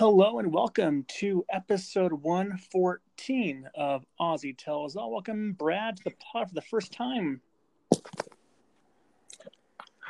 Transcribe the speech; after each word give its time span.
Hello 0.00 0.38
and 0.38 0.50
welcome 0.50 1.04
to 1.18 1.44
episode 1.50 2.10
114 2.14 3.68
of 3.74 4.02
Aussie 4.18 4.56
Tells 4.56 4.96
All. 4.96 5.12
Welcome, 5.12 5.52
Brad, 5.52 5.98
to 5.98 6.04
the 6.04 6.12
pod 6.12 6.48
for 6.48 6.54
the 6.54 6.62
first 6.62 6.90
time. 6.90 7.42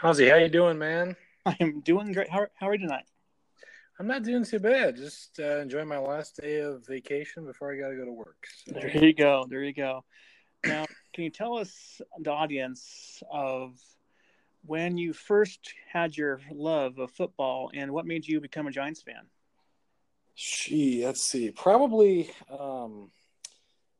Ozzy, 0.01 0.31
how 0.31 0.37
you 0.37 0.49
doing, 0.49 0.79
man? 0.79 1.17
I 1.45 1.56
am 1.58 1.81
doing 1.81 2.13
great. 2.13 2.31
How, 2.31 2.47
how 2.54 2.69
are 2.69 2.74
you 2.74 2.79
tonight? 2.79 3.06
I'm 3.99 4.06
not 4.06 4.22
doing 4.22 4.45
too 4.45 4.61
bad. 4.61 4.95
Just 4.95 5.40
uh, 5.40 5.58
enjoying 5.58 5.88
my 5.88 5.99
last 5.99 6.41
day 6.41 6.61
of 6.61 6.87
vacation 6.87 7.45
before 7.45 7.72
I 7.72 7.77
got 7.77 7.88
to 7.88 7.97
go 7.97 8.04
to 8.04 8.13
work. 8.13 8.47
So. 8.67 8.75
There 8.75 8.97
you 8.97 9.13
go. 9.13 9.45
There 9.51 9.65
you 9.65 9.75
go. 9.75 10.04
Now, 10.65 10.87
can 11.13 11.25
you 11.25 11.31
tell 11.31 11.57
us, 11.59 12.01
the 12.21 12.31
audience, 12.31 13.25
of 13.29 13.77
when 14.65 14.97
you 14.97 15.13
first 15.13 15.75
had 15.93 16.16
your 16.16 16.41
love 16.52 17.01
of 17.01 17.11
football 17.11 17.73
and 17.75 17.91
what 17.91 18.07
made 18.07 18.29
you 18.29 18.41
become 18.41 18.69
a 18.69 18.70
Giants 18.70 19.02
fan? 19.02 19.27
Gee, 20.37 21.05
let's 21.05 21.23
see. 21.23 21.51
Probably 21.51 22.30
um, 22.48 23.11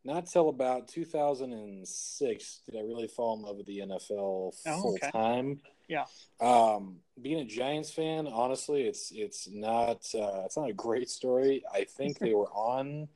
not 0.05 0.27
till 0.27 0.48
about 0.48 0.89
2006 0.89 2.61
did 2.66 2.77
I 2.77 2.80
really 2.80 3.09
fall 3.09 3.37
in 3.37 3.43
love 3.43 3.56
with 3.56 3.66
the 3.66 3.80
NFL 3.80 4.55
Oh, 4.66 4.83
full 4.83 4.95
okay. 4.95 5.11
time. 5.11 5.61
Yeah. 5.89 6.05
Um, 6.41 7.01
being 7.20 7.41
a 7.41 7.45
Giants 7.45 7.91
fan, 7.91 8.27
honestly, 8.27 8.83
it's 8.83 9.11
it's 9.15 9.48
not 9.51 10.06
uh, 10.15 10.43
it's 10.47 10.56
not 10.56 10.70
a 10.70 10.75
great 10.75 11.11
story. 11.11 11.62
I 11.73 11.84
think 11.84 12.19
they 12.19 12.33
were 12.33 12.48
on 12.53 13.09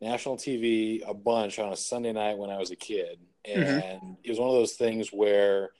national 0.00 0.36
TV 0.36 1.02
a 1.08 1.14
bunch 1.14 1.58
on 1.58 1.72
a 1.72 1.76
Sunday 1.76 2.12
night 2.12 2.38
when 2.38 2.50
I 2.50 2.58
was 2.58 2.70
a 2.70 2.76
kid, 2.76 3.18
and 3.44 3.66
Mhm. 3.66 4.16
it 4.22 4.30
was 4.30 4.38
one 4.38 4.48
of 4.50 4.54
those 4.54 4.74
things 4.76 5.08
where 5.12 5.70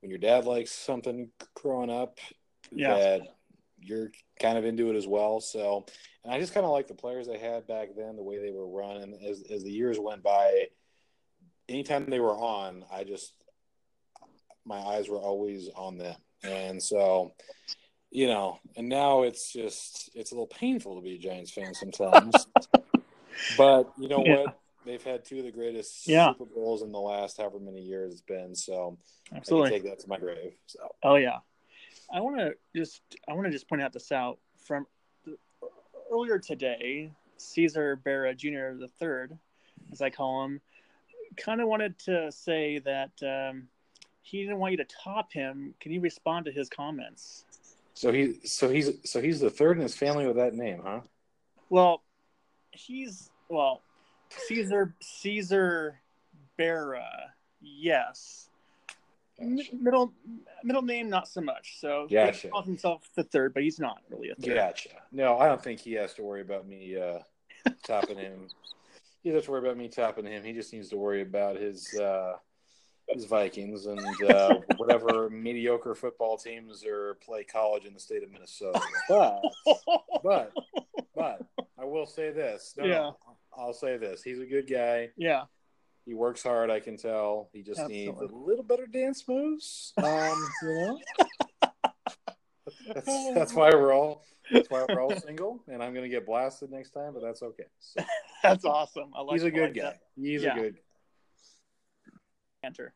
when 0.00 0.10
your 0.10 0.18
dad 0.18 0.44
likes 0.44 0.72
something 0.72 1.30
growing 1.54 1.88
up, 1.88 2.18
Yeah. 2.70 2.94
that 2.98 3.20
you're 3.82 4.12
kind 4.40 4.58
of 4.58 4.64
into 4.64 4.90
it 4.90 4.96
as 4.96 5.06
well. 5.06 5.40
So, 5.40 5.84
and 6.24 6.32
I 6.32 6.38
just 6.38 6.54
kind 6.54 6.64
of 6.64 6.72
like 6.72 6.88
the 6.88 6.94
players 6.94 7.26
they 7.26 7.38
had 7.38 7.66
back 7.66 7.88
then, 7.96 8.16
the 8.16 8.22
way 8.22 8.38
they 8.38 8.50
were 8.52 8.68
run, 8.68 8.98
and 8.98 9.14
as 9.24 9.44
as 9.50 9.62
the 9.64 9.72
years 9.72 9.98
went 9.98 10.22
by, 10.22 10.66
anytime 11.68 12.08
they 12.08 12.20
were 12.20 12.36
on, 12.36 12.84
I 12.92 13.04
just 13.04 13.34
my 14.64 14.78
eyes 14.78 15.08
were 15.08 15.18
always 15.18 15.68
on 15.74 15.98
them, 15.98 16.16
and 16.44 16.82
so 16.82 17.32
you 18.10 18.26
know, 18.26 18.58
and 18.76 18.88
now 18.88 19.22
it's 19.22 19.52
just 19.52 20.10
it's 20.14 20.32
a 20.32 20.34
little 20.34 20.46
painful 20.46 20.96
to 20.96 21.02
be 21.02 21.14
a 21.14 21.18
Giants 21.18 21.52
fan 21.52 21.72
sometimes. 21.74 22.46
but 23.56 23.90
you 23.98 24.08
know 24.08 24.22
Yeah. 24.24 24.36
what? 24.36 24.58
They've 24.84 25.02
had 25.02 25.24
two 25.24 25.38
of 25.38 25.44
the 25.44 25.52
greatest 25.52 26.06
Yeah. 26.08 26.32
Super 26.32 26.44
Bowls 26.44 26.82
in 26.82 26.90
the 26.90 27.00
last 27.00 27.38
however 27.38 27.60
many 27.60 27.80
years 27.80 28.12
it's 28.12 28.22
been, 28.22 28.54
so 28.54 28.98
I 29.32 29.36
Absolutely. 29.36 29.70
can 29.70 29.78
take 29.78 29.90
that 29.90 30.00
to 30.00 30.08
my 30.08 30.18
grave. 30.18 30.52
So 30.66 30.80
Oh 31.02 31.16
yeah, 31.16 31.38
I 32.12 32.20
want 32.20 32.38
to 32.38 32.54
just 32.74 33.02
I 33.28 33.34
want 33.34 33.46
to 33.46 33.52
just 33.52 33.68
point 33.68 33.82
out 33.82 33.92
this 33.92 34.12
out 34.12 34.38
from 34.56 34.86
the, 35.24 35.36
earlier 36.10 36.38
today. 36.38 37.12
Caesar 37.38 37.96
Barra 37.96 38.34
Jr. 38.34 38.74
the 38.78 38.90
third, 39.00 39.36
as 39.90 40.00
I 40.00 40.10
call 40.10 40.44
him, 40.44 40.60
kind 41.36 41.60
of 41.60 41.66
wanted 41.66 41.98
to 42.00 42.30
say 42.30 42.78
that 42.78 43.10
um, 43.22 43.64
he 44.22 44.42
didn't 44.42 44.58
want 44.58 44.72
you 44.72 44.76
to 44.78 44.84
top 44.84 45.32
him. 45.32 45.74
Can 45.80 45.90
you 45.90 46.00
respond 46.00 46.44
to 46.44 46.52
his 46.52 46.68
comments? 46.68 47.44
so 47.94 48.12
he 48.12 48.38
so 48.44 48.68
he's 48.68 48.90
so 49.04 49.20
he's 49.20 49.40
the 49.40 49.50
third 49.50 49.76
in 49.76 49.82
his 49.82 49.96
family 49.96 50.26
with 50.26 50.36
that 50.36 50.54
name, 50.54 50.80
huh? 50.84 51.00
Well, 51.68 52.02
he's 52.70 53.30
well 53.48 53.82
Caesar 54.30 54.94
Caesar 55.00 56.00
Barra, 56.56 57.34
yes. 57.60 58.48
Middle 59.38 60.12
middle 60.62 60.82
name 60.82 61.08
not 61.10 61.26
so 61.28 61.40
much. 61.40 61.78
So 61.80 62.06
he 62.08 62.48
calls 62.50 62.66
himself 62.66 63.08
the 63.16 63.24
third, 63.24 63.54
but 63.54 63.62
he's 63.62 63.80
not 63.80 63.98
really 64.10 64.30
a 64.30 64.34
third. 64.36 64.54
Gotcha. 64.54 64.90
No, 65.10 65.38
I 65.38 65.46
don't 65.48 65.62
think 65.62 65.80
he 65.80 65.92
has 65.94 66.14
to 66.14 66.22
worry 66.22 66.42
about 66.42 66.66
me 66.68 66.96
uh, 66.96 67.18
topping 67.84 68.18
him. 68.18 68.48
He 69.22 69.30
doesn't 69.30 69.44
to 69.44 69.50
worry 69.52 69.60
about 69.60 69.76
me 69.76 69.88
topping 69.88 70.26
him. 70.26 70.44
He 70.44 70.52
just 70.52 70.72
needs 70.72 70.88
to 70.90 70.96
worry 70.96 71.22
about 71.22 71.56
his 71.56 71.92
uh, 71.98 72.34
his 73.08 73.24
Vikings 73.24 73.86
and 73.86 74.00
uh, 74.30 74.54
whatever 74.76 75.28
mediocre 75.30 75.94
football 75.94 76.36
teams 76.36 76.84
or 76.84 77.14
play 77.24 77.42
college 77.44 77.84
in 77.84 77.94
the 77.94 78.00
state 78.00 78.22
of 78.22 78.30
Minnesota. 78.30 78.80
But 79.08 79.42
but 80.22 80.52
but 81.16 81.42
I 81.78 81.84
will 81.84 82.06
say 82.06 82.30
this. 82.30 82.74
No, 82.78 82.84
Yeah. 82.84 82.94
no, 82.98 83.16
I'll 83.56 83.72
say 83.72 83.96
this. 83.96 84.22
He's 84.22 84.38
a 84.40 84.46
good 84.46 84.68
guy. 84.70 85.10
yeah. 85.16 85.44
He 86.04 86.14
works 86.14 86.42
hard. 86.42 86.70
I 86.70 86.80
can 86.80 86.96
tell. 86.96 87.48
He 87.52 87.62
just 87.62 87.86
needs 87.88 88.20
a 88.20 88.24
little 88.24 88.64
better 88.64 88.86
dance 88.86 89.24
moves. 89.28 89.92
Um, 90.02 90.48
you 90.62 90.68
know. 90.68 90.98
That's, 92.94 93.34
that's 93.34 93.54
why 93.54 93.70
we're 93.70 93.92
all 93.94 94.24
that's 94.50 94.68
why 94.68 94.84
we're 94.88 95.00
all 95.00 95.14
single, 95.14 95.62
and 95.68 95.82
I'm 95.82 95.94
gonna 95.94 96.08
get 96.08 96.26
blasted 96.26 96.70
next 96.70 96.90
time, 96.90 97.12
but 97.14 97.22
that's 97.22 97.42
okay. 97.42 97.64
So, 97.80 98.02
That's 98.42 98.64
awesome. 98.64 99.10
I 99.14 99.22
like 99.22 99.34
he's 99.34 99.44
a 99.44 99.50
good 99.50 99.62
like 99.70 99.74
guy. 99.74 99.82
that 99.82 100.00
He's 100.16 100.42
Yeah. 100.42 100.56
a 100.56 100.60
good. 100.60 100.78
Banter. 102.62 102.94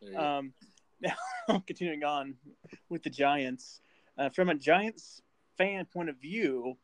there 0.00 0.10
you 0.10 0.16
go. 0.16 0.22
Um, 0.24 0.52
now, 1.00 1.58
continuing 1.66 2.02
on 2.04 2.34
with 2.88 3.02
the 3.02 3.10
Giants, 3.10 3.80
uh, 4.18 4.30
from 4.30 4.48
a 4.48 4.54
Giants 4.54 5.22
fan 5.56 5.86
point 5.86 6.08
of 6.08 6.16
view, 6.20 6.76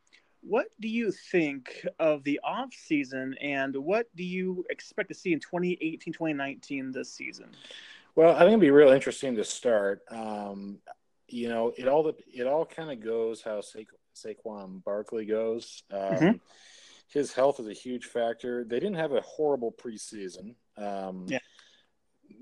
what 0.43 0.67
do 0.81 0.89
you 0.89 1.13
think 1.13 1.87
of 1.99 2.25
the 2.25 2.41
off 2.43 2.73
season, 2.73 3.35
and 3.41 3.77
what 3.77 4.07
do 4.17 4.25
you 4.25 4.65
expect 4.71 5.09
to 5.09 5.15
see 5.15 5.33
in 5.33 5.41
2018, 5.41 6.13
2019 6.13 6.93
this 6.93 7.13
season? 7.13 7.51
Well, 8.15 8.35
I 8.35 8.41
think 8.41 8.49
it'd 8.49 8.61
be 8.61 8.71
real 8.71 8.91
interesting 8.91 9.37
to 9.37 9.45
start. 9.45 10.03
Um, 10.11 10.79
you 11.29 11.49
know, 11.49 11.73
it 11.77 11.87
all 11.87 12.13
it 12.33 12.47
all 12.47 12.67
kind 12.67 12.91
of 12.91 13.01
goes 13.05 13.43
how 13.43 13.61
Sa- 13.61 13.81
Saquon 14.17 14.83
Barkley 14.83 15.27
goes. 15.27 15.83
Um, 15.91 15.99
Mhm. 15.99 16.41
His 17.09 17.33
health 17.33 17.59
is 17.59 17.67
a 17.67 17.73
huge 17.73 18.07
factor. 18.07 18.63
They 18.65 18.79
didn't 18.79 18.95
have 18.97 19.13
a 19.13 19.21
horrible 19.21 19.73
preseason. 19.73 20.55
Um, 20.77 21.27
Yeah. 21.29 21.39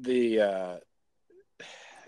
The 0.00 0.40
uh, 0.40 0.78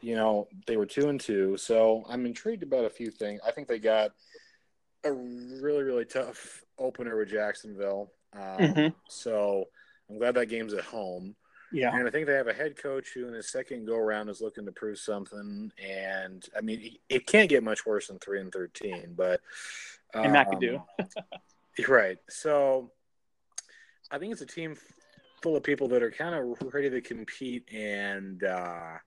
you 0.00 0.14
know 0.14 0.48
they 0.66 0.76
were 0.76 0.86
two 0.86 1.08
and 1.08 1.20
two, 1.20 1.56
so 1.56 2.04
I'm 2.08 2.24
intrigued 2.26 2.62
about 2.62 2.84
a 2.84 2.90
few 2.90 3.10
things. 3.10 3.40
I 3.44 3.50
think 3.50 3.66
they 3.68 3.78
got 3.78 4.12
a 5.04 5.12
really 5.12 5.82
really 5.82 6.04
tough 6.04 6.62
opener 6.78 7.16
with 7.16 7.28
Jacksonville. 7.30 8.12
Um, 8.32 8.40
Mhm. 8.58 8.94
So 9.08 9.66
I'm 10.08 10.18
glad 10.18 10.34
that 10.34 10.46
game's 10.46 10.74
at 10.74 10.84
home. 10.84 11.36
Yeah, 11.72 11.94
And 11.96 12.06
I 12.06 12.10
think 12.10 12.26
they 12.26 12.34
have 12.34 12.48
a 12.48 12.52
head 12.52 12.76
coach 12.76 13.10
who, 13.14 13.28
in 13.28 13.34
his 13.34 13.48
second 13.48 13.86
go 13.86 13.94
around, 13.96 14.28
is 14.28 14.40
looking 14.40 14.66
to 14.66 14.72
prove 14.72 14.98
something. 14.98 15.70
And 15.78 16.44
I 16.56 16.60
mean, 16.62 16.98
it- 17.08 17.26
can't 17.28 17.48
get 17.48 17.62
much 17.62 17.86
worse 17.86 18.08
than 18.08 18.18
three 18.18 18.40
and 18.40 18.52
thirteen. 18.52 19.14
But 19.14 19.40
And 20.12 20.34
McAdoo. 20.34 20.84
um, 20.98 21.06
right? 21.88 22.18
So 22.28 22.90
I 24.10 24.18
think 24.18 24.32
it's 24.32 24.42
a 24.42 24.46
team 24.46 24.76
full 25.42 25.54
of 25.56 25.62
people 25.62 25.86
that 25.88 26.02
are 26.02 26.10
kind 26.10 26.34
of 26.34 26.74
ready 26.74 26.90
to 26.90 27.00
compete 27.00 27.72
and 27.72 28.42
uh, 28.42 28.98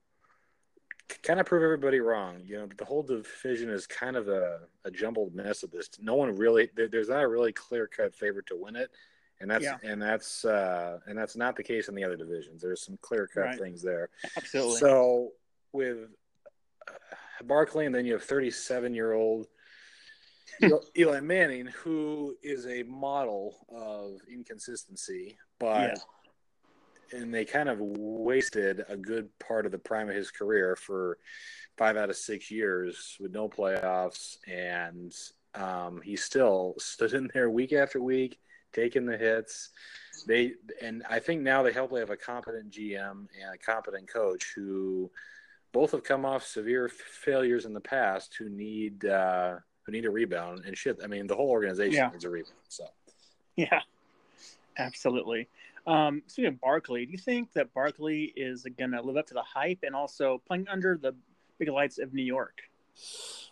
kind 1.24 1.40
of 1.40 1.46
prove 1.46 1.64
everybody 1.64 2.00
wrong. 2.00 2.42
You 2.46 2.58
know, 2.60 2.68
the 2.78 2.86
whole 2.86 3.04
division 3.04 3.70
is 3.70 3.86
kind 3.88 4.16
of 4.16 4.28
a, 4.28 4.62
a 4.86 4.92
jumbled 4.92 5.36
mess 5.36 5.64
of 5.64 5.72
this. 5.72 5.90
No 6.00 6.16
one 6.16 6.36
really 6.36 6.70
there, 6.76 6.88
there's 6.88 7.10
not 7.10 7.24
a 7.24 7.28
really 7.28 7.52
clear 7.54 7.88
cut 7.88 8.16
favorite 8.16 8.48
to 8.48 8.56
win 8.56 8.76
it. 8.76 8.90
And 9.42 9.50
that's 9.52 9.64
Yeah. 9.64 9.78
and 9.84 10.02
that's 10.02 10.46
uh, 10.46 11.00
and 11.08 11.18
that's 11.18 11.36
not 11.36 11.56
the 11.56 11.64
case 11.64 11.90
in 11.90 11.96
the 11.96 12.04
other 12.04 12.16
divisions. 12.16 12.62
There's 12.62 12.82
some 12.86 12.98
clear 13.02 13.28
cut 13.28 13.42
Right. 13.42 13.60
things 13.60 13.82
there. 13.82 14.10
absolutely. 14.38 14.80
So 14.80 15.32
with 15.74 15.98
uh, 16.88 16.94
Barkley, 17.44 17.86
and 17.86 17.94
then 17.94 18.06
you 18.06 18.14
have 18.14 18.24
37 18.24 18.94
year 18.94 19.14
old 19.14 19.48
Eli 20.98 21.20
Manning, 21.20 21.66
who 21.68 22.36
is 22.44 22.68
a 22.68 22.84
model 22.84 23.66
of 23.70 24.20
inconsistency, 24.32 25.38
but 25.60 26.00
and 27.14 27.34
they 27.34 27.46
kind 27.46 27.70
of 27.70 27.78
wasted 27.80 28.84
a 28.90 28.98
good 28.98 29.30
part 29.40 29.66
of 29.66 29.72
the 29.72 29.78
prime 29.78 30.10
of 30.10 30.16
his 30.16 30.32
career 30.32 30.76
for 30.76 31.18
five 31.78 31.98
out 31.98 32.10
of 32.10 32.16
six 32.16 32.52
years 32.52 33.18
with 33.20 33.32
no 33.34 33.48
playoffs, 33.48 34.38
and 34.48 35.14
um, 35.56 36.02
he 36.04 36.16
still 36.16 36.76
stood 36.80 37.14
in 37.14 37.30
there 37.34 37.50
week 37.50 37.74
after 37.74 38.02
week, 38.02 38.40
taking 38.74 39.06
the 39.06 39.18
hits. 39.18 39.70
They 40.28 40.54
and 40.82 41.04
I 41.10 41.20
think 41.20 41.42
now 41.42 41.64
they 41.64 41.74
hopefully 41.74 42.00
have 42.02 42.10
a 42.10 42.18
competent 42.18 42.72
GM 42.72 43.28
and 43.42 43.54
a 43.54 43.58
competent 43.58 44.08
coach 44.08 44.54
who 44.56 45.12
both 45.74 45.92
have 45.92 46.04
come 46.04 46.24
off 46.26 46.46
severe 46.46 46.88
failures 46.88 47.66
in 47.66 47.74
the 47.74 47.82
past 47.82 48.36
who 48.38 48.48
need 48.50 49.06
uh, 49.06 49.56
who 49.86 49.92
need 49.92 50.06
a 50.06 50.10
rebound 50.10 50.64
and 50.66 50.78
shit. 50.78 50.98
I 51.04 51.08
mean, 51.08 51.28
the 51.28 51.36
whole 51.36 51.50
organization 51.50 51.94
Yeah. 51.96 52.10
needs 52.12 52.24
a 52.26 52.30
rebound. 52.30 52.54
So 52.70 52.86
Yeah, 53.58 53.82
absolutely. 54.78 55.50
Um, 55.86 56.22
speaking 56.28 56.50
of 56.54 56.62
Barkley, 56.62 57.06
do 57.06 57.12
you 57.12 57.18
think 57.18 57.52
that 57.54 57.74
Barkley 57.74 58.34
is 58.36 58.66
going 58.78 58.92
to 58.92 59.02
live 59.02 59.18
up 59.18 59.28
to 59.28 59.34
the 59.34 59.42
hype 59.44 59.80
and 59.84 59.96
also 59.96 60.42
playing 60.48 60.68
under 60.70 60.98
the 61.02 61.14
big 61.60 61.70
lights 61.70 62.00
of 62.00 62.14
New 62.14 62.24
York? 62.24 62.62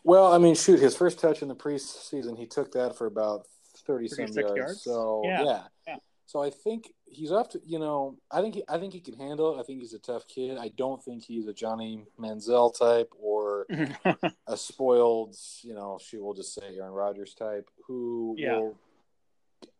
Well, 0.04 0.32
I 0.34 0.38
mean, 0.38 0.56
shoot, 0.56 0.80
his 0.80 0.96
first 0.96 1.20
touch 1.20 1.42
in 1.42 1.48
the 1.48 1.56
preseason, 1.56 2.38
he 2.38 2.46
took 2.46 2.72
that 2.74 2.96
for 2.98 3.06
about 3.08 3.48
thirty 3.86 4.08
some 4.08 4.28
36 4.28 4.36
yards. 4.38 4.58
yards? 4.58 4.82
So 4.84 5.22
Yeah. 5.26 5.44
yeah. 5.44 5.64
Yeah. 5.88 5.96
So 6.28 6.42
I 6.42 6.50
think 6.50 6.94
he's 7.06 7.32
off 7.32 7.50
to 7.50 7.62
you 7.66 7.78
know 7.80 8.18
I 8.32 8.42
think 8.42 8.56
he, 8.56 8.64
I 8.70 8.78
think 8.78 8.94
he 8.94 9.02
can 9.02 9.16
handle 9.16 9.56
it. 9.58 9.60
I 9.60 9.64
think 9.64 9.82
he's 9.82 9.94
a 9.94 10.00
tough 10.00 10.28
kid. 10.28 10.58
I 10.58 10.70
don't 10.78 11.04
think 11.04 11.24
he's 11.24 11.48
a 11.48 11.54
Johnny 11.54 12.06
Manziel 12.20 12.78
type 12.78 13.12
or 13.20 13.66
a 14.48 14.56
spoiled 14.56 15.36
you 15.64 15.74
know 15.74 15.98
she 16.02 16.18
will 16.18 16.34
just 16.34 16.54
say 16.54 16.78
Aaron 16.78 16.94
Rodgers 16.94 17.34
type 17.34 17.70
who 17.88 18.36
Yeah. 18.38 18.58
will. 18.60 18.78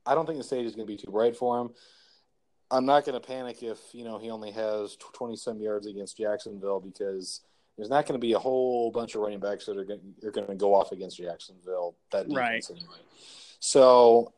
I 0.06 0.16
don't 0.16 0.26
think 0.26 0.40
the 0.40 0.44
stage 0.44 0.66
is 0.66 0.76
going 0.76 0.88
to 0.88 0.92
be 0.92 0.98
too 0.98 1.12
bright 1.12 1.38
for 1.38 1.62
him. 1.62 1.70
I'm 2.72 2.86
not 2.86 3.06
going 3.06 3.20
to 3.20 3.26
panic 3.26 3.62
if 3.64 3.80
you 3.94 4.04
know 4.06 4.18
he 4.18 4.30
only 4.30 4.52
has 4.52 4.96
20 5.14 5.36
some 5.36 5.60
yards 5.60 5.88
against 5.88 6.18
Jacksonville 6.18 6.80
because 6.80 7.42
there's 7.78 7.90
not 7.90 8.06
going 8.06 8.20
to 8.20 8.26
be 8.26 8.34
a 8.34 8.40
whole 8.40 8.92
bunch 8.92 9.16
of 9.16 9.22
running 9.22 9.40
backs 9.40 9.66
that 9.66 9.78
are 9.78 9.84
going, 9.84 10.00
are 10.24 10.32
going 10.32 10.48
to 10.48 10.56
go 10.56 10.74
off 10.74 10.92
against 10.92 11.18
Jacksonville. 11.18 11.96
That 12.12 12.28
defense 12.30 12.70
Right. 12.70 12.70
anyway. 12.72 12.96
So, 13.60 14.34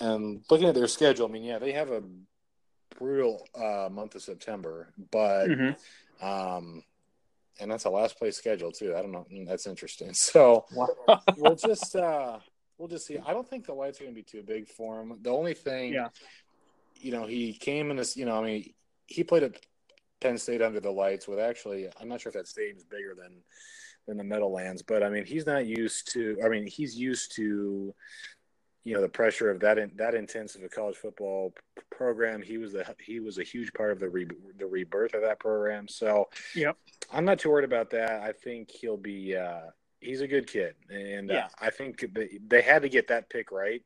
and 0.00 0.42
looking 0.50 0.68
at 0.68 0.74
their 0.74 0.86
schedule, 0.88 1.26
I 1.26 1.30
mean, 1.30 1.44
yeah, 1.44 1.58
they 1.58 1.72
have 1.72 1.90
a 1.90 2.02
brutal 2.98 3.46
uh, 3.54 3.88
month 3.90 4.14
of 4.14 4.22
September, 4.22 4.92
but 5.10 5.48
Mhm. 5.48 5.76
um, 6.22 6.82
and 7.60 7.70
that's 7.70 7.84
a 7.84 7.90
last 7.90 8.18
place 8.18 8.36
schedule 8.36 8.72
too. 8.72 8.94
I 8.96 9.02
don't 9.02 9.12
know. 9.12 9.26
Mm, 9.32 9.46
That's 9.46 9.66
interesting. 9.66 10.08
So 10.14 10.64
we'll 11.36 11.54
just 11.56 11.94
uh, 11.96 12.38
we'll 12.78 12.88
just 12.88 13.06
see. 13.06 13.18
I 13.18 13.32
don't 13.32 13.48
think 13.48 13.66
the 13.66 13.74
lights 13.74 14.00
are 14.00 14.04
going 14.04 14.14
to 14.14 14.18
be 14.20 14.22
too 14.22 14.42
big 14.42 14.68
for 14.68 14.96
them. 14.98 15.18
The 15.22 15.30
only 15.30 15.54
thing, 15.54 15.92
Yeah. 15.94 16.08
You 17.00 17.12
know, 17.12 17.26
he 17.26 17.52
came 17.52 17.90
in 17.90 17.96
this. 17.96 18.16
You 18.16 18.26
know, 18.26 18.40
I 18.40 18.44
mean, 18.44 18.72
he 19.06 19.24
played 19.24 19.42
at 19.44 19.56
Penn 20.20 20.38
State 20.38 20.62
under 20.62 20.80
the 20.80 20.90
lights 20.90 21.28
with 21.28 21.38
actually. 21.38 21.88
I'm 22.00 22.08
not 22.08 22.20
sure 22.20 22.30
if 22.30 22.34
that 22.34 22.48
stadium 22.48 22.76
is 22.76 22.84
bigger 22.84 23.14
than 23.16 23.42
than 24.06 24.16
the 24.18 24.24
Meadowlands, 24.24 24.82
but 24.82 25.02
I 25.02 25.08
mean, 25.08 25.24
he's 25.24 25.46
not 25.46 25.66
used 25.66 26.12
to. 26.12 26.38
I 26.44 26.48
mean, 26.48 26.66
he's 26.66 26.96
used 26.96 27.34
to. 27.36 27.94
You 28.84 28.94
know 28.94 29.00
the 29.00 29.08
pressure 29.08 29.50
of 29.50 29.58
that 29.60 29.78
in, 29.78 29.90
that 29.96 30.14
intense 30.14 30.54
of 30.54 30.62
a 30.62 30.68
college 30.68 30.94
football 30.94 31.52
program. 31.90 32.40
He 32.40 32.56
was 32.56 32.72
the 32.72 32.86
he 33.00 33.18
was 33.18 33.38
a 33.38 33.42
huge 33.42 33.72
part 33.72 33.90
of 33.90 33.98
the 33.98 34.08
re, 34.08 34.28
the 34.60 34.66
rebirth 34.66 35.12
of 35.14 35.22
that 35.22 35.40
program. 35.40 35.88
So 35.88 36.28
Yep. 36.54 36.76
I'm 37.12 37.24
not 37.24 37.40
too 37.40 37.50
worried 37.50 37.64
about 37.64 37.90
that. 37.90 38.22
I 38.22 38.30
think 38.30 38.70
he'll 38.70 38.96
be. 38.96 39.34
Uh, 39.36 39.62
he's 39.98 40.20
a 40.20 40.28
good 40.28 40.46
kid, 40.46 40.76
and 40.88 41.28
Yeah. 41.28 41.46
uh, 41.46 41.48
I 41.66 41.70
think 41.70 42.06
they, 42.14 42.38
they 42.46 42.62
had 42.62 42.82
to 42.82 42.88
get 42.88 43.08
that 43.08 43.28
pick 43.28 43.50
right. 43.50 43.82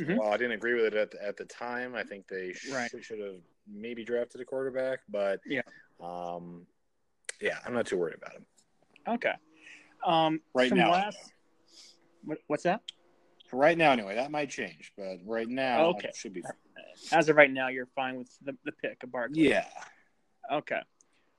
Mhm. 0.00 0.18
Well, 0.18 0.32
I 0.32 0.36
didn't 0.36 0.52
agree 0.52 0.74
with 0.74 0.86
it 0.86 0.94
at 0.94 1.10
the, 1.10 1.22
at 1.24 1.36
the 1.36 1.44
time. 1.44 1.94
I 1.94 2.02
think 2.02 2.26
they 2.26 2.52
sh- 2.52 2.70
Right. 2.70 2.90
should 3.02 3.18
have 3.20 3.40
maybe 3.66 4.04
drafted 4.04 4.40
a 4.40 4.44
quarterback, 4.44 5.00
but 5.08 5.40
Yeah. 5.46 5.62
um, 6.00 6.66
yeah, 7.40 7.58
I'm 7.64 7.74
not 7.74 7.86
too 7.86 7.98
worried 7.98 8.14
about 8.16 8.32
him. 8.34 8.46
Okay. 9.06 9.34
Um, 10.04 10.40
Right 10.54 10.72
now. 10.72 10.92
Last, 10.92 11.32
what, 12.24 12.38
what's 12.46 12.62
that? 12.64 12.80
Right 13.52 13.76
now, 13.76 13.92
anyway, 13.92 14.14
that 14.14 14.30
might 14.30 14.48
change, 14.48 14.92
but 14.96 15.18
right 15.26 15.48
now, 15.48 15.86
Okay. 15.88 16.08
it 16.08 16.16
should 16.16 16.32
be. 16.32 16.42
As 17.12 17.28
of 17.28 17.36
right 17.36 17.50
now, 17.50 17.68
you're 17.68 17.86
fine 17.86 18.16
with 18.16 18.30
the, 18.42 18.56
the 18.64 18.72
pick 18.72 19.02
of 19.02 19.12
Barkley. 19.12 19.48
Yeah. 19.48 19.68
Okay. 20.50 20.80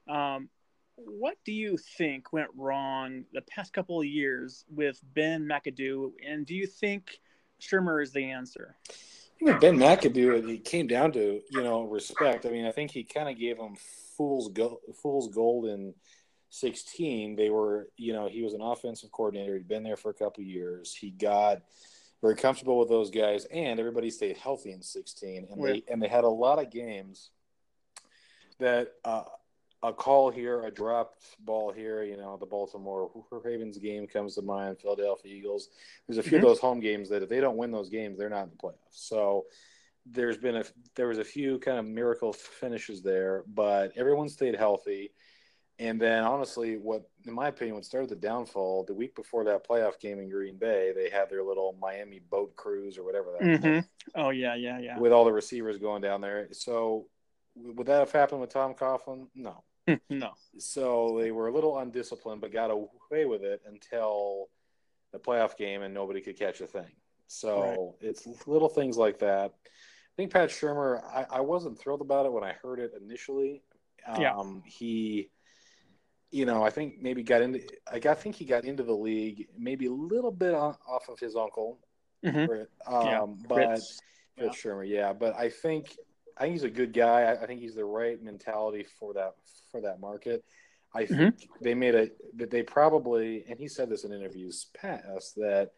Um, 0.08 0.50
what 0.96 1.38
do 1.44 1.52
you 1.52 1.76
think 1.78 2.32
went 2.32 2.52
wrong 2.56 3.26
the 3.34 3.42
past 3.42 3.74
couple 3.74 4.00
of 4.00 4.06
years 4.06 4.64
with 4.70 5.00
Ben 5.16 5.44
McAdoo, 5.48 6.14
and 6.26 6.46
do 6.46 6.54
you 6.54 6.68
think 6.68 7.20
Shurmur 7.64 8.04
is 8.04 8.12
the 8.12 8.32
answer? 8.32 8.76
Think 9.40 9.60
Ben 9.60 9.78
McAdoo, 9.78 10.38
it 10.38 10.46
He 10.46 10.58
came 10.60 10.88
down 10.88 11.12
to 11.14 11.42
you 11.50 11.64
know 11.64 11.84
respect. 11.84 12.46
I 12.46 12.50
mean, 12.50 12.66
I 12.66 12.72
think 12.72 12.92
he 12.92 13.04
kind 13.04 13.30
of 13.30 13.38
gave 13.38 13.58
him 13.58 13.76
fool's 14.18 14.50
go- 14.50 14.80
fool's 15.02 15.28
gold 15.30 15.66
in 15.66 15.94
sixteen. 16.50 17.36
They 17.36 17.50
were, 17.50 17.90
you 17.98 18.14
know, 18.14 18.28
he 18.28 18.44
was 18.44 18.54
an 18.54 18.62
offensive 18.62 19.12
coordinator. 19.12 19.56
He'd 19.56 19.68
been 19.68 19.84
there 19.84 19.98
for 19.98 20.12
a 20.12 20.14
couple 20.14 20.42
of 20.42 20.48
years. 20.48 20.94
He 20.94 21.12
got 21.12 21.62
very 22.22 22.36
comfortable 22.36 22.80
with 22.80 22.90
those 22.90 23.12
guys, 23.12 23.46
and 23.46 23.80
everybody 23.80 24.10
stayed 24.10 24.38
healthy 24.38 24.72
in 24.72 24.82
sixteen. 24.82 25.48
And 25.52 25.64
they 25.64 25.84
and 25.90 26.02
they 26.02 26.08
had 26.08 26.24
a 26.24 26.30
lot 26.30 26.60
of 26.60 26.70
games 26.72 27.32
that 28.60 28.94
uh, 29.04 29.24
a 29.84 29.92
call 29.94 30.32
here, 30.32 30.64
a 30.64 30.72
dropped 30.72 31.24
ball 31.46 31.72
here. 31.72 32.04
You 32.04 32.18
know, 32.18 32.38
the 32.38 32.46
Baltimore 32.46 33.12
Ravens 33.32 33.78
game 33.78 34.08
comes 34.08 34.36
to 34.36 34.42
mind. 34.42 34.80
Philadelphia 34.80 35.34
Eagles. 35.36 35.70
There's 36.08 36.18
a 36.18 36.24
few 36.24 36.38
Mhm. 36.38 36.42
of 36.44 36.48
those 36.48 36.60
home 36.60 36.80
games 36.80 37.10
that 37.10 37.22
if 37.22 37.30
they 37.30 37.42
don't 37.42 37.58
win 37.58 37.72
those 37.72 37.90
games, 37.90 38.18
they're 38.18 38.30
not 38.30 38.44
in 38.44 38.50
the 38.52 38.56
playoffs. 38.56 38.78
So 38.92 39.46
there's 40.06 40.38
been 40.38 40.58
a 40.58 40.66
there 40.96 41.08
was 41.08 41.18
a 41.20 41.24
few 41.24 41.60
kind 41.60 41.78
of 41.78 41.86
miracle 41.86 42.34
finishes 42.34 43.02
there, 43.02 43.44
but 43.48 43.96
everyone 43.96 44.30
stayed 44.30 44.56
healthy. 44.56 45.14
And 45.80 46.00
then 46.00 46.24
honestly, 46.24 46.78
what 46.78 47.10
in 47.26 47.34
my 47.34 47.48
opinion, 47.48 47.76
what 47.76 47.86
started 47.86 48.10
the 48.10 48.16
downfall 48.16 48.84
the 48.86 48.94
week 48.94 49.16
before 49.16 49.44
that 49.46 49.68
playoff 49.68 50.00
game 50.00 50.20
in 50.20 50.30
Green 50.30 50.58
Bay, 50.58 50.94
they 50.94 51.10
had 51.10 51.30
their 51.30 51.44
little 51.44 51.76
Miami 51.80 52.20
boat 52.20 52.56
cruise 52.56 52.98
or 52.98 53.04
whatever 53.04 53.32
that 53.34 53.42
Mm-hmm. 53.42 53.80
Oh 54.16 54.30
yeah, 54.30 54.56
yeah, 54.56 54.80
yeah. 54.80 55.00
with 55.00 55.12
all 55.12 55.26
the 55.26 55.34
receivers 55.34 55.78
going 55.78 56.02
down 56.02 56.22
there. 56.22 56.48
So 56.54 57.08
would 57.56 57.88
that 57.88 58.00
have 58.00 58.12
happened 58.12 58.42
with 58.42 58.50
Tom 58.52 58.74
Coughlin? 58.76 59.28
No. 59.36 59.64
No. 60.10 60.32
So 60.60 61.18
they 61.20 61.32
were 61.32 61.48
a 61.48 61.52
little 61.54 61.78
undisciplined, 61.78 62.42
but 62.42 62.52
got 62.52 62.72
away 62.72 63.26
with 63.26 63.44
it 63.44 63.62
until 63.68 64.50
the 65.12 65.20
playoff 65.20 65.58
game, 65.58 65.82
and 65.82 65.94
nobody 65.94 66.22
could 66.22 66.38
catch 66.38 66.62
a 66.62 66.68
thing. 66.68 66.92
So 67.28 67.96
it's 68.02 68.28
little 68.48 68.70
things 68.70 68.98
like 68.98 69.20
that. 69.20 69.52
I 69.52 70.16
think 70.16 70.32
Pat 70.32 70.50
Shurmur. 70.50 71.04
I, 71.04 71.26
I 71.30 71.40
wasn't 71.42 71.80
thrilled 71.80 72.02
about 72.02 72.26
it 72.26 72.32
when 72.32 72.44
I 72.44 72.54
heard 72.54 72.80
it 72.80 72.94
initially. 73.02 73.62
Um, 74.08 74.22
Yeah. 74.22 74.44
He, 74.66 75.30
you 76.32 76.46
know, 76.46 76.64
I 76.64 76.70
think 76.70 77.02
maybe 77.02 77.24
got 77.24 77.42
into. 77.42 77.62
I 77.92 78.00
got- 78.00 78.18
I 78.18 78.22
think 78.22 78.36
he 78.36 78.46
got 78.46 78.66
into 78.66 78.84
the 78.84 78.94
league 78.96 79.48
maybe 79.58 79.88
a 79.88 79.92
little 79.92 80.32
bit 80.32 80.54
on, 80.54 80.76
off 80.88 81.10
of 81.10 81.20
his 81.20 81.36
uncle, 81.36 81.80
Mhm. 82.24 82.48
Britt, 82.48 82.70
um, 82.86 83.06
Yeah, 83.06 83.26
but. 83.48 83.56
Fritz. 83.56 84.00
Fitz 84.36 84.64
Shurmur, 84.64 84.88
yeah, 84.88 85.14
but 85.14 85.36
I 85.36 85.50
think 85.50 85.96
I 86.38 86.42
think 86.44 86.54
he's 86.54 86.64
a 86.64 86.70
good 86.70 86.94
guy. 86.94 87.22
I, 87.24 87.44
I 87.44 87.46
think 87.48 87.62
he's 87.62 87.76
the 87.76 87.86
right 87.86 88.22
mentality 88.22 88.86
for 89.00 89.14
that 89.14 89.34
for 89.72 89.82
that 89.82 90.00
market. 90.00 90.44
I 90.96 91.06
Mm-hmm. 91.06 91.16
think 91.16 91.50
they 91.62 91.74
made 91.74 91.96
a 91.96 92.10
that 92.36 92.52
they 92.52 92.64
probably 92.64 93.46
and 93.50 93.60
he 93.60 93.68
said 93.68 93.90
this 93.90 94.04
in 94.04 94.12
interviews 94.14 94.68
past 94.76 95.36
that 95.36 95.72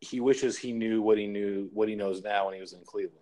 he 0.00 0.20
wishes 0.20 0.58
he 0.58 0.72
knew 0.72 1.00
what 1.00 1.16
he 1.18 1.26
knew 1.26 1.70
what 1.72 1.88
he 1.88 1.94
knows 1.94 2.22
now 2.22 2.46
when 2.46 2.54
he 2.54 2.60
was 2.60 2.72
in 2.72 2.84
Cleveland, 2.84 3.20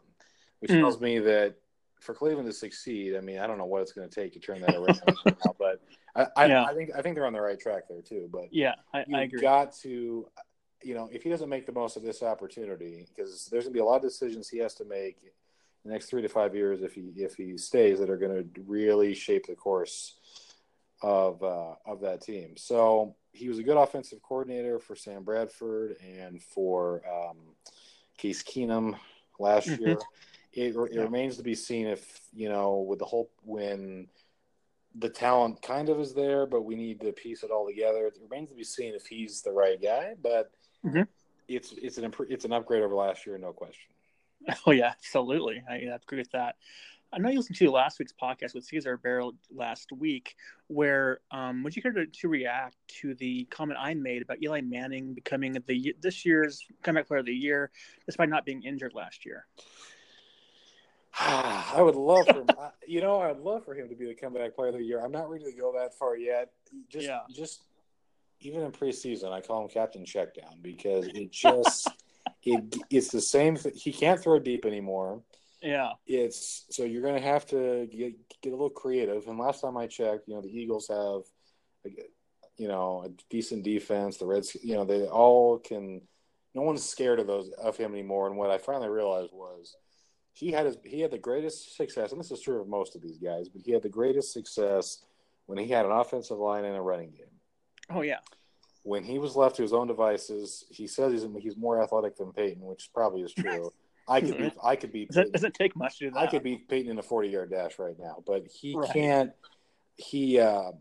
which 0.60 0.70
Mm. 0.70 0.80
tells 0.80 1.00
me 1.00 1.18
that 1.20 1.56
for 2.00 2.14
Cleveland 2.14 2.46
to 2.48 2.52
succeed, 2.52 3.16
I 3.16 3.20
mean, 3.20 3.38
I 3.38 3.46
don't 3.46 3.58
know 3.58 3.64
what 3.64 3.82
it's 3.82 3.92
going 3.92 4.08
to 4.08 4.14
take 4.14 4.32
to 4.34 4.40
turn 4.40 4.60
that 4.60 4.74
around 4.74 5.00
now, 5.40 5.54
but 5.58 5.80
I, 6.14 6.26
I, 6.36 6.48
Yeah. 6.48 6.64
I 6.64 6.74
think 6.74 6.90
I 6.96 7.00
think 7.02 7.14
they're 7.14 7.26
on 7.26 7.32
the 7.32 7.40
right 7.40 7.58
track 7.58 7.84
there 7.88 8.02
too. 8.02 8.28
But 8.30 8.48
Yeah, 8.50 8.74
I, 8.92 9.04
I 9.14 9.22
agree. 9.22 9.40
got 9.40 9.72
to, 9.82 10.28
you 10.82 10.94
know, 10.94 11.08
if 11.12 11.22
he 11.22 11.30
doesn't 11.30 11.48
make 11.48 11.66
the 11.66 11.72
most 11.72 11.96
of 11.96 12.02
this 12.02 12.22
opportunity, 12.22 13.06
because 13.08 13.46
there's 13.50 13.64
going 13.64 13.72
to 13.72 13.78
be 13.78 13.80
a 13.80 13.84
lot 13.84 13.96
of 13.96 14.02
decisions 14.02 14.48
he 14.48 14.58
has 14.58 14.74
to 14.74 14.84
make 14.84 15.16
the 15.84 15.92
next 15.92 16.06
three 16.06 16.22
to 16.22 16.28
five 16.28 16.54
years 16.54 16.82
if 16.82 16.94
he 16.94 17.12
if 17.16 17.34
he 17.34 17.56
stays 17.58 17.98
that 17.98 18.10
are 18.10 18.16
going 18.16 18.42
to 18.54 18.62
really 18.62 19.14
shape 19.14 19.46
the 19.46 19.54
course 19.54 20.16
of 21.02 21.42
uh, 21.42 21.74
of 21.86 22.00
that 22.00 22.22
team. 22.22 22.56
So 22.56 23.16
he 23.32 23.48
was 23.48 23.58
a 23.58 23.62
good 23.62 23.76
offensive 23.76 24.22
coordinator 24.22 24.78
for 24.78 24.96
Sam 24.96 25.24
Bradford 25.24 25.96
and 26.02 26.42
for 26.42 27.02
um, 27.06 27.36
Case 28.16 28.42
Keenum 28.42 28.98
last 29.38 29.68
Mhm. 29.68 29.78
year. 29.80 29.98
It, 30.52 30.74
it 30.76 30.94
Yeah. 30.94 31.02
remains 31.02 31.36
to 31.36 31.42
be 31.42 31.54
seen 31.54 31.86
if 31.86 32.20
you 32.32 32.48
know 32.48 32.78
with 32.78 33.00
the 33.00 33.04
whole 33.04 33.30
when 33.42 34.08
the 34.96 35.10
talent 35.10 35.60
kind 35.60 35.88
of 35.88 35.98
is 35.98 36.14
there, 36.14 36.46
but 36.46 36.62
we 36.62 36.76
need 36.76 37.00
to 37.00 37.12
piece 37.12 37.42
it 37.42 37.50
all 37.50 37.66
together. 37.66 38.06
It 38.06 38.16
remains 38.22 38.50
to 38.50 38.54
be 38.56 38.62
seen 38.64 38.94
if 38.94 39.06
he's 39.06 39.42
the 39.42 39.52
right 39.52 39.80
guy, 39.82 40.14
but 40.22 40.52
Mhm. 40.84 41.08
it's 41.48 41.72
it's 41.72 41.98
an 41.98 42.14
it's 42.30 42.44
an 42.46 42.52
upgrade 42.52 42.82
over 42.82 42.94
last 42.94 43.26
year, 43.26 43.36
no 43.36 43.52
question. 43.52 43.93
Oh 44.66 44.72
yeah, 44.72 44.88
absolutely. 44.98 45.62
I, 45.68 45.74
I 45.74 45.96
agree 46.02 46.18
with 46.18 46.30
that. 46.32 46.56
I 47.12 47.18
know 47.18 47.28
you 47.30 47.38
listened 47.38 47.56
to 47.58 47.70
last 47.70 47.98
week's 48.00 48.12
podcast 48.12 48.54
with 48.54 48.64
Caesar 48.64 48.96
Barrel 48.96 49.34
last 49.54 49.92
week, 49.92 50.34
where 50.66 51.20
um, 51.30 51.62
would 51.62 51.76
you 51.76 51.80
care 51.82 51.92
to, 51.92 52.06
to 52.06 52.28
react 52.28 52.76
to 53.00 53.14
the 53.14 53.44
comment 53.50 53.78
I 53.80 53.94
made 53.94 54.20
about 54.22 54.42
Eli 54.42 54.60
Manning 54.62 55.14
becoming 55.14 55.52
the 55.66 55.94
this 56.00 56.26
year's 56.26 56.66
comeback 56.82 57.06
player 57.06 57.20
of 57.20 57.26
the 57.26 57.32
year, 57.32 57.70
despite 58.04 58.28
not 58.28 58.44
being 58.44 58.62
injured 58.64 58.94
last 58.94 59.24
year? 59.24 59.46
I 61.18 61.80
would 61.80 61.94
love 61.94 62.26
for 62.26 62.44
I- 62.58 62.70
you 62.86 63.00
know 63.00 63.20
I'd 63.20 63.38
love 63.38 63.64
for 63.64 63.74
him 63.74 63.88
to 63.88 63.94
be 63.94 64.06
the 64.06 64.14
comeback 64.14 64.56
player 64.56 64.70
of 64.70 64.74
the 64.74 64.82
year. 64.82 65.00
I'm 65.00 65.12
not 65.12 65.30
ready 65.30 65.44
to 65.44 65.52
go 65.52 65.72
that 65.78 65.94
far 65.94 66.16
yet. 66.16 66.50
Just 66.88 67.06
Yeah. 67.06 67.20
just 67.30 67.62
even 68.40 68.62
in 68.62 68.72
preseason, 68.72 69.30
I 69.32 69.40
call 69.40 69.62
him 69.62 69.68
Captain 69.68 70.04
Checkdown 70.04 70.60
because 70.60 71.06
it 71.06 71.30
just 71.30 71.88
it 72.44 72.76
it's 72.90 73.08
the 73.08 73.20
same. 73.20 73.56
Th- 73.56 73.80
he 73.80 73.92
can't 73.92 74.20
throw 74.20 74.38
deep 74.38 74.64
anymore. 74.64 75.22
Yeah, 75.62 75.92
it's 76.06 76.64
so 76.70 76.84
you're 76.84 77.02
going 77.02 77.20
to 77.20 77.28
have 77.28 77.46
to 77.46 77.86
get 77.86 78.14
get 78.42 78.50
a 78.50 78.56
little 78.56 78.70
creative. 78.70 79.26
And 79.26 79.38
last 79.38 79.62
time 79.62 79.76
I 79.76 79.86
checked, 79.86 80.28
you 80.28 80.34
know, 80.34 80.42
the 80.42 80.56
Eagles 80.56 80.88
have, 80.88 81.22
you 82.56 82.68
know, 82.68 83.04
a 83.06 83.10
decent 83.30 83.64
defense. 83.64 84.18
The 84.18 84.26
Reds, 84.26 84.56
you 84.62 84.74
know, 84.74 84.84
they 84.84 85.06
all 85.06 85.58
can. 85.58 86.02
No 86.54 86.62
one's 86.62 86.88
scared 86.88 87.18
of 87.18 87.26
those 87.26 87.50
of 87.50 87.76
him 87.76 87.92
anymore. 87.92 88.28
And 88.28 88.36
what 88.36 88.50
I 88.50 88.58
finally 88.58 88.88
realized 88.88 89.32
was 89.32 89.74
he 90.34 90.50
had 90.50 90.66
his 90.66 90.76
he 90.84 91.00
had 91.00 91.10
the 91.10 91.18
greatest 91.18 91.76
success, 91.76 92.10
and 92.12 92.20
this 92.20 92.30
is 92.30 92.40
true 92.40 92.60
of 92.60 92.68
most 92.68 92.94
of 92.94 93.02
these 93.02 93.18
guys, 93.18 93.48
but 93.48 93.62
he 93.62 93.72
had 93.72 93.82
the 93.82 93.88
greatest 93.88 94.32
success 94.32 95.04
when 95.46 95.58
he 95.58 95.68
had 95.68 95.86
an 95.86 95.92
offensive 95.92 96.38
line 96.38 96.64
and 96.64 96.76
a 96.76 96.80
running 96.80 97.10
game. 97.10 97.26
oh 97.90 98.02
yeah, 98.02 98.18
When 98.84 99.02
he 99.02 99.18
was 99.18 99.34
left 99.34 99.56
to 99.56 99.62
his 99.62 99.72
own 99.72 99.86
devices, 99.86 100.64
he 100.70 100.86
says 100.86 101.10
he's 101.12 101.26
he's 101.42 101.56
more 101.56 101.82
athletic 101.82 102.16
than 102.16 102.32
Peyton, 102.32 102.62
which 102.62 102.90
probably 102.94 103.22
is 103.22 103.32
true. 103.32 103.70
I 104.06 104.20
could 104.20 104.36
beat. 104.36 104.52
I 104.62 104.76
could 104.76 104.92
beat. 104.92 105.08
It 105.16 105.32
doesn't 105.32 105.54
take 105.54 105.74
much 105.74 105.98
to 105.98 106.04
do 106.04 106.10
that. 106.10 106.20
I 106.20 106.26
could 106.26 106.42
beat 106.42 106.68
Peyton 106.68 106.90
in 106.92 106.98
a 106.98 107.02
forty-yard 107.02 107.50
dash 107.50 107.78
right 107.78 107.98
now, 107.98 108.22
but 108.26 108.46
he 108.46 108.74
Right. 108.76 108.90
can't. 108.92 109.32
He 109.96 110.38
uh, 110.38 110.72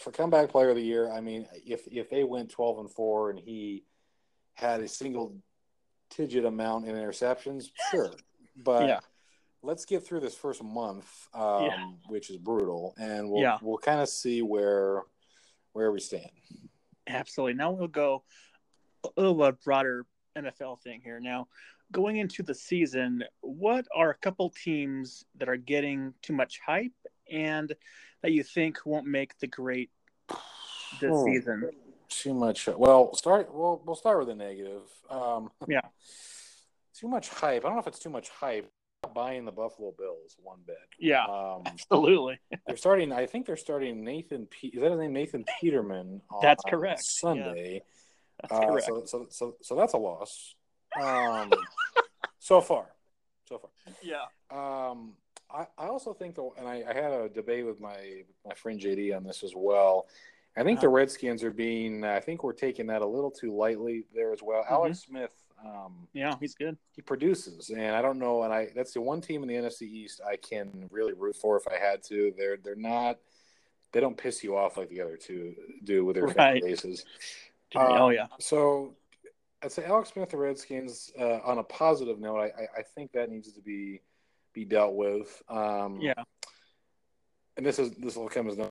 for 0.00 0.10
comeback 0.10 0.48
player 0.48 0.70
of 0.70 0.76
the 0.76 0.82
year. 0.82 1.12
I 1.12 1.20
mean, 1.20 1.46
if 1.64 1.86
if 1.86 2.10
they 2.10 2.24
went 2.24 2.50
twelve 2.50 2.80
and 2.80 2.90
four 2.90 3.30
and 3.30 3.38
he 3.38 3.84
had 4.54 4.80
a 4.80 4.88
single 4.88 5.36
digit 6.16 6.44
amount 6.44 6.86
in 6.88 6.96
interceptions, 6.96 7.66
sure. 7.92 8.10
But 8.56 8.88
Yeah. 8.88 9.00
let's 9.62 9.84
get 9.84 10.04
through 10.04 10.20
this 10.20 10.34
first 10.34 10.60
month, 10.60 11.28
um, 11.34 11.66
Yeah. 11.66 11.88
which 12.08 12.30
is 12.30 12.36
brutal, 12.38 12.94
and 12.98 13.30
we'll 13.30 13.42
Yeah. 13.42 13.58
we'll 13.62 13.78
kind 13.78 14.00
of 14.00 14.08
see 14.08 14.42
where 14.42 15.04
where 15.72 15.92
we 15.92 16.00
stand. 16.00 16.28
Absolutely. 17.06 17.54
Now 17.54 17.72
we'll 17.72 17.88
go 17.88 18.24
a 19.04 19.08
little 19.20 19.42
uh, 19.42 19.52
broader 19.52 20.06
NFL 20.36 20.80
thing 20.80 21.00
here. 21.02 21.20
Now, 21.20 21.48
going 21.90 22.16
into 22.16 22.42
the 22.42 22.54
season, 22.54 23.24
what 23.40 23.86
are 23.94 24.10
a 24.10 24.14
couple 24.14 24.50
teams 24.50 25.24
that 25.38 25.48
are 25.48 25.56
getting 25.56 26.14
too 26.22 26.32
much 26.32 26.60
hype 26.64 26.92
and 27.30 27.72
that 28.22 28.32
you 28.32 28.42
think 28.42 28.78
won't 28.86 29.06
make 29.06 29.38
the 29.38 29.46
great 29.46 29.90
this 31.00 31.10
Hmm. 31.12 31.24
season? 31.24 31.70
Too 32.08 32.34
much. 32.34 32.68
Well, 32.68 33.14
start. 33.14 33.52
Well, 33.52 33.82
we'll 33.84 33.96
start 33.96 34.18
with 34.18 34.28
the 34.28 34.34
negative. 34.34 34.82
Um, 35.10 35.50
Yeah. 35.66 35.80
Too 36.94 37.08
much 37.08 37.30
hype. 37.30 37.64
I 37.64 37.68
don't 37.68 37.74
know 37.76 37.80
if 37.80 37.86
it's 37.86 37.98
too 37.98 38.10
much 38.10 38.28
hype. 38.28 38.70
Buying 39.14 39.44
the 39.44 39.52
Buffalo 39.52 39.92
Bills 39.98 40.36
one 40.42 40.60
bit. 40.64 40.76
Yeah, 40.98 41.24
Um, 41.24 41.62
absolutely. 41.66 42.38
they're 42.66 42.76
starting. 42.76 43.12
I 43.12 43.26
think 43.26 43.46
they're 43.46 43.56
starting 43.56 44.04
Nathan. 44.04 44.46
Pe- 44.46 44.68
is 44.68 44.80
that 44.80 44.90
his 44.92 45.00
name? 45.00 45.12
Nathan 45.12 45.44
Peterman. 45.60 46.22
On 46.30 46.38
That's 46.40 46.62
correct, 46.64 47.02
Sunday. 47.02 47.82
That's 48.40 48.52
Uh, 48.52 48.66
correct. 48.66 48.86
so, 48.86 49.04
so, 49.04 49.26
so, 49.28 49.56
so 49.60 49.74
that's 49.74 49.92
a 49.94 49.98
loss. 49.98 50.54
Um, 51.00 51.52
so 52.38 52.60
far, 52.60 52.86
so 53.48 53.58
far. 53.58 53.70
yeah. 54.02 54.22
Um, 54.50 55.14
I, 55.52 55.66
I 55.76 55.88
also 55.88 56.14
think 56.14 56.36
though, 56.36 56.54
and 56.56 56.66
I, 56.68 56.84
I 56.88 56.94
had 56.94 57.12
a 57.12 57.28
debate 57.28 57.66
with 57.66 57.80
my 57.80 58.22
my 58.46 58.54
friend 58.54 58.80
JD 58.80 59.14
on 59.16 59.24
this 59.24 59.42
as 59.42 59.52
well. 59.54 60.06
I 60.56 60.62
think 60.62 60.80
the 60.80 60.86
Uh-huh. 60.86 60.94
Redskins 60.96 61.42
are 61.42 61.50
being. 61.50 62.04
I 62.04 62.20
think 62.20 62.44
we're 62.44 62.52
taking 62.52 62.86
that 62.86 63.02
a 63.02 63.06
little 63.06 63.30
too 63.32 63.54
lightly 63.54 64.04
there 64.14 64.32
as 64.32 64.42
well. 64.42 64.62
Mm-hmm. 64.62 64.74
Alex 64.74 65.00
Smith, 65.00 65.32
um, 65.64 66.08
Yeah, 66.12 66.34
he's 66.40 66.54
good. 66.54 66.76
he 66.94 67.02
produces, 67.02 67.70
and 67.70 67.94
I 67.94 68.02
don't 68.02 68.18
know, 68.18 68.42
and 68.42 68.52
I 68.52 68.68
that's 68.74 68.92
the 68.92 69.00
one 69.00 69.20
team 69.20 69.42
in 69.42 69.48
the 69.48 69.54
NFC 69.54 69.82
East 69.82 70.20
I 70.26 70.36
can 70.36 70.88
really 70.90 71.12
root 71.12 71.36
for 71.36 71.56
if 71.56 71.66
I 71.68 71.78
had 71.78 72.02
to. 72.04 72.32
They're 72.36 72.56
they're 72.56 72.74
not. 72.74 73.18
They 73.92 74.00
don't 74.00 74.16
piss 74.16 74.42
you 74.42 74.56
off 74.56 74.76
like 74.76 74.88
the 74.88 75.02
other 75.02 75.16
two 75.16 75.54
do 75.84 76.04
with 76.04 76.16
their 76.16 76.28
fan 76.28 76.54
Right. 76.54 76.62
bases. 76.62 77.04
Uh, 77.74 77.94
oh 77.98 78.08
yeah. 78.08 78.26
So 78.40 78.94
I'd 79.62 79.70
say 79.72 79.84
Alex 79.84 80.10
Smith, 80.12 80.30
the 80.30 80.36
Redskins. 80.36 81.12
Uh, 81.18 81.38
on 81.44 81.58
a 81.58 81.62
positive 81.62 82.18
note, 82.18 82.38
I, 82.38 82.46
I, 82.46 82.66
I 82.78 82.82
think 82.94 83.12
that 83.12 83.30
needs 83.30 83.52
to 83.52 83.60
be 83.60 84.00
be 84.54 84.64
dealt 84.64 84.94
with. 84.94 85.42
Um, 85.48 85.98
Yeah. 86.00 86.14
and 87.56 87.64
this 87.64 87.78
is 87.78 87.92
this 87.92 88.16
will 88.16 88.28
come 88.28 88.48
as 88.48 88.56
no 88.56 88.68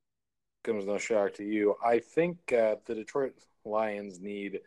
come 0.64 0.78
as 0.78 0.86
no 0.86 0.98
shock 0.98 1.34
to 1.36 1.44
you. 1.44 1.76
I 1.84 2.00
think 2.00 2.38
uh, 2.54 2.76
the 2.86 2.96
Detroit 2.96 3.34
Lions 3.66 4.20
need 4.20 4.60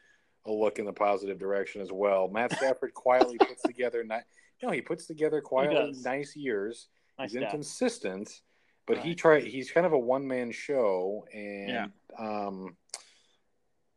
a 0.46 0.52
look 0.52 0.78
in 0.78 0.84
the 0.84 0.92
positive 0.92 1.38
direction 1.38 1.80
as 1.80 1.90
well. 1.92 2.28
Matt 2.28 2.52
Stafford 2.58 2.94
quietly 2.94 3.38
puts 3.38 3.62
together, 3.62 4.04
ni- 4.04 4.16
know, 4.62 4.70
he 4.72 4.80
puts 4.80 5.06
together 5.06 5.40
quietly 5.40 5.94
nice 6.02 6.34
years. 6.36 6.88
Nice 7.18 7.32
he's 7.32 7.42
inconsistent, 7.42 8.40
but 8.86 8.98
he 8.98 9.14
try 9.14 9.40
he's 9.40 9.70
kind 9.70 9.86
of 9.86 9.92
a 9.92 9.98
one 9.98 10.26
man 10.26 10.50
show, 10.50 11.26
and 11.32 11.68
Yeah. 11.68 11.86
um, 12.18 12.76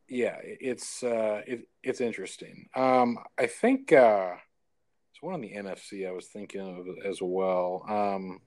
yeah, 0.08 0.36
it's 0.42 1.02
uh, 1.02 1.42
it, 1.46 1.68
it's 1.82 2.00
interesting. 2.00 2.68
Um, 2.74 3.18
I 3.38 3.46
think 3.46 3.92
uh, 3.92 4.34
it's 5.12 5.20
one 5.22 5.34
in 5.34 5.40
the 5.40 5.52
NFC 5.54 6.08
I 6.08 6.12
was 6.12 6.28
thinking 6.28 6.60
of 6.60 6.86
as 7.04 7.18
well. 7.20 7.84
Um, 7.88 8.40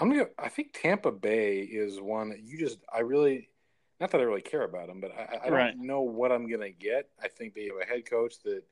I'm 0.00 0.10
gonna. 0.10 0.28
I 0.38 0.48
think 0.48 0.72
Tampa 0.80 1.10
Bay 1.10 1.58
is 1.60 2.00
one 2.00 2.30
that 2.30 2.40
you 2.42 2.58
just. 2.58 2.78
I 2.92 3.00
really, 3.00 3.48
not 4.00 4.10
that 4.10 4.20
I 4.20 4.24
really 4.24 4.42
care 4.42 4.62
about 4.62 4.86
them, 4.88 5.00
but 5.00 5.12
I, 5.12 5.46
I 5.46 5.50
don't 5.50 5.86
know 5.86 6.02
what 6.02 6.30
I'm 6.32 6.48
gonna 6.48 6.70
get. 6.70 7.08
I 7.22 7.28
think 7.28 7.54
they 7.54 7.66
have 7.66 7.80
a 7.82 7.86
head 7.86 8.08
coach 8.08 8.34
that 8.44 8.62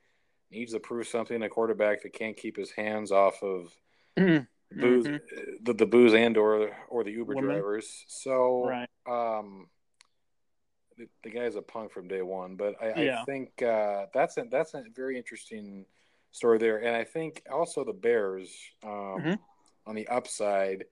needs 0.51 0.73
to 0.73 0.79
prove 0.79 1.07
something. 1.07 1.41
A 1.43 1.49
quarterback 1.49 2.01
that 2.03 2.13
can't 2.13 2.37
keep 2.37 2.55
his 2.55 2.71
hands 2.71 3.11
off 3.11 3.41
of 3.43 3.75
Mhm. 4.17 4.47
booze, 4.71 5.07
Mhm. 5.07 5.19
the, 5.61 5.73
the 5.73 5.85
booze 5.85 6.13
and 6.13 6.37
or 6.37 6.75
or 6.89 7.03
the 7.03 7.11
Uber 7.11 7.35
Women. 7.35 7.49
drivers. 7.55 8.05
So, 8.07 8.65
Right. 8.65 8.89
um, 9.05 9.69
the, 10.97 11.07
the 11.23 11.29
guy's 11.29 11.55
a 11.55 11.61
punk 11.61 11.91
from 11.91 12.07
day 12.07 12.21
one. 12.21 12.55
But 12.55 12.81
I, 12.81 12.91
I 12.91 13.25
think 13.25 13.61
uh, 13.61 14.07
that's 14.13 14.37
a, 14.37 14.45
that's 14.49 14.73
a 14.73 14.83
very 14.95 15.17
interesting 15.17 15.85
story 16.31 16.57
there. 16.57 16.77
And 16.77 16.95
I 16.95 17.03
think 17.03 17.43
also 17.51 17.83
the 17.83 17.93
Bears 17.93 18.49
um, 18.83 18.89
Mhm. 18.91 19.39
on 19.85 19.95
the 19.95 20.07
upside. 20.07 20.85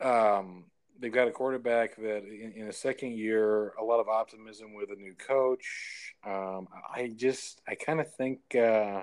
Um, 0.00 0.69
they've 1.00 1.12
got 1.12 1.28
a 1.28 1.32
quarterback 1.32 1.96
that 1.96 2.24
in, 2.24 2.52
in 2.54 2.68
a 2.68 2.72
second 2.72 3.12
year, 3.16 3.72
a 3.80 3.82
lot 3.82 4.00
of 4.00 4.08
optimism 4.08 4.74
with 4.74 4.90
a 4.90 4.96
new 4.96 5.14
coach. 5.14 6.14
Um, 6.24 6.68
I 6.94 7.10
just, 7.16 7.60
I 7.66 7.74
kind 7.74 8.00
of 8.00 8.12
think 8.14 8.40
uh, 8.54 9.02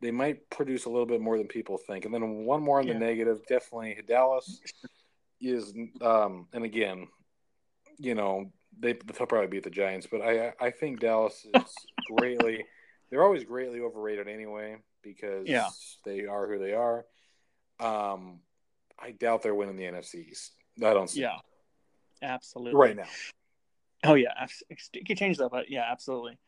they 0.00 0.10
might 0.10 0.48
produce 0.50 0.86
a 0.86 0.90
little 0.90 1.06
bit 1.06 1.20
more 1.20 1.36
than 1.38 1.46
people 1.46 1.76
think. 1.78 2.04
And 2.04 2.14
then 2.14 2.44
one 2.44 2.62
more 2.62 2.80
on 2.80 2.86
the 2.86 2.94
negative, 2.94 3.40
definitely 3.46 3.98
Dallas 4.08 4.60
is, 5.40 5.72
um, 6.00 6.48
and 6.52 6.64
again, 6.64 7.08
you 7.98 8.14
know, 8.14 8.50
they 8.80 8.94
they'll 8.94 9.26
probably 9.26 9.48
beat 9.48 9.64
the 9.64 9.70
Giants, 9.70 10.06
but 10.10 10.22
I 10.22 10.54
I 10.58 10.70
think 10.70 11.00
Dallas 11.00 11.46
is 11.54 11.74
greatly, 12.16 12.64
they're 13.10 13.22
always 13.22 13.44
greatly 13.44 13.80
overrated 13.80 14.28
anyway 14.28 14.76
because 15.02 15.46
Yeah. 15.46 15.68
they 16.06 16.24
are 16.24 16.48
who 16.48 16.58
they 16.58 16.72
are. 16.72 17.04
Um, 17.78 18.40
I 18.98 19.10
doubt 19.10 19.42
they're 19.42 19.54
winning 19.54 19.76
the 19.76 19.84
NFC 19.84 20.26
East. 20.30 20.52
I 20.84 20.94
don't 20.94 21.08
see 21.08 21.20
Yeah. 21.22 21.38
Absolutely. 22.22 22.78
right 22.78 22.96
now. 22.96 23.08
Oh 24.04 24.14
yeah, 24.14 24.32
it 24.68 25.06
can 25.06 25.16
change 25.16 25.38
that, 25.38 25.50
but 25.50 25.70
yeah, 25.70 25.84
absolutely. 25.90 26.38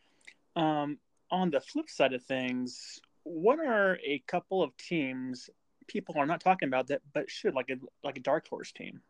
Um, 0.56 0.98
on 1.30 1.50
the 1.50 1.60
flip 1.60 1.88
side 1.88 2.12
of 2.12 2.22
things, 2.22 3.00
what 3.22 3.58
are 3.58 3.98
a 4.04 4.20
couple 4.26 4.62
of 4.62 4.76
teams 4.76 5.50
people 5.86 6.16
are 6.18 6.26
not 6.26 6.40
talking 6.40 6.68
about 6.68 6.88
that, 6.88 7.02
but 7.12 7.30
should 7.30 7.54
like 7.54 7.70
a 7.70 7.76
like 8.02 8.16
a 8.16 8.20
dark 8.20 8.48
horse 8.48 8.72
team? 8.72 9.00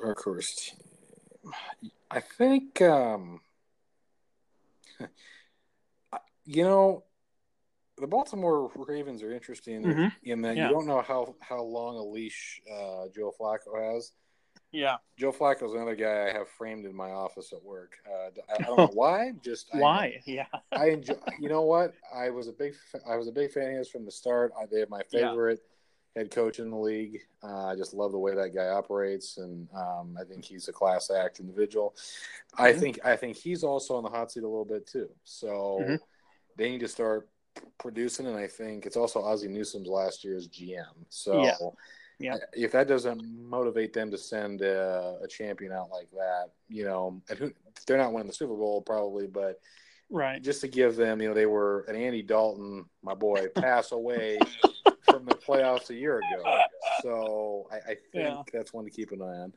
Dark 0.00 0.22
horse 0.22 0.54
team. 0.54 1.52
I 2.10 2.20
think, 2.20 2.80
um, 2.82 3.40
you 6.44 6.64
know, 6.64 7.04
the 8.00 8.06
Baltimore 8.06 8.70
Ravens 8.76 9.22
are 9.22 9.32
interesting 9.32 9.82
Mhm. 9.82 10.12
in 10.22 10.42
that 10.42 10.56
Yeah. 10.56 10.68
you 10.68 10.74
don't 10.74 10.86
know 10.86 11.00
how, 11.02 11.34
how 11.40 11.62
long 11.62 11.96
a 11.96 12.02
leash 12.02 12.60
uh, 12.70 13.08
Joe 13.14 13.32
Flacco 13.38 13.78
has. 13.94 14.12
Yeah. 14.70 14.98
Joe 15.16 15.32
Flacco 15.32 15.64
is 15.64 15.72
another 15.72 15.94
guy 15.96 16.28
I 16.28 16.32
have 16.32 16.48
framed 16.48 16.84
in 16.84 16.94
my 16.94 17.10
office 17.10 17.52
at 17.54 17.62
work. 17.62 17.96
Uh, 18.06 18.30
I 18.50 18.54
I 18.54 18.58
don't 18.66 18.76
know 18.76 18.86
why. 18.92 19.32
Just 19.42 19.74
I- 19.74 19.78
Why? 19.78 20.22
Yeah. 20.26 20.46
I 20.72 20.90
enjoy. 20.90 21.14
You 21.40 21.48
know 21.48 21.62
what? 21.62 21.94
I 22.14 22.28
was 22.30 22.48
a 22.48 22.52
big. 22.52 22.74
I 23.08 23.16
was 23.16 23.28
a 23.28 23.32
big 23.32 23.50
fan 23.50 23.70
of 23.72 23.78
his 23.78 23.88
from 23.88 24.04
the 24.04 24.10
start. 24.10 24.52
I, 24.60 24.66
they 24.66 24.80
have 24.80 24.90
my 24.90 25.02
Yeah. 25.10 25.30
favorite 25.30 25.60
head 26.14 26.30
coach 26.30 26.58
in 26.58 26.70
the 26.70 26.76
league. 26.76 27.20
Uh, 27.42 27.66
I 27.68 27.76
just 27.76 27.94
love 27.94 28.12
the 28.12 28.18
way 28.18 28.34
that 28.34 28.54
guy 28.54 28.68
operates, 28.68 29.38
and 29.38 29.68
um, 29.74 30.18
I 30.20 30.24
think 30.24 30.44
he's 30.44 30.68
a 30.68 30.72
class 30.72 31.10
act 31.10 31.40
individual. 31.40 31.94
I 32.58 32.72
Mhm. 32.72 32.78
think. 32.80 33.06
I 33.06 33.16
think 33.16 33.36
he's 33.38 33.64
also 33.64 33.96
on 33.96 34.02
the 34.02 34.10
hot 34.10 34.30
seat 34.32 34.42
a 34.42 34.48
little 34.48 34.64
bit 34.66 34.86
too. 34.86 35.08
So 35.24 35.78
Mhm. 35.80 35.98
they 36.56 36.70
need 36.70 36.80
to 36.80 36.88
start 36.88 37.30
producing, 37.78 38.26
and 38.26 38.36
I 38.36 38.46
think 38.46 38.86
it's 38.86 38.96
also 38.96 39.20
Ozzie 39.22 39.48
Newsome's 39.48 39.88
last 39.88 40.24
year 40.24 40.36
as 40.36 40.48
GM. 40.48 40.84
So. 41.08 41.42
Yeah. 41.44 41.54
Yeah. 42.20 42.36
If 42.52 42.72
that 42.72 42.88
doesn't 42.88 43.22
motivate 43.48 43.92
them 43.92 44.10
to 44.10 44.18
send 44.18 44.60
a, 44.60 45.18
a 45.22 45.28
champion 45.28 45.70
out 45.70 45.90
like 45.92 46.10
that, 46.10 46.46
you 46.68 46.82
know, 46.84 47.22
and 47.30 47.38
who, 47.38 47.52
they're 47.86 47.96
not 47.96 48.12
winning 48.12 48.26
the 48.26 48.32
Super 48.34 48.56
Bowl 48.56 48.82
probably, 48.82 49.28
but 49.28 49.60
Right. 50.10 50.42
just 50.42 50.60
to 50.62 50.68
give 50.68 50.96
them, 50.96 51.22
you 51.22 51.28
know, 51.28 51.34
they 51.34 51.46
were 51.46 51.84
an 51.86 51.94
Andy 51.94 52.22
Dalton, 52.22 52.86
my 53.04 53.14
boy, 53.14 53.46
pass 53.54 53.92
away 53.92 54.40
from 55.02 55.26
the 55.26 55.36
playoffs 55.36 55.90
a 55.90 55.94
year 55.94 56.16
ago. 56.18 56.60
So 57.02 57.68
I, 57.70 57.76
I 57.76 57.86
think 57.94 58.00
Yeah. 58.14 58.42
that's 58.52 58.72
one 58.72 58.84
to 58.84 58.90
keep 58.90 59.12
an 59.12 59.22
eye 59.22 59.24
on. 59.24 59.52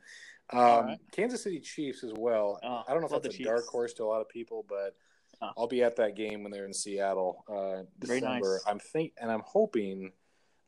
Um, 0.52 0.86
right. 0.86 0.98
Kansas 1.10 1.42
City 1.42 1.58
Chiefs 1.58 2.04
as 2.04 2.12
well. 2.12 2.60
Oh, 2.62 2.82
I 2.86 2.92
don't 2.92 3.00
know 3.00 3.06
if 3.06 3.22
that's 3.22 3.34
a 3.34 3.38
the 3.38 3.42
dark 3.44 3.66
horse 3.66 3.92
to 3.94 4.04
a 4.04 4.06
lot 4.06 4.20
of 4.20 4.28
people, 4.28 4.64
but 4.68 4.94
Oh. 5.42 5.50
I'll 5.58 5.66
be 5.66 5.82
at 5.82 5.96
that 5.96 6.14
game 6.14 6.42
when 6.42 6.52
they're 6.52 6.64
in 6.66 6.72
Seattle, 6.72 7.44
uh, 7.48 7.82
December. 7.98 8.54
nice. 8.54 8.62
I'm 8.66 8.78
think 8.78 9.12
and 9.20 9.30
I'm 9.30 9.42
hoping 9.44 10.12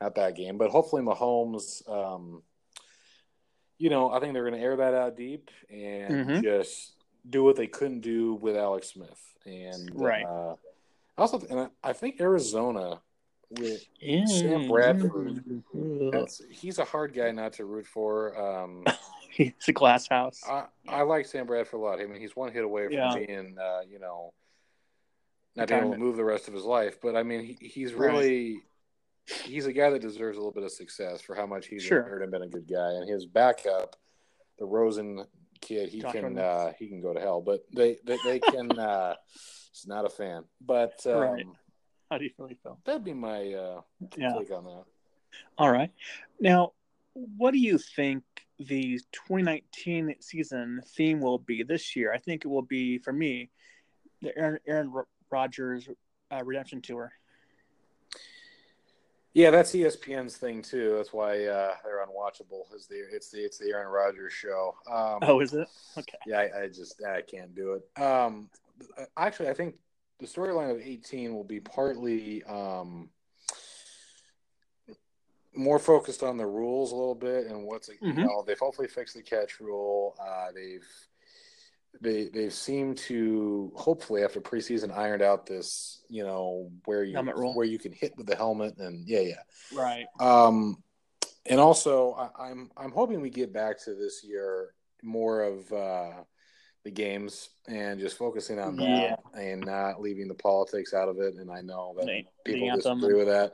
at 0.00 0.16
that 0.16 0.34
game, 0.34 0.58
but 0.58 0.70
hopefully 0.70 1.02
Mahomes. 1.02 1.88
Um, 1.88 2.42
you 3.78 3.90
know, 3.90 4.10
I 4.10 4.20
think 4.20 4.34
they're 4.34 4.48
going 4.48 4.54
to 4.60 4.64
air 4.64 4.76
that 4.76 4.94
out 4.94 5.16
deep 5.16 5.50
and 5.70 6.26
Mhm. 6.28 6.42
just 6.42 6.94
do 7.28 7.42
what 7.44 7.56
they 7.56 7.66
couldn't 7.66 8.00
do 8.00 8.34
with 8.34 8.56
Alex 8.56 8.88
Smith. 8.88 9.20
And 9.46 9.90
Right. 9.94 10.24
uh, 10.24 10.56
also, 11.18 11.40
and 11.48 11.60
I, 11.60 11.68
I 11.82 11.92
think 11.92 12.20
Arizona 12.20 13.00
with 13.50 13.84
Yeah. 14.00 14.24
Sam 14.26 14.68
Bradford. 14.68 15.44
He's 16.50 16.78
a 16.78 16.84
hard 16.84 17.14
guy 17.14 17.30
not 17.30 17.52
to 17.54 17.64
root 17.64 17.86
for. 17.86 18.36
Um, 18.38 18.84
It's 19.36 19.66
a 19.66 19.72
glass 19.72 20.06
house. 20.06 20.40
I, 20.48 20.66
I 20.88 21.02
like 21.02 21.26
Sam 21.26 21.46
Bradford 21.46 21.80
a 21.80 21.82
lot. 21.82 22.00
I 22.00 22.06
mean, 22.06 22.20
he's 22.20 22.36
one 22.36 22.52
hit 22.52 22.62
away 22.64 22.84
from 22.84 22.92
Yeah. 22.92 23.14
being, 23.16 23.58
uh, 23.58 23.80
you 23.88 23.98
know, 23.98 24.32
not 25.56 25.68
being 25.68 25.80
able 25.80 25.92
to 25.92 25.98
move 25.98 26.16
the 26.16 26.24
rest 26.24 26.48
of 26.48 26.54
his 26.54 26.64
life. 26.64 27.00
But 27.00 27.16
I 27.16 27.22
mean, 27.22 27.40
he, 27.44 27.68
he's 27.68 27.92
really 27.94 28.62
he's 29.44 29.66
a 29.66 29.72
guy 29.72 29.90
that 29.90 30.02
deserves 30.02 30.36
a 30.36 30.40
little 30.40 30.52
bit 30.52 30.64
of 30.64 30.72
success 30.72 31.20
for 31.20 31.34
how 31.34 31.46
much 31.46 31.66
he's 31.66 31.82
Sure. 31.82 32.00
injured 32.02 32.22
and 32.22 32.30
been 32.32 32.42
a 32.42 32.48
good 32.48 32.68
guy. 32.68 32.92
And 32.92 33.08
his 33.08 33.26
backup, 33.26 33.96
the 34.58 34.66
Rosen 34.66 35.24
kid, 35.60 35.88
he 35.88 36.00
Josh 36.02 36.12
can 36.12 36.38
uh, 36.38 36.72
he 36.78 36.88
can 36.88 37.00
go 37.00 37.14
to 37.14 37.20
hell. 37.20 37.40
But 37.40 37.64
they 37.74 37.98
they, 38.04 38.18
they 38.24 38.38
can. 38.40 38.78
uh 38.78 39.14
It's 39.70 39.86
not 39.86 40.04
a 40.04 40.08
fan, 40.08 40.44
but 40.60 41.04
um, 41.06 41.18
Right. 41.18 41.46
How 42.10 42.18
do 42.18 42.24
you 42.24 42.30
really 42.38 42.56
feel? 42.62 42.78
that'd 42.84 43.02
be 43.04 43.12
my 43.14 43.52
uh, 43.52 43.80
Yeah. 44.16 44.34
take 44.38 44.52
on 44.52 44.64
that. 44.64 44.84
All 45.58 45.70
right. 45.70 45.90
Now, 46.38 46.72
what 47.14 47.52
do 47.52 47.58
you 47.58 47.78
think 47.78 48.22
the 48.58 49.00
2019 49.12 50.14
season 50.20 50.80
theme 50.96 51.20
will 51.20 51.38
be 51.38 51.64
this 51.64 51.96
year? 51.96 52.12
I 52.12 52.18
think 52.18 52.44
it 52.44 52.48
will 52.48 52.62
be 52.62 52.98
for 52.98 53.12
me 53.12 53.50
the 54.22 54.36
Aaron, 54.38 54.58
Aaron 54.66 54.92
Ro- 55.34 55.40
Rodgers 55.40 55.88
uh, 56.32 56.42
redemption 56.44 56.80
tour. 56.80 57.12
Yeah, 59.34 59.50
that's 59.50 59.72
ESPN's 59.72 60.36
thing 60.36 60.62
too. 60.62 60.94
That's 60.96 61.12
why 61.12 61.44
uh, 61.46 61.74
they're 61.84 62.06
unwatchable. 62.06 62.72
Is 62.74 62.86
the 62.86 63.02
it's 63.12 63.30
the 63.30 63.38
it's 63.38 63.58
the 63.58 63.70
Aaron 63.70 63.88
Rodgers 63.88 64.32
show. 64.32 64.76
Um, 64.88 65.18
Oh, 65.22 65.40
is 65.40 65.52
it? 65.54 65.66
Okay. 65.98 66.18
Yeah, 66.26 66.38
I, 66.38 66.62
I 66.62 66.68
just 66.68 67.02
I 67.04 67.20
can't 67.22 67.52
do 67.54 67.72
it. 67.74 68.00
Um, 68.00 68.48
actually, 69.16 69.48
I 69.48 69.54
think 69.54 69.74
the 70.20 70.26
storyline 70.26 70.70
of 70.70 70.80
18 70.80 71.34
will 71.34 71.42
be 71.42 71.58
partly 71.58 72.44
um, 72.44 73.08
more 75.56 75.80
focused 75.80 76.22
on 76.22 76.36
the 76.36 76.46
rules 76.46 76.92
a 76.92 76.94
little 76.94 77.14
bit 77.16 77.46
and 77.48 77.64
what's 77.64 77.88
you 77.88 77.96
Mhm. 78.12 78.18
know 78.24 78.44
they've 78.46 78.58
hopefully 78.58 78.86
fixed 78.88 79.16
the 79.16 79.22
catch 79.22 79.58
rule. 79.58 80.14
Uh, 80.20 80.52
they've 80.54 80.86
they 82.00 82.28
they 82.28 82.50
seem 82.50 82.94
to 82.94 83.72
hopefully 83.76 84.24
after 84.24 84.40
preseason 84.40 84.90
ironed 84.96 85.22
out 85.22 85.46
this 85.46 86.02
you 86.08 86.24
know 86.24 86.70
where 86.84 87.04
you 87.04 87.16
where 87.54 87.66
you 87.66 87.78
can 87.78 87.92
hit 87.92 88.16
with 88.16 88.26
the 88.26 88.36
helmet 88.36 88.76
and 88.78 89.06
yeah 89.08 89.20
yeah 89.20 89.42
Right. 89.74 90.06
um, 90.20 90.82
and 91.46 91.60
also, 91.60 92.12
I, 92.12 92.48
I'm 92.48 92.70
I'm 92.76 92.90
hoping 92.90 93.20
we 93.20 93.28
get 93.30 93.52
back 93.52 93.78
to 93.84 93.94
this 93.94 94.24
year 94.24 94.74
more 95.02 95.42
of 95.42 95.70
uh, 95.72 96.12
the 96.84 96.90
games 96.90 97.50
and 97.68 98.00
just 98.00 98.16
focusing 98.16 98.58
on 98.58 98.76
that 98.76 98.82
Yeah. 99.34 99.40
and 99.40 99.60
not 99.64 100.00
leaving 100.00 100.26
the 100.28 100.34
politics 100.34 100.94
out 100.94 101.08
of 101.10 101.18
it. 101.18 101.34
And 101.34 101.50
I 101.50 101.60
know 101.60 101.94
that 101.98 102.06
The- 102.06 102.24
the 102.46 102.52
people 102.52 102.70
anthem 102.70 102.98
disagree 102.98 103.18
with 103.18 103.28
that, 103.28 103.52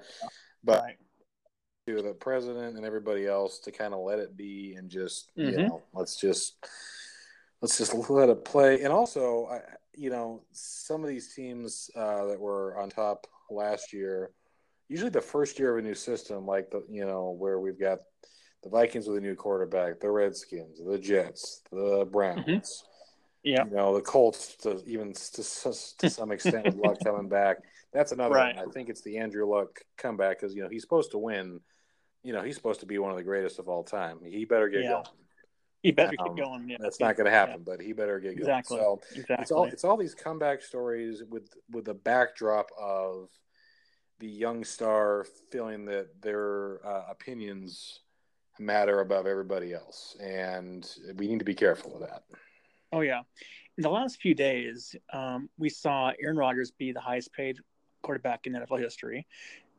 but 0.63 0.83
right. 0.83 0.99
to 1.89 2.01
the 2.03 2.15
president 2.15 2.77
and 2.77 2.87
everybody 2.87 3.27
else 3.27 3.59
to 3.61 3.73
kind 3.73 3.93
of 3.93 4.01
let 4.01 4.21
it 4.21 4.37
be 4.37 4.75
and 4.77 4.89
just 4.89 5.31
you 5.35 5.47
Mhm. 5.51 5.69
know 5.69 5.83
let's 5.93 6.15
just 6.17 6.65
let's 7.61 7.79
just 7.79 7.95
let 8.11 8.29
it 8.29 8.45
play. 8.45 8.83
And 8.83 8.93
also, 8.93 9.47
I, 9.47 9.61
you 9.95 10.11
know, 10.11 10.43
some 10.53 11.03
of 11.03 11.09
these 11.09 11.35
teams 11.35 11.91
uh, 11.97 12.27
that 12.27 12.41
were 12.41 12.79
on 12.79 12.91
top 12.91 13.27
last 13.51 13.93
year, 13.93 14.31
usually 14.89 15.11
the 15.11 15.21
first 15.21 15.59
year 15.59 15.77
of 15.77 15.85
a 15.85 15.87
new 15.87 15.95
system, 15.95 16.47
like 16.47 16.71
the 16.71 16.83
you 16.89 17.05
know 17.05 17.31
where 17.39 17.61
we've 17.61 17.79
got 17.81 17.99
the 18.63 18.69
Vikings 18.71 19.09
with 19.09 19.19
a 19.19 19.21
new 19.21 19.35
quarterback, 19.35 20.01
the 20.01 20.11
Redskins, 20.11 20.81
the 20.85 20.99
Jets, 20.99 21.63
the 21.71 22.07
Browns. 22.11 22.85
Yeah. 23.43 23.65
You 23.65 23.71
know 23.71 23.95
the 23.95 24.03
Colts, 24.03 24.57
to 24.63 24.83
even 24.87 25.13
to, 25.15 25.43
to 25.43 25.73
some 26.11 26.31
extent, 26.31 26.67
with 26.67 26.75
Luck 26.77 26.99
coming 27.03 27.29
back. 27.29 27.57
That's 27.93 28.13
another 28.13 28.35
Right. 28.35 28.55
one. 28.55 28.69
I 28.69 28.71
think 28.71 28.89
it's 28.91 29.01
the 29.01 29.17
Andrew 29.19 29.49
Luck 29.51 29.81
comeback 29.97 30.39
because 30.39 30.55
you 30.55 30.63
know 30.63 30.69
he's 30.69 30.83
supposed 30.83 31.11
to 31.13 31.19
win. 31.19 31.61
You 32.23 32.35
know 32.35 32.43
he's 32.43 32.55
supposed 32.55 32.81
to 32.81 32.87
be 32.87 32.99
one 32.99 33.11
of 33.11 33.17
the 33.17 33.23
greatest 33.25 33.59
of 33.59 33.67
all 33.69 33.83
time. 33.83 34.19
He 34.23 34.45
better 34.45 34.69
get 34.69 34.83
Yeah. 34.83 34.91
going. 34.91 35.05
You 35.83 35.93
better 35.95 36.15
Um, 36.19 36.35
get 36.35 36.45
going. 36.45 36.69
Yeah. 36.69 36.77
That's 36.81 37.01
not 37.01 37.17
going 37.17 37.25
to 37.25 37.31
happen, 37.31 37.63
but 37.65 37.81
he 37.81 37.93
better 37.93 38.19
get 38.21 38.29
going. 38.31 38.39
Exactly. 38.39 38.77
So 38.79 39.01
Exactly. 39.13 39.37
it's 39.43 39.51
all 39.51 39.65
it's 39.65 39.85
all 39.85 39.97
these 39.97 40.15
comeback 40.15 40.61
stories 40.63 41.23
with 41.29 41.55
with 41.71 41.87
the 41.87 41.95
backdrop 41.95 42.69
of 42.79 43.29
the 44.19 44.29
young 44.29 44.65
star 44.65 45.25
feeling 45.51 45.87
that 45.87 46.21
their 46.21 46.87
uh, 46.87 47.05
opinions 47.11 48.01
matter 48.59 49.01
above 49.01 49.27
everybody 49.27 49.73
else, 49.73 50.17
and 50.21 50.87
we 51.17 51.27
need 51.29 51.39
to 51.39 51.45
be 51.47 51.55
careful 51.55 51.95
of 51.95 52.01
that. 52.01 52.25
Oh 52.93 53.01
yeah. 53.01 53.23
In 53.79 53.83
the 53.83 53.89
last 53.91 54.21
few 54.21 54.35
days, 54.35 54.95
um, 55.15 55.49
we 55.57 55.71
saw 55.71 56.13
Aaron 56.23 56.37
Rodgers 56.37 56.71
be 56.73 56.93
the 56.93 57.01
highest 57.01 57.33
paid 57.33 57.57
quarterback 58.03 58.47
in 58.47 58.53
NFL 58.53 58.79
history. 58.81 59.27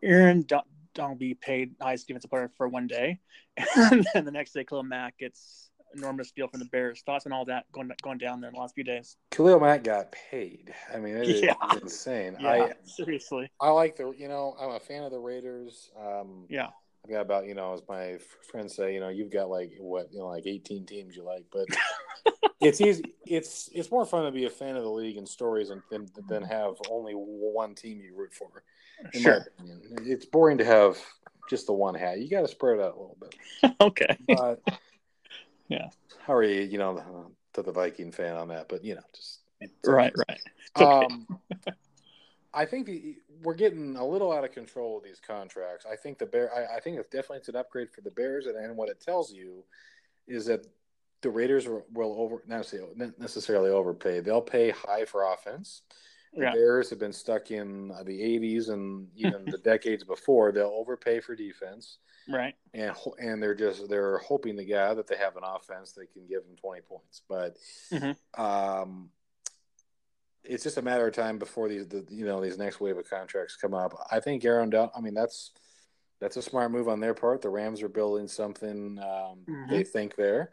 Aaron 0.01 0.41
Don- 0.47 0.63
Donald 0.95 1.19
be 1.19 1.35
paid 1.35 1.75
highest 1.79 2.07
defensive 2.07 2.31
player 2.31 2.49
for 2.57 2.67
one 2.67 2.87
day, 2.87 3.19
and 3.75 4.07
then 4.15 4.25
the 4.25 4.31
next 4.31 4.53
day, 4.53 4.63
Khalil 4.63 4.83
Mack 4.83 5.17
gets 5.19 5.69
enormous 5.95 6.32
deal 6.32 6.47
from 6.47 6.60
the 6.60 6.65
Bears. 6.65 7.01
Thoughts 7.06 7.25
on 7.25 7.32
all 7.32 7.45
that 7.45 7.65
going 7.71 7.91
going 8.01 8.17
down 8.17 8.41
there 8.41 8.49
in 8.49 8.54
the 8.56 8.60
last 8.60 8.75
few 8.75 8.84
days? 8.84 9.17
Khalil 9.32 9.60
Mack 9.60 9.84
got 9.84 10.12
paid. 10.12 10.73
I 10.93 10.97
mean, 10.97 11.15
it 11.17 11.27
is 11.27 11.41
Yeah. 11.41 11.54
insane. 11.82 12.38
Yeah, 12.39 12.73
seriously. 12.84 13.49
I 13.60 13.67
I 13.67 13.69
like 13.71 13.95
the 13.95 14.12
you 14.17 14.27
know 14.27 14.56
I'm 14.60 14.71
a 14.71 14.80
fan 14.80 15.04
of 15.04 15.12
the 15.12 15.19
Raiders. 15.19 15.91
Um, 15.99 16.45
Yeah, 16.49 16.69
I've 17.04 17.12
got 17.12 17.21
about 17.21 17.45
you 17.47 17.56
know 17.56 17.73
as 17.73 17.82
my 17.88 18.17
friends 18.51 18.75
say 18.75 18.93
you 18.93 18.99
know 18.99 19.10
you've 19.10 19.32
got 19.32 19.49
like 19.49 19.73
what 19.80 20.12
you 20.12 20.19
know 20.19 20.27
like 20.27 20.45
18 20.45 20.86
teams 20.86 21.15
you 21.15 21.23
like, 21.23 21.45
but 21.51 21.67
it's 22.62 22.82
easy. 22.82 23.13
It's 23.25 23.69
it's 23.73 23.91
more 23.91 24.06
fun 24.06 24.25
to 24.25 24.32
be 24.32 24.45
a 24.45 24.49
fan 24.49 24.75
of 24.75 24.84
the 24.84 24.89
league 24.89 25.17
and 25.17 25.27
stories 25.27 25.69
and 25.69 25.82
than, 25.89 26.08
than 26.27 26.43
have 26.43 26.75
only 26.89 27.13
one 27.13 27.75
team 27.75 28.01
you 28.01 28.15
root 28.15 28.34
for. 28.34 28.63
In 29.13 29.21
sure. 29.21 29.47
it's 30.06 30.25
boring 30.25 30.60
to 30.60 30.65
have 30.65 30.97
just 31.49 31.65
the 31.65 31.73
one 31.73 31.95
hat. 31.95 32.19
You 32.19 32.30
got 32.30 32.41
to 32.41 32.47
spread 32.47 32.80
it 32.80 32.84
out 32.84 32.95
a 32.95 32.99
little 32.99 33.17
bit. 33.19 33.75
okay. 33.82 34.17
But 34.27 34.62
Yeah. 35.71 35.89
how 36.19 36.34
are 36.34 36.43
you? 36.43 36.62
You 36.62 36.77
know, 36.77 37.31
to 37.53 37.62
the 37.62 37.71
Viking 37.71 38.12
fan 38.12 38.36
on 38.36 38.49
that, 38.49 38.67
but 38.67 38.84
you 38.84 38.95
know, 38.95 39.01
just 39.15 39.39
Right, 39.86 40.13
right. 40.27 40.41
Okay. 40.77 41.05
um, 41.05 41.27
I 42.53 42.65
think 42.65 42.86
the, 42.86 43.15
we're 43.43 43.53
getting 43.53 43.95
a 43.95 44.05
little 44.05 44.31
out 44.31 44.43
of 44.43 44.51
control 44.51 44.95
with 44.95 45.05
these 45.05 45.21
contracts. 45.25 45.86
I 45.89 45.95
think 45.95 46.17
the 46.17 46.25
bear. 46.25 46.51
I, 46.53 46.77
I 46.77 46.79
think 46.79 46.99
it's 46.99 47.10
definitely 47.10 47.38
it's 47.38 47.49
an 47.49 47.55
upgrade 47.55 47.89
for 47.89 48.01
the 48.01 48.12
Bears, 48.12 48.45
and, 48.47 48.57
and 48.57 48.75
what 48.75 48.89
it 48.89 48.99
tells 48.99 49.31
you 49.31 49.63
is 50.27 50.45
that 50.47 50.65
the 51.21 51.29
Raiders 51.29 51.67
will, 51.67 52.15
over 52.19 52.43
not 52.47 53.19
necessarily 53.19 53.69
overpay. 53.69 54.19
They'll 54.21 54.41
pay 54.41 54.71
high 54.71 55.05
for 55.05 55.31
offense. 55.31 55.84
The 56.33 56.43
Yeah. 56.43 56.53
Bears 56.53 56.89
have 56.89 56.99
been 56.99 57.11
stuck 57.13 57.51
in 57.51 57.89
the 58.05 58.21
'80s 58.21 58.69
and 58.69 59.09
even 59.15 59.45
the 59.45 59.57
decades 59.63 60.03
before. 60.03 60.51
They'll 60.51 60.67
overpay 60.75 61.19
for 61.19 61.35
defense, 61.35 61.97
Right. 62.29 62.55
and 62.73 62.95
and 63.19 63.43
they're 63.43 63.55
just 63.55 63.89
they're 63.89 64.17
hoping 64.19 64.55
to 64.57 64.65
God 64.65 64.97
that 64.97 65.07
they 65.07 65.17
have 65.17 65.35
an 65.35 65.43
offense 65.43 65.91
they 65.91 66.05
can 66.05 66.27
give 66.27 66.43
them 66.43 66.55
20 66.55 66.81
points. 66.81 67.21
But 67.27 67.57
Mhm. 67.91 68.15
um, 68.39 69.11
it's 70.43 70.63
just 70.63 70.77
a 70.77 70.81
matter 70.81 71.05
of 71.07 71.13
time 71.13 71.37
before 71.37 71.67
these 71.69 71.87
the, 71.87 72.05
you 72.09 72.25
know 72.25 72.41
these 72.41 72.57
next 72.57 72.79
wave 72.79 72.97
of 72.97 73.09
contracts 73.09 73.55
come 73.57 73.73
up. 73.73 73.93
I 74.09 74.19
think 74.21 74.45
Aaron 74.45 74.69
Donald. 74.69 74.91
I 74.95 75.01
mean 75.01 75.13
that's 75.13 75.51
that's 76.19 76.37
a 76.37 76.41
smart 76.41 76.71
move 76.71 76.87
on 76.87 76.99
their 76.99 77.13
part. 77.15 77.41
The 77.41 77.49
Rams 77.49 77.81
are 77.81 77.89
building 77.89 78.27
something 78.27 78.97
um, 78.99 79.43
Mhm. 79.49 79.69
they 79.69 79.83
think 79.83 80.15
there. 80.15 80.51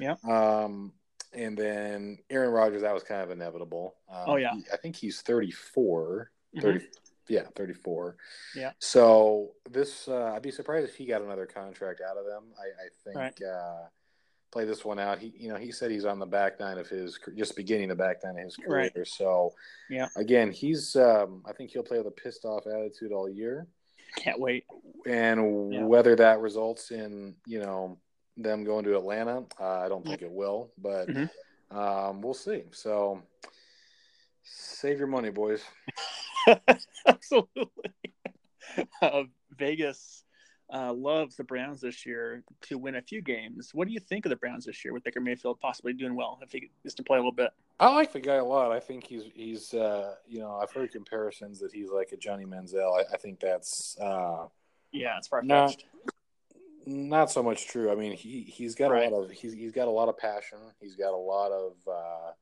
Yeah. 0.00 0.16
Um, 0.28 0.92
and 1.32 1.56
then 1.56 2.18
Aaron 2.28 2.50
Rodgers, 2.50 2.82
that 2.82 2.94
was 2.94 3.02
kind 3.02 3.22
of 3.22 3.30
inevitable. 3.30 3.96
Um, 4.08 4.24
Oh, 4.26 4.36
yeah. 4.36 4.54
he- 4.54 4.64
I 4.72 4.76
think 4.76 4.96
he's 4.96 5.22
34. 5.22 6.30
Mhm. 6.56 6.62
30, 6.62 6.88
Yeah, 7.28 7.46
34. 7.54 8.16
Yeah. 8.56 8.72
So 8.80 9.54
this, 9.70 10.08
uh, 10.08 10.32
I'd 10.34 10.42
be 10.42 10.50
surprised 10.50 10.88
if 10.88 10.96
he 10.96 11.06
got 11.06 11.22
another 11.22 11.46
contract 11.46 12.00
out 12.00 12.16
of 12.16 12.24
them. 12.26 12.52
I, 12.58 12.64
I 12.84 12.88
think 13.04 13.16
Right. 13.16 13.42
uh, 13.42 13.86
play 14.50 14.64
this 14.64 14.84
one 14.84 14.98
out. 14.98 15.20
He, 15.20 15.28
you 15.36 15.48
know, 15.48 15.54
he 15.54 15.70
said 15.70 15.92
he's 15.92 16.04
on 16.04 16.18
the 16.18 16.26
back 16.26 16.58
nine 16.58 16.76
of 16.78 16.88
his, 16.88 17.20
just 17.36 17.54
beginning 17.54 17.88
the 17.88 17.94
back 17.94 18.24
nine 18.24 18.36
of 18.36 18.44
his 18.44 18.56
career. 18.56 18.90
Right. 18.96 19.06
So 19.06 19.54
Yeah. 19.88 20.08
again, 20.16 20.50
he's, 20.50 20.96
um, 20.96 21.44
I 21.46 21.52
think 21.52 21.70
he'll 21.70 21.84
play 21.84 21.98
with 21.98 22.08
a 22.08 22.10
pissed 22.10 22.44
off 22.44 22.66
attitude 22.66 23.12
all 23.12 23.28
year, 23.28 23.68
Can't 24.16 24.40
wait. 24.40 24.66
and 25.06 25.72
Yeah. 25.72 25.84
whether 25.84 26.16
that 26.16 26.40
results 26.40 26.90
in 26.90 27.36
you 27.46 27.60
know 27.60 27.96
them 28.36 28.64
going 28.64 28.84
to 28.84 28.96
Atlanta, 28.96 29.44
uh, 29.58 29.80
I 29.80 29.88
don't 29.88 30.04
think 30.04 30.22
it 30.22 30.30
will, 30.30 30.70
but 30.78 31.08
Mhm. 31.08 31.30
um, 31.70 32.20
we'll 32.22 32.34
see. 32.34 32.64
So 32.72 33.22
save 34.42 34.98
your 34.98 35.08
money, 35.08 35.30
boys. 35.30 35.62
Absolutely. 37.06 37.72
Uh, 39.02 39.24
Vegas 39.56 40.22
uh, 40.72 40.92
loves 40.92 41.34
the 41.34 41.42
Browns 41.42 41.80
this 41.80 42.06
year 42.06 42.44
to 42.60 42.78
win 42.78 42.94
a 42.94 43.02
few 43.02 43.20
games. 43.20 43.70
What 43.74 43.88
do 43.88 43.92
you 43.92 43.98
think 43.98 44.26
of 44.26 44.30
the 44.30 44.36
Browns 44.36 44.64
this 44.64 44.84
year 44.84 44.94
with 44.94 45.02
Baker 45.02 45.20
Mayfield 45.20 45.58
possibly 45.58 45.92
doing 45.92 46.14
well 46.14 46.38
if 46.40 46.52
he 46.52 46.70
gets 46.84 46.94
to 46.94 47.02
play 47.02 47.16
a 47.16 47.20
little 47.20 47.32
bit? 47.32 47.50
I 47.80 47.92
like 47.92 48.12
the 48.12 48.20
guy 48.20 48.36
a 48.36 48.44
lot. 48.44 48.70
I 48.70 48.78
think 48.78 49.04
he's 49.04 49.24
he's 49.34 49.74
uh, 49.74 50.14
you 50.28 50.38
know 50.38 50.54
I've 50.62 50.70
heard 50.70 50.92
comparisons 50.92 51.58
that 51.60 51.72
he's 51.72 51.90
like 51.90 52.12
a 52.12 52.16
Johnny 52.16 52.44
Manziel. 52.44 52.96
I, 52.96 53.14
I 53.14 53.16
think 53.16 53.40
that's 53.40 53.98
uh, 53.98 54.46
Yeah, 54.92 55.16
it's 55.18 55.26
far 55.26 55.42
fetched. 55.42 55.86
Not 56.90 57.30
so 57.30 57.42
much 57.42 57.66
true. 57.68 57.90
I 57.90 57.94
mean 57.94 58.12
he 58.12 58.42
he's 58.42 58.74
got 58.74 58.90
Right. 58.90 59.10
a 59.10 59.14
lot 59.14 59.24
of 59.24 59.30
he's 59.30 59.52
he's 59.52 59.72
got 59.72 59.88
a 59.88 59.90
lot 59.90 60.08
of 60.08 60.18
passion. 60.18 60.58
He's 60.80 60.96
got 60.96 61.12
a 61.14 61.16
lot 61.16 61.52
of 61.52 61.72
uh, 61.88 62.32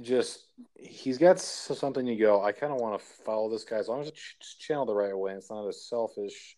just 0.00 0.44
he's 0.74 1.18
got 1.18 1.38
something 1.40 2.06
to 2.06 2.16
go. 2.16 2.42
I 2.42 2.52
kind 2.52 2.72
of 2.72 2.80
want 2.80 2.98
to 3.00 3.06
follow 3.24 3.50
this 3.50 3.64
guy 3.64 3.76
as 3.76 3.88
long 3.88 4.00
as 4.00 4.08
it's 4.08 4.18
ch- 4.20 4.58
channeled 4.60 4.88
the 4.88 4.94
right 4.94 5.16
way. 5.16 5.32
It's 5.32 5.50
not 5.50 5.66
a 5.68 5.72
selfish 5.72 6.56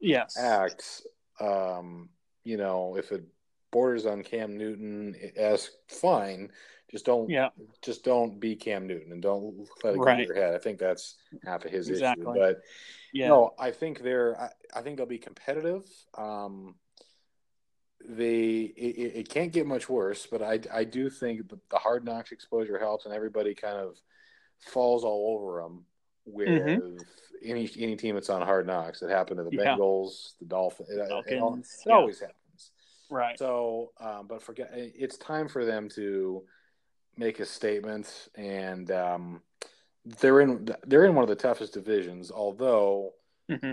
Yes. 0.00 0.36
act. 0.38 1.02
Um, 1.40 2.08
you 2.44 2.56
know, 2.56 2.96
if 2.96 3.10
it 3.12 3.24
borders 3.70 4.06
on 4.06 4.22
Cam 4.22 4.56
Newton 4.56 5.14
as 5.36 5.70
fine. 5.88 6.50
Just 6.90 7.04
don't, 7.04 7.28
Yeah. 7.28 7.50
just 7.82 8.02
don't 8.02 8.40
be 8.40 8.56
Cam 8.56 8.86
Newton 8.86 9.12
and 9.12 9.20
don't 9.22 9.58
let 9.84 9.94
it 9.94 9.98
go 9.98 10.04
Right. 10.04 10.16
to 10.16 10.24
your 10.24 10.34
head. 10.34 10.54
I 10.54 10.58
think 10.58 10.78
that's 10.78 11.16
half 11.44 11.64
of 11.64 11.70
his 11.70 11.88
Exactly. 11.88 12.22
issue. 12.24 12.34
But 12.38 12.62
Yeah. 13.12 13.28
no, 13.28 13.54
I 13.58 13.70
think 13.72 14.00
they're. 14.00 14.40
I, 14.40 14.52
I 14.74 14.82
think 14.82 14.96
they'll 14.96 15.06
be 15.06 15.18
competitive. 15.18 15.84
Um, 16.14 16.76
they 18.08 18.60
it, 18.76 19.16
it 19.16 19.28
can't 19.28 19.52
get 19.52 19.66
much 19.66 19.88
worse, 19.88 20.26
but 20.26 20.40
I 20.42 20.60
I 20.72 20.84
do 20.84 21.10
think 21.10 21.48
the, 21.48 21.58
the 21.70 21.78
hard 21.78 22.04
knocks 22.04 22.32
exposure 22.32 22.78
helps, 22.78 23.04
and 23.04 23.14
everybody 23.14 23.54
kind 23.54 23.76
of 23.76 23.98
falls 24.60 25.04
all 25.04 25.34
over 25.36 25.60
them 25.62 25.84
with 26.24 26.48
Mhm. 26.48 27.04
any 27.42 27.70
any 27.76 27.96
team 27.96 28.14
that's 28.14 28.30
on 28.30 28.40
hard 28.40 28.66
knocks. 28.66 29.02
It 29.02 29.10
happened 29.10 29.38
to 29.38 29.44
the 29.44 29.50
Yeah. 29.62 29.76
Bengals, 29.76 30.38
the 30.38 30.46
Dolphins. 30.46 30.88
It, 30.90 30.98
it, 30.98 31.00
it, 31.00 31.10
al- 31.10 31.22
Falcons, 31.22 31.82
it 31.84 31.88
yeah. 31.88 31.94
always 31.96 32.20
happens. 32.20 32.70
Right. 33.10 33.38
So, 33.38 33.92
um, 34.00 34.26
but 34.26 34.42
forget 34.42 34.70
it's 34.74 35.18
time 35.18 35.48
for 35.48 35.64
them 35.64 35.88
to 35.90 36.46
make 37.18 37.40
a 37.40 37.46
statement, 37.46 38.28
and 38.34 38.90
um, 38.90 39.42
they're 40.04 40.40
in 40.40 40.68
they're 40.86 41.04
in 41.04 41.14
one 41.14 41.22
of 41.24 41.28
the 41.28 41.36
toughest 41.36 41.74
divisions. 41.74 42.30
Although, 42.30 43.12
hmm 43.48 43.72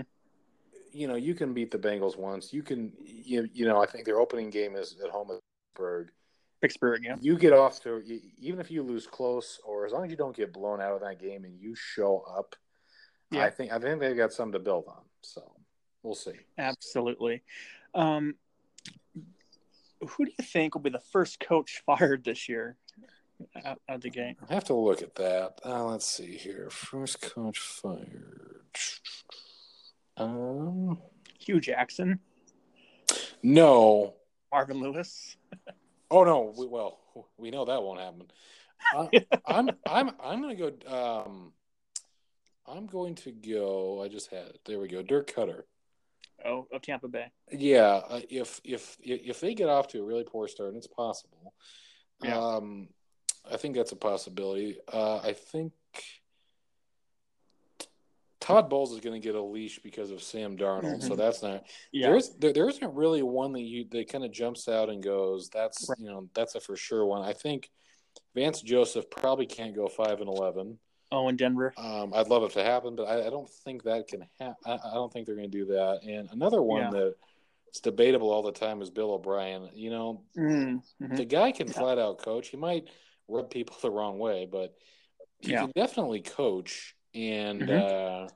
you 0.96 1.06
know, 1.06 1.14
you 1.14 1.34
can 1.34 1.52
beat 1.52 1.70
the 1.70 1.78
Bengals 1.78 2.16
once. 2.16 2.54
You 2.54 2.62
can, 2.62 2.90
you, 2.98 3.46
you 3.52 3.66
know, 3.66 3.82
I 3.82 3.86
think 3.86 4.06
their 4.06 4.18
opening 4.18 4.48
game 4.48 4.74
is 4.74 4.96
at 5.04 5.10
home 5.10 5.30
at 5.30 5.40
Pittsburgh. 5.74 6.10
Pittsburgh. 6.62 7.02
Yeah. 7.04 7.16
You 7.20 7.36
get 7.36 7.52
off 7.52 7.82
to 7.82 8.02
even 8.38 8.60
if 8.60 8.70
you 8.70 8.82
lose 8.82 9.06
close, 9.06 9.60
or 9.62 9.84
as 9.84 9.92
long 9.92 10.06
as 10.06 10.10
you 10.10 10.16
don't 10.16 10.34
get 10.34 10.54
blown 10.54 10.80
out 10.80 10.94
of 10.94 11.00
that 11.02 11.20
game 11.20 11.44
and 11.44 11.60
you 11.60 11.74
show 11.74 12.24
up. 12.34 12.56
Yeah. 13.30 13.44
I 13.44 13.50
think 13.50 13.72
I 13.72 13.78
think 13.78 14.00
they've 14.00 14.16
got 14.16 14.32
something 14.32 14.54
to 14.54 14.58
build 14.58 14.86
on. 14.88 15.02
So 15.20 15.42
we'll 16.02 16.14
see. 16.14 16.32
Absolutely. 16.56 17.42
Um, 17.94 18.36
who 20.00 20.24
do 20.24 20.32
you 20.38 20.44
think 20.44 20.74
will 20.74 20.82
be 20.82 20.90
the 20.90 21.00
first 21.12 21.40
coach 21.40 21.82
fired 21.86 22.24
this 22.24 22.48
year 22.48 22.78
of 23.88 24.00
the 24.00 24.10
game? 24.10 24.36
I 24.48 24.54
have 24.54 24.64
to 24.64 24.74
look 24.74 25.02
at 25.02 25.14
that. 25.16 25.60
Uh, 25.64 25.84
let's 25.84 26.06
see 26.06 26.36
here. 26.36 26.68
First 26.70 27.20
coach 27.20 27.58
fired. 27.58 28.62
Um, 30.16 30.98
Hue 31.38 31.60
Jackson, 31.60 32.20
no. 33.42 34.14
Marvin 34.52 34.80
Lewis. 34.80 35.36
Oh 36.10 36.24
no. 36.24 36.54
We, 36.56 36.66
well, 36.66 36.98
we 37.36 37.50
know 37.50 37.64
that 37.66 37.82
won't 37.82 38.00
happen. 38.00 38.26
I, 38.94 39.26
I'm 39.46 39.70
I'm 39.86 40.10
I'm 40.22 40.40
gonna 40.40 40.54
go. 40.54 40.72
Um, 41.26 41.52
I'm 42.66 42.86
going 42.86 43.14
to 43.16 43.32
go. 43.32 44.02
I 44.02 44.08
just 44.08 44.30
had 44.30 44.46
it. 44.46 44.60
There 44.64 44.78
we 44.80 44.88
go. 44.88 45.02
Dirk 45.02 45.30
Koetter. 45.32 45.62
Oh, 46.44 46.66
of 46.72 46.82
Tampa 46.82 47.08
Bay. 47.08 47.26
Yeah, 47.50 48.00
uh, 48.08 48.20
if 48.30 48.60
if 48.64 48.96
if 49.00 49.40
they 49.40 49.54
get 49.54 49.68
off 49.68 49.88
to 49.88 50.00
a 50.00 50.04
really 50.04 50.24
poor 50.24 50.48
start, 50.48 50.70
and 50.70 50.78
it's 50.78 50.86
possible, 50.86 51.54
Yeah. 52.22 52.38
um, 52.38 52.88
I 53.56 53.58
think 53.58 53.74
that's 53.74 53.92
a 53.92 53.96
possibility. 53.96 54.76
Uh, 54.92 55.16
I 55.16 55.32
think 55.32 55.72
Todd 58.38 58.68
Bowles 58.68 58.92
is 58.92 59.00
going 59.00 59.18
to 59.18 59.26
get 59.26 59.34
a 59.34 59.40
leash 59.40 59.78
because 59.78 60.10
of 60.10 60.22
Sam 60.22 60.58
Darnold, 60.58 61.02
so 61.02 61.14
Mhm. 61.14 61.16
that's 61.16 61.42
not. 61.42 61.64
Yeah. 61.90 62.10
There's 62.10 62.28
there, 62.36 62.52
there 62.52 62.68
isn't 62.68 62.94
really 62.94 63.22
one 63.22 63.52
that 63.54 63.62
you 63.62 63.86
that 63.92 64.08
kind 64.08 64.26
of 64.26 64.30
jumps 64.30 64.68
out 64.68 64.90
and 64.90 65.02
goes, 65.02 65.48
that's 65.48 65.88
Right. 65.88 65.98
you 65.98 66.04
know 66.10 66.28
that's 66.34 66.54
a 66.54 66.60
for 66.60 66.76
sure 66.76 67.06
one. 67.06 67.22
I 67.22 67.32
think 67.32 67.70
Vance 68.34 68.60
Joseph 68.60 69.08
probably 69.08 69.46
can't 69.46 69.74
go 69.74 69.86
five 69.88 70.20
and 70.20 70.28
eleven. 70.28 70.78
oh, 71.12 71.28
in 71.28 71.36
Denver. 71.36 71.72
Um, 71.78 72.12
I'd 72.14 72.28
love 72.28 72.42
it 72.42 72.50
to 72.52 72.62
happen, 72.64 72.94
but 72.94 73.04
I, 73.04 73.26
I 73.28 73.30
don't 73.30 73.48
think 73.48 73.84
that 73.84 74.06
can 74.08 74.26
happen. 74.38 74.56
I, 74.66 74.74
I 74.74 74.92
don't 74.92 75.10
think 75.10 75.24
they're 75.26 75.36
going 75.36 75.50
to 75.50 75.58
do 75.58 75.64
that. 75.66 76.00
And 76.02 76.28
another 76.30 76.60
one 76.60 76.82
Yeah. 76.82 76.90
that 76.90 77.14
it's 77.68 77.80
debatable 77.80 78.30
all 78.30 78.42
the 78.42 78.52
time 78.52 78.82
is 78.82 78.90
Bill 78.90 79.12
O'Brien. 79.12 79.70
You 79.72 79.90
know, 79.90 80.22
Mm, 80.36 80.82
mhm. 81.00 81.16
the 81.16 81.24
guy 81.24 81.52
can 81.52 81.68
Yeah. 81.68 81.72
flat 81.74 81.98
out 81.98 82.18
coach. 82.18 82.48
He 82.48 82.56
might 82.56 82.88
rub 83.28 83.50
people 83.50 83.76
the 83.82 83.90
wrong 83.90 84.18
way, 84.18 84.46
but 84.50 84.76
he 85.40 85.52
Yeah. 85.52 85.62
can 85.62 85.72
definitely 85.74 86.20
coach. 86.22 86.94
And 87.14 87.62
Mhm. 87.62 88.26
uh, 88.26 88.28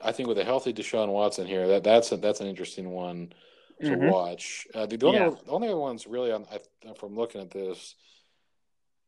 I 0.00 0.12
think 0.12 0.28
with 0.28 0.38
a 0.38 0.44
healthy 0.44 0.72
Deshaun 0.72 1.08
Watson 1.08 1.46
here, 1.46 1.66
that 1.68 1.84
that's 1.84 2.12
a, 2.12 2.16
that's 2.16 2.40
an 2.40 2.46
interesting 2.46 2.90
one 2.90 3.32
to 3.80 3.90
Mhm. 3.90 4.10
watch. 4.10 4.66
Uh, 4.74 4.86
the, 4.86 4.96
the 4.96 5.06
only 5.06 5.18
Yeah. 5.18 5.30
the 5.44 5.50
only 5.50 5.68
other 5.68 5.78
ones 5.78 6.06
really 6.06 6.30
on 6.32 6.46
I, 6.50 6.92
from 6.94 7.14
looking 7.16 7.40
at 7.40 7.50
this. 7.50 7.94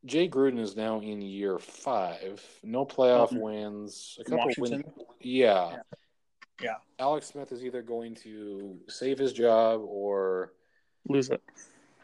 Jay 0.05 0.29
Gruden 0.29 0.59
is 0.59 0.75
now 0.75 0.99
in 1.01 1.21
year 1.21 1.57
five. 1.57 2.43
No 2.63 2.85
playoff 2.85 3.31
Um, 3.31 3.39
wins. 3.41 4.17
A 4.19 4.23
couple 4.23 4.45
Washington. 4.45 4.83
win. 4.95 5.05
Yeah. 5.21 5.71
Yeah. 5.71 5.81
Yeah. 6.61 6.75
Alex 6.99 7.27
Smith 7.27 7.51
is 7.51 7.63
either 7.63 7.81
going 7.81 8.15
to 8.15 8.79
save 8.87 9.17
his 9.17 9.33
job 9.33 9.81
or 9.81 10.53
Lose 11.09 11.29
it. 11.29 11.41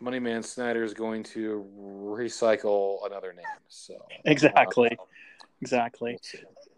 Moneyman 0.01 0.43
Snyder 0.43 0.83
is 0.83 0.93
going 0.93 1.23
to 1.23 1.65
recycle 1.77 3.05
another 3.05 3.33
name. 3.33 3.45
So 3.67 3.95
Exactly. 4.25 4.97
uh, 4.99 5.05
Exactly. 5.61 6.19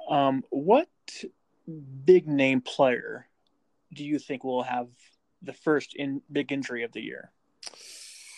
Um, 0.09 0.43
what 0.51 0.87
big 2.05 2.27
name 2.27 2.61
player 2.61 3.27
do 3.93 4.05
you 4.05 4.19
think 4.19 4.43
will 4.43 4.63
have 4.63 4.87
the 5.41 5.53
first 5.53 5.95
in 5.95 6.21
big 6.31 6.51
injury 6.51 6.83
of 6.83 6.91
the 6.91 7.01
year? 7.01 7.31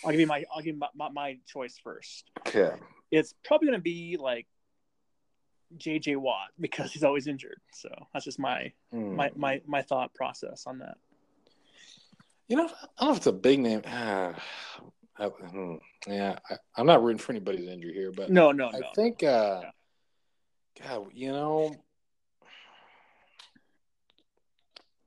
I'll 0.06 0.12
give 0.12 0.22
you 0.22 0.28
my 0.28 0.46
I'll 0.54 0.62
give 0.62 0.76
you 0.76 0.80
my, 0.80 0.88
my, 0.96 1.10
my 1.10 1.38
choice 1.48 1.78
first. 1.84 2.32
Okay. 2.48 2.72
It's 3.12 3.34
probably 3.44 3.68
going 3.68 3.80
to 3.80 3.84
be 3.84 4.18
like 4.20 4.48
J.J. 5.76 6.16
Watt 6.16 6.50
because 6.60 6.94
he's 6.94 7.04
always 7.04 7.28
injured. 7.28 7.60
So 7.74 7.90
that's 8.14 8.24
just 8.24 8.40
my 8.40 8.72
Hmm. 8.92 9.16
my 9.18 9.32
my, 9.36 9.62
my 9.68 9.82
thought 9.82 10.14
process 10.14 10.66
on 10.66 10.80
that. 10.80 10.98
You 12.48 12.56
know, 12.56 12.66
I 12.66 12.86
don't 13.00 13.08
know 13.08 13.12
if 13.12 13.18
it's 13.18 13.28
a 13.28 13.32
big 13.32 13.60
name. 13.60 13.82
I, 15.20 15.26
hmm, 15.26 15.76
yeah, 16.08 16.38
I, 16.50 16.56
I'm 16.76 16.86
not 16.86 17.04
rooting 17.04 17.18
for 17.18 17.32
anybody's 17.32 17.68
injury 17.68 17.94
here, 17.94 18.12
but 18.12 18.30
No, 18.30 18.52
no, 18.52 18.68
I 18.70 18.80
no. 18.80 18.88
think, 18.96 19.24
uh, 19.24 19.62
Yeah. 19.64 20.88
God, 20.88 21.08
you 21.14 21.32
know, 21.32 21.76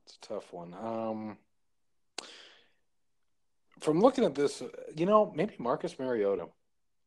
it's 0.05 0.16
a 0.16 0.20
tough 0.20 0.53
one. 0.53 0.74
Um, 0.74 1.38
from 3.81 4.00
looking 4.00 4.24
at 4.24 4.35
this, 4.35 4.62
you 4.96 5.07
know, 5.07 5.33
maybe 5.35 5.55
Marcus 5.59 5.98
Mariota. 5.98 6.48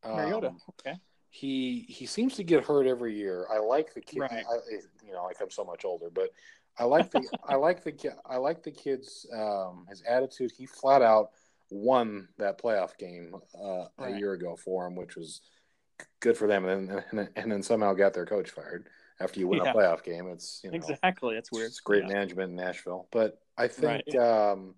Mariota. 0.05 0.47
Um, 0.47 0.57
okay. 0.69 0.97
he 1.29 1.81
he 1.89 2.05
seems 2.05 2.35
to 2.35 2.43
get 2.43 2.63
hurt 2.63 2.87
every 2.87 3.15
year. 3.15 3.47
I 3.51 3.59
like 3.59 3.93
the 3.93 4.01
kid. 4.01 4.21
Right. 4.21 4.31
I, 4.31 4.55
you 5.05 5.11
know, 5.11 5.23
like 5.23 5.37
I'm 5.41 5.51
so 5.51 5.63
much 5.63 5.83
older, 5.85 6.09
but 6.09 6.29
I 6.77 6.85
like 6.85 7.11
the 7.11 7.21
I 7.47 7.55
like 7.55 7.83
the 7.83 8.15
I 8.25 8.37
like 8.37 8.63
the 8.63 8.71
kid's 8.71 9.25
um, 9.33 9.85
his 9.89 10.01
attitude. 10.03 10.51
He 10.57 10.65
flat 10.65 11.01
out 11.01 11.29
won 11.69 12.27
that 12.37 12.61
playoff 12.61 12.97
game 12.97 13.35
uh, 13.59 13.85
Right. 13.97 14.15
a 14.15 14.17
year 14.17 14.33
ago 14.33 14.55
for 14.55 14.85
him, 14.87 14.95
which 14.95 15.15
was 15.15 15.41
good 16.19 16.37
for 16.37 16.47
them. 16.47 16.65
And 16.65 16.89
then 16.89 17.03
and, 17.11 17.29
and 17.35 17.51
then 17.51 17.63
somehow 17.63 17.93
got 17.93 18.13
their 18.13 18.25
coach 18.25 18.49
fired 18.49 18.87
after 19.19 19.39
you 19.39 19.47
win 19.47 19.61
Yeah. 19.63 19.71
a 19.71 19.73
playoff 19.73 20.03
game. 20.03 20.27
It's 20.29 20.61
you 20.63 20.71
know 20.71 20.75
Exactly. 20.75 21.35
That's 21.35 21.51
weird. 21.51 21.67
it's 21.67 21.79
great 21.79 22.03
Yeah. 22.03 22.13
management 22.13 22.49
in 22.51 22.55
Nashville. 22.55 23.07
But 23.11 23.39
I 23.57 23.67
think 23.67 24.03
Right. 24.07 24.15
um, 24.15 24.75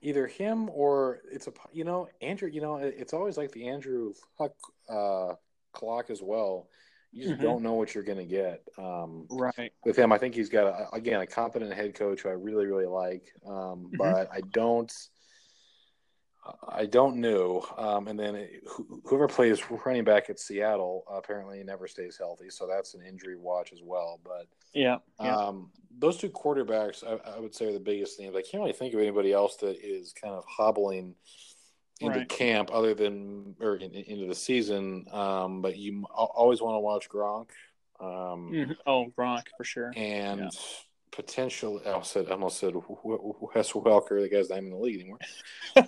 either 0.00 0.26
him 0.26 0.70
or 0.70 1.20
it's 1.30 1.48
a 1.48 1.52
you 1.72 1.84
know 1.84 2.08
Andrew. 2.20 2.48
You 2.48 2.60
know 2.60 2.76
it's 2.76 3.12
always 3.12 3.36
like 3.36 3.50
the 3.52 3.68
Andrew 3.68 4.14
Huck 4.38 4.54
uh, 4.88 5.34
clock 5.72 6.10
as 6.10 6.22
well. 6.22 6.68
You 7.12 7.24
just 7.24 7.38
Mhm. 7.38 7.42
don't 7.42 7.62
know 7.62 7.74
what 7.74 7.94
you're 7.94 8.04
going 8.04 8.18
to 8.18 8.24
get 8.24 8.66
um, 8.78 9.26
Right. 9.30 9.72
with 9.84 9.96
him. 9.96 10.12
I 10.12 10.18
think 10.18 10.34
he's 10.34 10.48
got 10.48 10.66
a, 10.66 10.94
again 10.94 11.20
a 11.20 11.26
competent 11.26 11.72
head 11.74 11.94
coach 11.94 12.22
who 12.22 12.30
I 12.30 12.32
really 12.32 12.66
really 12.66 12.86
like, 12.86 13.32
um, 13.46 13.90
Mhm. 13.92 13.98
but 13.98 14.28
I 14.32 14.40
don't. 14.40 14.92
I 16.66 16.86
don't 16.86 17.18
know. 17.18 17.64
Um, 17.76 18.08
and 18.08 18.18
then 18.18 18.34
it, 18.34 18.64
whoever 19.04 19.28
plays 19.28 19.62
running 19.86 20.02
back 20.02 20.28
at 20.28 20.40
Seattle 20.40 21.04
apparently 21.08 21.62
never 21.62 21.86
stays 21.86 22.16
healthy, 22.18 22.50
so 22.50 22.66
that's 22.66 22.94
an 22.94 23.02
injury 23.06 23.36
watch 23.36 23.72
as 23.72 23.80
well. 23.80 24.18
But 24.24 24.48
Yeah. 24.74 24.98
Yeah. 25.20 25.36
um, 25.36 25.70
those 25.96 26.16
two 26.16 26.30
quarterbacks, 26.30 27.04
I, 27.06 27.36
I 27.36 27.38
would 27.38 27.54
say, 27.54 27.66
are 27.66 27.72
the 27.72 27.78
biggest 27.78 28.18
names. 28.18 28.34
I 28.34 28.42
can't 28.42 28.60
really 28.60 28.72
think 28.72 28.92
of 28.92 28.98
anybody 28.98 29.32
else 29.32 29.54
that 29.58 29.76
is 29.86 30.12
kind 30.12 30.34
of 30.34 30.44
hobbling 30.46 31.14
into 32.02 32.18
Right. 32.18 32.28
camp 32.28 32.70
other 32.72 32.94
than 32.94 33.56
or 33.60 33.76
in, 33.76 33.92
into 33.94 34.26
the 34.26 34.34
season. 34.34 35.06
Um, 35.10 35.62
but 35.62 35.76
you 35.76 36.04
always 36.10 36.60
want 36.60 36.76
to 36.76 36.80
watch 36.80 37.08
Gronk, 37.08 37.50
um, 38.00 38.52
Mhm. 38.52 38.76
Oh, 38.86 39.06
Gronk 39.16 39.46
for 39.56 39.64
sure. 39.64 39.92
and 39.96 40.40
Yeah. 40.40 40.48
potentially, 41.10 41.84
I 41.86 41.90
almost 41.90 42.12
said, 42.12 42.28
I 42.28 42.32
almost 42.32 42.58
said 42.58 42.74
Wes 42.74 43.72
Welker, 43.72 44.20
the 44.20 44.28
guy's 44.28 44.48
not 44.50 44.56
even 44.58 44.66
in 44.66 44.70
the 44.72 44.78
league 44.78 45.00
anymore. 45.00 45.18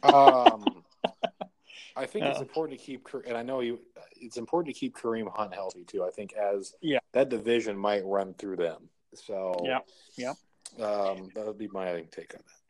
um, 0.03 0.85
I 1.97 2.07
think 2.07 2.25
it's 2.27 2.41
important 2.41 2.79
to 2.81 2.85
keep, 2.85 3.07
and 3.27 3.37
I 3.37 3.43
know 3.43 3.61
you. 3.61 3.81
It's 4.17 4.37
important 4.37 4.75
to 4.75 4.79
keep 4.79 4.97
Kareem 4.97 5.29
Hunt 5.35 5.55
healthy 5.55 5.85
too. 5.85 6.05
I 6.05 6.11
think 6.11 6.33
as 6.33 6.75
Yeah. 6.81 6.99
that 7.13 7.29
division 7.29 7.77
might 7.77 8.05
run 8.05 8.35
through 8.35 8.57
them. 8.57 8.89
So 9.15 9.55
Yeah, 9.65 9.81
yeah. 10.17 10.35
um, 10.85 11.31
that 11.35 11.47
would 11.47 11.59
be 11.59 11.69
my 11.69 12.03
take 12.11 12.35
on 12.35 12.41
that. 12.45 12.61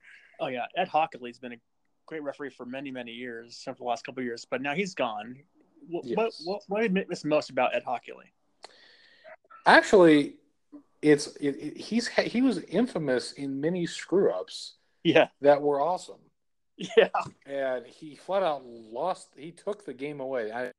Oh 0.40 0.48
yeah, 0.48 0.66
Ed 0.76 0.88
Hochuli's 0.88 1.38
been 1.38 1.52
a 1.52 1.60
great 2.06 2.22
referee 2.22 2.50
for 2.50 2.66
many 2.66 2.90
many 2.90 3.12
years, 3.12 3.62
for 3.64 3.74
the 3.74 3.84
last 3.84 4.04
couple 4.04 4.20
of 4.20 4.24
years, 4.24 4.44
but 4.48 4.60
now 4.62 4.74
he's 4.74 4.94
gone. 4.94 5.36
What 5.88 6.04
what 6.04 6.24
Yes. 6.26 6.42
what, 6.44 6.62
what 6.68 6.80
did 6.82 6.96
you 6.96 7.04
miss 7.08 7.24
most 7.24 7.50
about 7.50 7.74
Ed 7.74 7.84
Hochuli? 7.86 8.30
Actually, 9.66 10.34
it's 11.02 11.28
it, 11.36 11.56
it- 11.56 11.76
he's 11.76 12.08
he 12.08 12.42
was 12.42 12.58
infamous 12.64 13.32
in 13.32 13.60
many 13.60 13.86
screw 13.86 14.30
ups 14.30 14.74
Yeah, 15.02 15.28
that 15.40 15.60
were 15.60 15.80
awesome. 15.80 16.20
Yeah. 16.76 17.08
and 17.46 17.86
he 17.86 18.16
flat 18.16 18.42
out 18.42 18.64
lost. 18.66 19.28
He 19.36 19.52
took 19.52 19.84
the 19.86 19.94
game 19.94 20.20
away. 20.20 20.50
I 20.50 20.72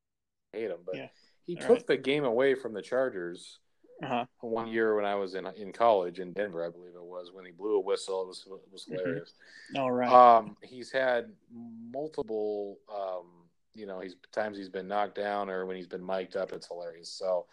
hate 0.52 0.70
him, 0.70 0.80
but 0.84 0.94
Yeah. 0.96 1.08
he 1.46 1.56
All 1.56 1.62
took 1.62 1.70
right. 1.70 1.86
the 1.86 1.96
game 1.96 2.24
away 2.24 2.54
from 2.54 2.74
the 2.74 2.82
Chargers 2.82 3.60
Uh-huh. 4.02 4.26
one 4.40 4.68
year 4.68 4.94
when 4.94 5.04
I 5.06 5.14
was 5.14 5.34
in 5.34 5.46
in 5.56 5.72
college 5.72 6.20
in 6.20 6.32
Denver, 6.32 6.64
I 6.66 6.68
believe 6.70 6.94
it 6.94 7.02
was 7.02 7.30
when 7.32 7.44
he 7.46 7.50
blew 7.50 7.76
a 7.76 7.80
whistle. 7.80 8.22
It 8.22 8.28
was 8.28 8.44
it 8.46 8.72
was 8.72 8.84
Mhm. 8.84 8.92
hilarious. 8.98 9.32
All 9.76 9.90
right. 9.90 10.12
Um, 10.12 10.56
he's 10.62 10.90
had 10.92 11.32
multiple, 11.50 12.78
um, 12.94 13.48
you 13.74 13.86
know, 13.86 14.00
he's 14.00 14.16
times 14.32 14.56
he's 14.58 14.68
been 14.68 14.88
knocked 14.88 15.14
down 15.14 15.48
or 15.50 15.66
when 15.66 15.76
he's 15.76 15.86
been 15.86 16.04
mic'd 16.04 16.36
up. 16.36 16.52
It's 16.52 16.66
hilarious. 16.68 17.08
So 17.08 17.46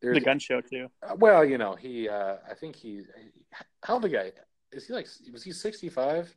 there's 0.00 0.18
the 0.18 0.24
gun 0.24 0.38
show 0.38 0.60
too. 0.60 0.88
uh, 1.02 1.14
Well, 1.16 1.44
you 1.44 1.58
know, 1.58 1.74
he. 1.74 2.08
Uh, 2.08 2.36
I 2.48 2.54
think 2.54 2.76
he. 2.76 3.02
How 3.82 3.94
old 3.94 4.02
the 4.02 4.08
guy? 4.08 4.32
Is 4.72 4.86
he 4.86 4.92
like? 4.92 5.06
Was 5.32 5.42
he 5.44 5.52
sixty 5.52 5.88
five? 5.88 6.34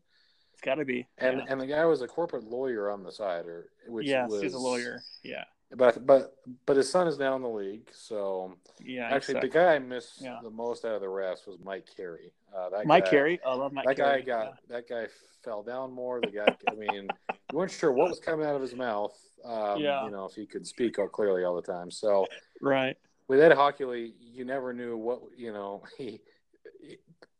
It's 0.53 0.61
got 0.61 0.75
to 0.75 0.85
be. 0.85 1.07
And 1.17 1.37
yeah. 1.37 1.45
and 1.49 1.61
the 1.61 1.67
guy 1.67 1.85
was 1.85 2.01
a 2.01 2.07
corporate 2.07 2.43
lawyer 2.45 2.89
on 2.89 3.03
the 3.03 3.11
side, 3.11 3.45
or 3.45 3.69
which 3.87 4.07
yes, 4.07 4.29
was 4.29 4.41
he's 4.41 4.53
a 4.53 4.59
lawyer. 4.59 5.01
Yeah. 5.23 5.43
But 5.75 6.05
but 6.05 6.33
but 6.65 6.77
his 6.77 6.89
son 6.89 7.07
is 7.07 7.19
now 7.19 7.35
in 7.35 7.41
the 7.41 7.49
league. 7.49 7.89
So 7.91 8.55
Yeah. 8.79 9.09
actually, 9.11 9.41
the 9.41 9.49
guy 9.49 9.75
I 9.75 9.79
missed 9.79 10.21
Yeah. 10.21 10.39
the 10.41 10.49
most 10.49 10.85
out 10.85 10.95
of 10.95 11.01
the 11.01 11.09
rest 11.09 11.45
was 11.45 11.59
Mike 11.59 11.85
Carey. 11.95 12.31
Uh, 12.55 12.69
that 12.69 12.85
Mike 12.85 13.03
guy, 13.05 13.09
Carey. 13.09 13.39
I 13.45 13.53
love 13.53 13.73
Mike 13.73 13.85
That 13.85 13.97
Carey. 13.97 14.21
guy 14.21 14.25
got 14.45 14.67
that 14.69 14.87
guy 14.87 15.07
fell 15.43 15.63
down 15.63 15.91
more. 15.91 16.21
The 16.21 16.31
guy. 16.31 16.55
I 16.69 16.75
mean, 16.75 17.09
you 17.51 17.57
weren't 17.57 17.71
sure 17.71 17.91
what 17.91 18.09
was 18.09 18.19
coming 18.19 18.45
out 18.45 18.55
of 18.55 18.61
his 18.61 18.75
mouth. 18.75 19.13
Um, 19.43 19.81
Yeah. 19.81 20.05
You 20.05 20.11
know, 20.11 20.25
if 20.25 20.35
he 20.35 20.45
could 20.45 20.65
speak 20.65 20.99
out 20.99 21.11
clearly 21.11 21.43
all 21.43 21.55
the 21.55 21.61
time. 21.61 21.91
So 21.91 22.25
Right. 22.61 22.97
with 23.27 23.41
Ed 23.41 23.51
Hochuli, 23.51 24.13
you 24.19 24.45
never 24.45 24.71
knew 24.73 24.95
what 24.97 25.21
you 25.37 25.51
know. 25.51 25.83
He, 25.97 26.21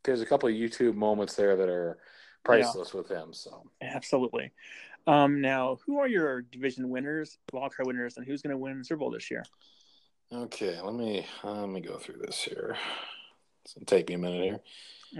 there's 0.03 0.21
a 0.21 0.25
couple 0.25 0.47
of 0.49 0.55
YouTube 0.55 0.95
moments 0.95 1.35
there 1.35 1.55
that 1.57 1.69
are 1.69 1.97
priceless 2.43 2.93
with 2.93 3.07
him. 3.09 3.33
So 3.33 3.69
Absolutely. 3.81 4.51
Um, 5.07 5.39
now, 5.41 5.77
who 5.85 5.99
are 5.99 6.07
your 6.07 6.41
division 6.41 6.89
winners, 6.89 7.37
wildcard 7.53 7.87
winners, 7.87 8.17
and 8.17 8.25
who's 8.25 8.41
going 8.41 8.51
to 8.51 8.57
win 8.57 8.77
the 8.79 8.83
Super 8.83 8.99
Bowl 8.99 9.11
this 9.11 9.31
year? 9.31 9.43
okay, 10.33 10.79
let 10.81 10.93
me 10.93 11.25
let 11.43 11.69
me 11.69 11.79
go 11.79 11.97
through 11.97 12.17
this 12.25 12.43
here. 12.43 12.75
It's 13.63 13.73
gonna 13.73 13.85
take 13.85 14.09
me 14.09 14.15
a 14.15 14.17
minute 14.17 14.43
here. 14.43 14.59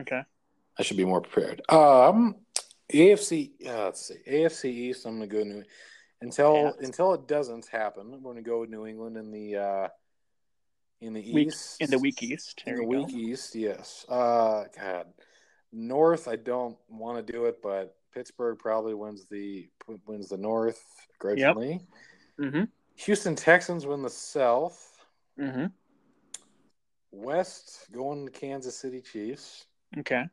Okay. 0.02 0.22
I 0.78 0.84
should 0.84 0.98
be 0.98 1.06
more 1.06 1.22
prepared. 1.22 1.62
Um, 1.70 2.36
AFC. 2.94 3.52
Uh, 3.66 3.86
let's 3.86 4.06
see, 4.08 4.16
AFC 4.30 4.66
East. 4.66 5.06
I'm 5.06 5.16
gonna 5.16 5.28
go 5.28 5.44
New. 5.44 5.64
Until 6.22 6.56
Yeah. 6.56 6.72
until 6.86 7.14
it 7.14 7.26
doesn't 7.28 7.68
happen, 7.68 8.12
we're 8.12 8.20
gonna 8.20 8.42
go 8.42 8.60
with 8.62 8.70
New 8.70 8.86
England 8.86 9.16
in 9.18 9.32
the 9.32 9.56
uh, 9.56 9.88
in 11.00 11.14
the 11.14 11.32
Weak 11.34 11.48
East. 11.48 11.82
in 11.82 11.90
the 11.90 12.00
weak 12.00 12.22
East. 12.24 12.64
In 12.66 12.76
the 12.76 12.86
go. 12.86 13.08
East, 13.08 13.56
yes. 13.56 14.06
Uh, 14.10 14.66
God, 14.76 15.08
North. 15.72 16.28
I 16.28 16.36
don't 16.36 16.78
want 16.90 17.26
to 17.26 17.32
do 17.34 17.46
it, 17.46 17.62
but 17.62 17.96
Pittsburgh 18.18 18.58
probably 18.58 18.96
wins 18.96 19.28
the 19.30 19.70
wins 20.08 20.30
the 20.30 20.38
North 20.38 20.84
grudgingly. 21.20 21.82
Mm-hmm. 22.40 22.64
Houston 22.96 23.36
Texans 23.36 23.86
win 23.86 24.02
the 24.02 24.10
South. 24.10 25.06
Mm-hmm. 25.40 25.68
West 27.12 27.86
going 27.92 28.26
to 28.26 28.32
Kansas 28.32 28.76
City 28.76 29.02
Chiefs. 29.02 29.68
Okay. 30.00 30.24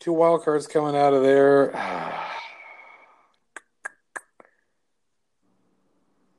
Two 0.00 0.12
wild 0.12 0.44
cards 0.44 0.66
coming 0.66 0.94
out 0.94 1.14
of 1.14 1.22
there. 1.22 1.72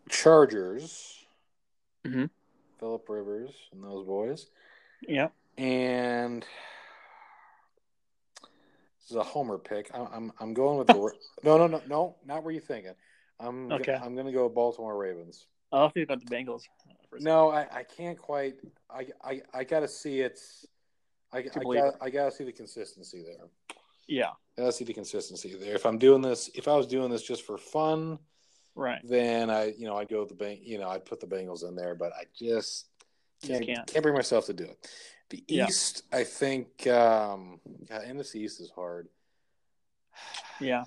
Chargers. 0.08 1.26
Mhm. 2.06 2.30
Philip 2.80 3.10
Rivers 3.10 3.56
and 3.72 3.84
those 3.84 4.06
boys. 4.06 4.46
Yep. 5.08 5.34
And 5.58 6.46
is 9.12 9.18
a 9.18 9.24
homer 9.24 9.58
pick. 9.58 9.90
I'm 9.94 10.08
I'm, 10.12 10.32
I'm 10.40 10.54
going 10.54 10.78
with 10.80 10.88
the 10.88 10.94
no 11.44 11.58
no 11.58 11.68
no 11.68 11.82
no 11.88 12.16
not 12.26 12.44
where 12.44 12.54
you 12.54 12.60
thinking. 12.62 12.94
I'm 13.40 13.70
go- 13.70 13.76
Okay. 13.76 13.94
I'm 14.02 14.14
going 14.14 14.28
to 14.28 14.32
go 14.32 14.48
Baltimore 14.50 14.98
Ravens. 14.98 15.48
I'll 15.72 15.90
think 15.90 16.06
about 16.10 16.20
the 16.20 16.26
Bengals. 16.36 16.64
for 17.10 17.16
a 17.16 17.20
second. 17.20 17.24
No, 17.24 17.50
I, 17.50 17.66
I 17.72 17.84
can't 17.84 18.18
quite. 18.18 18.56
I 18.90 19.08
I, 19.24 19.42
I 19.54 19.64
got 19.64 19.82
to 19.82 19.88
see 19.88 20.20
it. 20.22 20.40
I, 21.34 21.40
I 21.40 21.42
got 21.42 21.96
I 22.02 22.10
got 22.10 22.26
to 22.26 22.32
see 22.32 22.44
the 22.44 22.52
consistency 22.52 23.24
there. 23.24 23.48
Yeah. 24.08 24.32
I 24.58 24.62
got 24.62 24.66
to 24.68 24.72
see 24.74 24.84
the 24.86 24.94
consistency 24.94 25.56
there. 25.56 25.76
If 25.76 25.86
I'm 25.86 25.98
doing 25.98 26.22
this, 26.22 26.50
if 26.56 26.68
I 26.68 26.76
was 26.76 26.88
doing 26.88 27.10
this 27.10 27.24
just 27.24 27.46
for 27.46 27.58
fun, 27.58 28.20
Right. 28.76 29.00
then 29.04 29.50
I 29.50 29.74
you 29.78 29.86
know 29.88 29.96
I'd 29.98 30.10
go 30.10 30.20
with 30.20 30.30
the 30.30 30.36
bank. 30.36 30.60
You 30.64 30.78
know 30.80 30.90
I'd 30.90 31.06
put 31.06 31.20
the 31.20 31.28
Bengals 31.28 31.68
in 31.68 31.76
there, 31.76 31.96
but 31.96 32.12
I 32.14 32.24
just 32.38 32.88
Just 33.44 33.64
can't 33.64 33.88
can't. 33.88 34.04
bring 34.04 34.14
myself 34.16 34.46
to 34.48 34.54
do 34.54 34.66
it. 34.66 34.88
The 35.32 35.44
Yeah. 35.48 35.68
East, 35.68 36.04
I 36.12 36.24
think. 36.26 36.86
Um, 36.88 37.60
God, 37.90 38.04
NFC 38.04 38.36
East 38.42 38.60
is 38.60 38.70
hard. 38.70 39.08
Yeah. 40.60 40.84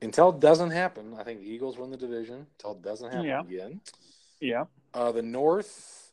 Until 0.00 0.28
it 0.28 0.40
doesn't 0.40 0.70
happen, 0.70 1.14
I 1.18 1.24
think 1.24 1.40
the 1.40 1.50
Eagles 1.50 1.78
win 1.78 1.90
the 1.90 1.96
division. 1.96 2.46
Until 2.58 2.72
it 2.72 2.82
doesn't 2.82 3.10
happen 3.10 3.26
Yeah. 3.26 3.40
again. 3.40 3.80
Yeah. 4.40 4.64
Uh, 4.94 5.10
the 5.10 5.22
North, 5.22 6.12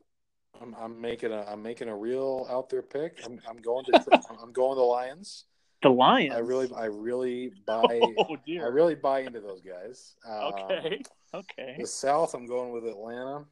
I'm, 0.62 0.74
I'm 0.80 1.00
making 1.02 1.32
a 1.32 1.44
I'm 1.44 1.62
making 1.62 1.89
a 1.89 1.96
real 1.96 2.48
out 2.50 2.70
there 2.70 2.82
pick. 2.82 3.20
I'm, 3.26 3.41
I'm 3.48 3.58
going 3.58 3.86
to 3.86 3.91
I'm 4.41 4.54
going 4.54 4.78
to 4.78 4.84
Lions. 4.84 5.46
The 5.82 5.89
Lions. 5.89 6.34
I 6.34 6.39
really 6.39 6.70
I 6.76 6.86
really 6.86 7.50
buy 7.68 7.88
Oh 8.18 8.38
I 8.50 8.68
really 8.68 8.96
buy 8.96 9.20
into 9.20 9.41
those 9.41 9.62
guys. 9.62 10.15
Um, 10.26 10.54
Okay. 10.54 11.02
Okay. 11.34 11.76
The 11.78 11.86
South, 11.86 12.34
I'm 12.34 12.46
going 12.46 12.72
with 12.72 12.86
Atlanta. 12.86 13.44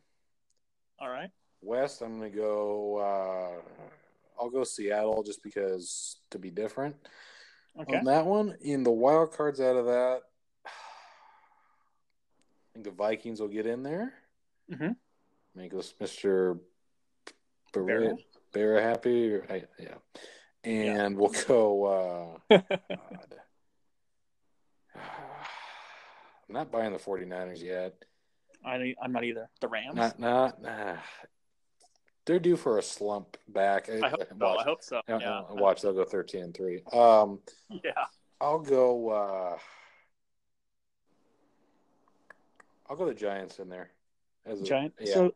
All 1.00 1.10
right. 1.10 1.30
West, 1.62 2.02
I'm 2.02 2.20
going 2.20 2.32
to 2.32 2.38
go. 2.38 2.98
Uh, 2.98 3.62
I'll 4.40 4.50
go 4.50 4.64
Seattle 4.64 5.24
just 5.24 5.44
because 5.44 6.18
to 6.32 6.40
be 6.40 6.50
different 6.50 6.96
Okay. 7.80 7.98
on 7.98 8.06
that 8.06 8.26
one. 8.26 8.56
In 8.62 8.84
the 8.84 8.92
wild 8.92 9.32
cards 9.32 9.60
out 9.60 9.76
of 9.76 9.86
that, 9.86 10.22
I 10.66 10.70
think 12.74 12.86
the 12.86 12.92
Vikings 12.92 13.40
will 13.40 13.48
get 13.48 13.66
in 13.66 13.84
there. 13.84 14.14
Mm-hmm. 14.72 14.92
Make 15.56 15.74
us 15.74 15.94
Mister 16.00 16.58
Barrel? 17.74 17.88
Barrel 17.88 18.20
Bear 18.54 18.82
happy. 18.82 19.34
Or, 19.34 19.46
I, 19.50 19.64
yeah, 19.80 19.96
and 20.64 21.18
we'll 21.18 21.34
go. 21.48 22.40
Uh, 22.50 22.60
I'm 24.96 25.02
not 26.50 26.72
buying 26.72 26.94
the 26.94 27.00
49ers 27.00 27.64
yet. 27.64 27.96
I, 28.66 28.96
I'm 29.02 29.12
not 29.12 29.24
either. 29.24 29.50
The 29.62 29.68
Rams. 29.68 29.96
Not, 29.96 30.20
not, 30.20 30.62
nah. 30.62 30.96
They're 32.26 32.40
due 32.40 32.56
for 32.56 32.78
a 32.78 32.82
slump 32.82 33.38
back. 33.50 33.90
I 33.90 34.08
hope 34.10 34.24
so. 34.30 34.36
Watch, 34.38 34.60
I 34.60 34.64
hope 34.64 34.84
so. 34.84 35.02
Yeah. 35.10 35.42
watch 35.50 35.82
they'll 35.82 35.94
go 35.94 36.06
13 36.06 36.44
and 36.44 36.54
3. 36.56 36.82
Um, 36.94 37.40
Yeah. 37.70 37.92
I'll 38.40 38.60
go, 38.60 39.10
uh, 39.10 39.58
I'll 42.90 42.96
go 42.96 43.06
the 43.06 43.14
Giants 43.14 43.60
in 43.60 43.70
there. 43.70 43.90
As 44.46 44.62
a- 44.62 44.66
Giant. 44.66 44.94
Yeah. 45.00 45.14
So 45.14 45.36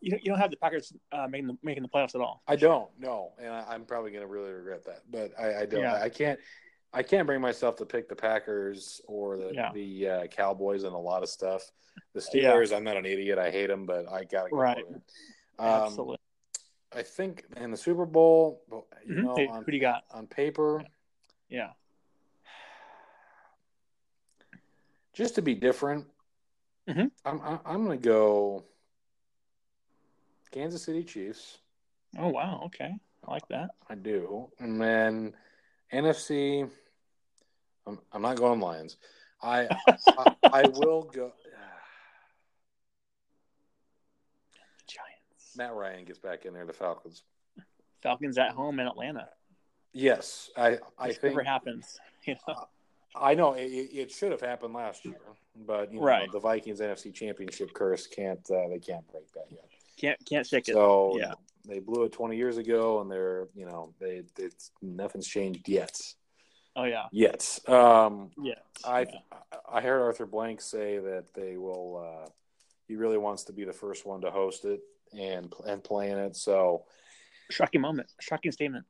you 0.00 0.10
don't, 0.10 0.24
you 0.24 0.30
don't 0.30 0.38
have 0.38 0.50
the 0.50 0.56
Packers 0.56 0.92
uh, 1.12 1.26
making 1.28 1.46
the 1.48 1.58
making 1.62 1.82
the 1.82 1.88
playoffs 1.88 2.14
at 2.14 2.20
all. 2.20 2.42
I 2.46 2.56
don't 2.56 2.88
no, 2.98 3.32
and 3.38 3.48
I, 3.52 3.64
I'm 3.68 3.84
probably 3.84 4.10
going 4.10 4.22
to 4.22 4.26
really 4.28 4.52
regret 4.52 4.84
that. 4.84 5.02
But 5.10 5.32
I, 5.38 5.62
I 5.62 5.66
don't. 5.66 5.80
Yeah. 5.82 5.94
I 6.00 6.08
can't. 6.08 6.38
I 6.96 7.02
can't 7.02 7.26
bring 7.26 7.42
myself 7.42 7.76
to 7.76 7.84
pick 7.84 8.08
the 8.08 8.16
Packers 8.16 9.02
or 9.06 9.36
the 9.36 9.52
Yeah. 9.52 9.70
the 9.74 10.08
uh, 10.08 10.26
Cowboys 10.28 10.82
and 10.84 10.94
a 10.94 10.98
lot 10.98 11.22
of 11.22 11.28
stuff. 11.28 11.70
The 12.14 12.26
Yeah. 12.32 12.52
Steelers, 12.54 12.74
I'm 12.74 12.84
not 12.84 12.96
an 12.96 13.04
idiot. 13.04 13.38
I 13.38 13.50
hate 13.50 13.66
them, 13.66 13.84
but 13.84 14.10
I 14.10 14.24
got 14.24 14.44
to 14.44 14.50
go. 14.50 14.56
Right. 14.56 14.84
Um, 14.88 15.02
Absolutely. 15.58 16.16
I 16.92 17.02
think 17.02 17.44
in 17.58 17.70
the 17.70 17.76
Super 17.76 18.06
Bowl, 18.06 18.62
you 19.04 19.14
Mhm. 19.16 19.22
know, 19.24 19.34
Hey, 19.36 19.46
on, 19.46 19.64
who 19.64 19.72
do 19.72 19.76
you 19.76 19.80
got? 19.82 20.04
on 20.10 20.26
paper, 20.26 20.82
Yeah. 21.50 21.72
just 25.12 25.34
to 25.34 25.42
be 25.42 25.54
different, 25.54 26.06
Mhm. 26.88 27.10
I'm 27.26 27.40
I'm, 27.42 27.60
I'm 27.66 27.84
going 27.84 27.98
to 28.00 28.08
go 28.08 28.64
Kansas 30.50 30.82
City 30.82 31.04
Chiefs. 31.04 31.58
Oh 32.16 32.28
wow. 32.28 32.62
Okay. 32.66 32.98
I 33.24 33.30
like 33.30 33.46
that. 33.48 33.72
I 33.90 33.96
do, 33.96 34.50
and 34.58 34.80
then 34.80 35.36
NFC. 35.92 36.70
I'm, 37.86 37.98
I'm 38.12 38.22
not 38.22 38.36
going 38.36 38.60
Lions. 38.60 38.96
I 39.42 39.68
I, 40.18 40.34
I 40.44 40.62
will 40.68 41.02
go. 41.02 41.32
Giants. 44.86 45.56
Matt 45.56 45.74
Ryan 45.74 46.04
gets 46.04 46.18
back 46.18 46.44
in 46.46 46.54
there. 46.54 46.66
The 46.66 46.72
Falcons. 46.72 47.22
Falcons 48.02 48.38
at 48.38 48.52
home 48.52 48.80
in 48.80 48.86
Atlanta. 48.86 49.28
Yes, 49.92 50.50
I 50.56 50.78
I 50.98 51.08
Which 51.08 51.18
think 51.18 51.36
never 51.36 51.44
happens. 51.44 51.98
You 52.26 52.36
know. 52.48 52.66
I 53.14 53.34
know 53.34 53.54
it, 53.54 53.62
it 53.62 54.10
should 54.10 54.32
have 54.32 54.40
happened 54.40 54.74
last 54.74 55.04
year, 55.04 55.14
but 55.66 55.92
you 55.92 56.00
know, 56.00 56.04
Right. 56.04 56.30
the 56.32 56.40
Vikings 56.40 56.80
NFC 56.80 57.14
Championship 57.14 57.72
curse 57.72 58.06
can't 58.06 58.40
uh, 58.50 58.68
they 58.68 58.78
can't 58.78 59.06
break 59.10 59.32
that 59.32 59.46
yet. 59.50 59.64
Can't 59.96 60.18
can't 60.26 60.46
shake 60.46 60.68
it. 60.68 60.74
So 60.74 61.16
yeah. 61.18 61.32
they 61.66 61.78
blew 61.78 62.04
it 62.04 62.12
20 62.12 62.36
years 62.36 62.58
ago, 62.58 63.00
and 63.00 63.10
they're 63.10 63.48
you 63.54 63.64
know 63.64 63.94
they 63.98 64.22
it's 64.38 64.70
nothing's 64.82 65.26
changed 65.26 65.68
yet. 65.68 65.98
Oh 66.76 66.84
yeah. 66.84 67.06
Yet, 67.10 67.58
um, 67.68 68.30
Yeah. 68.40 68.54
I 68.84 69.00
Yeah. 69.00 69.38
I 69.68 69.80
heard 69.80 70.02
Arthur 70.02 70.26
Blank 70.26 70.60
say 70.60 70.98
that 70.98 71.34
they 71.34 71.56
will. 71.56 71.96
Uh, 72.06 72.30
he 72.86 72.96
really 72.96 73.18
wants 73.18 73.44
to 73.44 73.52
be 73.52 73.64
the 73.64 73.72
first 73.72 74.06
one 74.06 74.20
to 74.20 74.30
host 74.30 74.64
it 74.64 74.80
and 75.12 75.52
and 75.66 75.82
plan 75.82 76.18
it. 76.18 76.36
So 76.36 76.84
Shocking 77.50 77.80
moment. 77.80 78.12
Shocking 78.20 78.52
statement. 78.52 78.84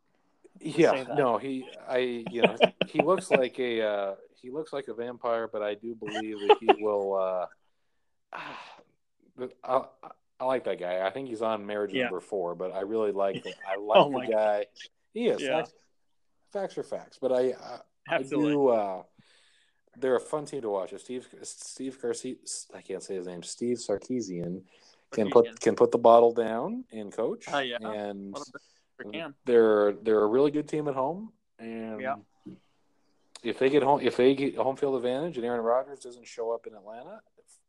yeah, 0.60 1.04
no, 1.14 1.36
he, 1.36 1.68
I, 1.86 2.24
you 2.30 2.42
know, 2.42 2.56
he 2.86 3.02
looks 3.02 3.30
like 3.30 3.58
a, 3.58 3.82
uh, 3.82 4.14
he 4.40 4.50
looks 4.50 4.72
like 4.72 4.88
a 4.88 4.94
vampire, 4.94 5.48
but 5.48 5.62
I 5.62 5.74
do 5.74 5.94
believe 5.94 6.38
that 6.40 6.56
he 6.60 6.82
will. 6.82 7.14
Uh, 8.32 8.38
I, 9.62 9.82
I 10.40 10.44
like 10.44 10.64
that 10.64 10.80
guy. 10.80 11.06
I 11.06 11.10
think 11.10 11.28
he's 11.28 11.42
on 11.42 11.66
marriage 11.66 11.92
yeah. 11.92 12.04
number 12.04 12.20
four, 12.20 12.54
but 12.54 12.74
I 12.74 12.80
really 12.80 13.12
like, 13.12 13.46
I 13.68 13.76
like 13.76 13.98
oh 13.98 14.10
the 14.10 14.26
guy. 14.26 14.58
God. 14.58 14.66
He 15.12 15.26
is. 15.26 15.42
Yeah. 15.42 15.64
Facts, 16.56 16.78
are 16.78 16.82
facts, 16.82 17.18
but 17.20 17.32
I, 17.32 17.54
I, 18.08 18.16
I 18.16 18.22
do. 18.22 18.68
Uh, 18.68 19.02
they're 19.98 20.16
a 20.16 20.20
fun 20.20 20.46
team 20.46 20.62
to 20.62 20.70
watch. 20.70 20.94
Steve, 20.98 21.26
Steve 21.42 22.00
Garcia, 22.00 22.36
I 22.74 22.80
can't 22.80 23.02
say 23.02 23.16
his 23.16 23.26
name. 23.26 23.42
Steve 23.42 23.76
Sarkisian 23.76 24.62
can 25.12 25.30
put 25.30 25.60
can 25.60 25.74
put 25.74 25.90
the 25.90 25.98
bottle 25.98 26.32
down 26.32 26.84
and 26.92 27.12
coach. 27.12 27.44
Uh, 27.52 27.58
yeah. 27.58 27.76
And 27.80 28.36
they're 29.44 29.92
they're 29.92 30.22
a 30.22 30.26
really 30.26 30.50
good 30.50 30.68
team 30.68 30.88
at 30.88 30.94
home. 30.94 31.32
And 31.58 32.00
yeah. 32.00 32.14
if 33.42 33.58
they 33.58 33.68
get 33.68 33.82
home 33.82 34.00
if 34.02 34.16
they 34.16 34.34
get 34.34 34.56
home 34.56 34.76
field 34.76 34.96
advantage 34.96 35.36
and 35.36 35.44
Aaron 35.44 35.60
Rodgers 35.60 36.00
doesn't 36.00 36.26
show 36.26 36.52
up 36.54 36.66
in 36.66 36.74
Atlanta 36.74 37.20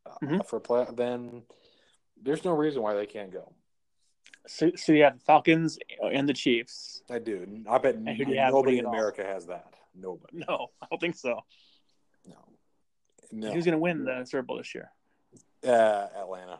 uh, 0.05 0.15
mm-hmm. 0.23 0.39
for 0.47 0.59
play, 0.59 0.85
then 0.95 1.43
there's 2.21 2.45
no 2.45 2.51
reason 2.51 2.81
why 2.81 2.93
they 2.93 3.05
can't 3.05 3.31
go. 3.31 3.53
So, 4.47 4.71
so 4.75 4.93
you 4.93 5.03
have 5.03 5.15
the 5.15 5.23
Falcons 5.25 5.77
and 6.01 6.27
the 6.27 6.33
Chiefs. 6.33 7.03
I 7.09 7.19
do. 7.19 7.45
I 7.69 7.77
bet 7.77 7.99
nobody 7.99 8.79
in 8.79 8.85
America 8.85 9.23
has 9.23 9.45
that. 9.47 9.73
Nobody. 9.95 10.43
No, 10.47 10.67
I 10.81 10.87
don't 10.89 10.99
think 10.99 11.15
so. 11.15 11.41
No. 12.27 12.35
No. 13.31 13.51
Who's 13.51 13.65
going 13.65 13.73
to 13.73 13.79
win 13.79 14.05
the 14.05 14.25
Super 14.25 14.43
Bowl 14.43 14.57
this 14.57 14.73
year? 14.73 14.91
Uh, 15.65 16.07
Atlanta. 16.17 16.59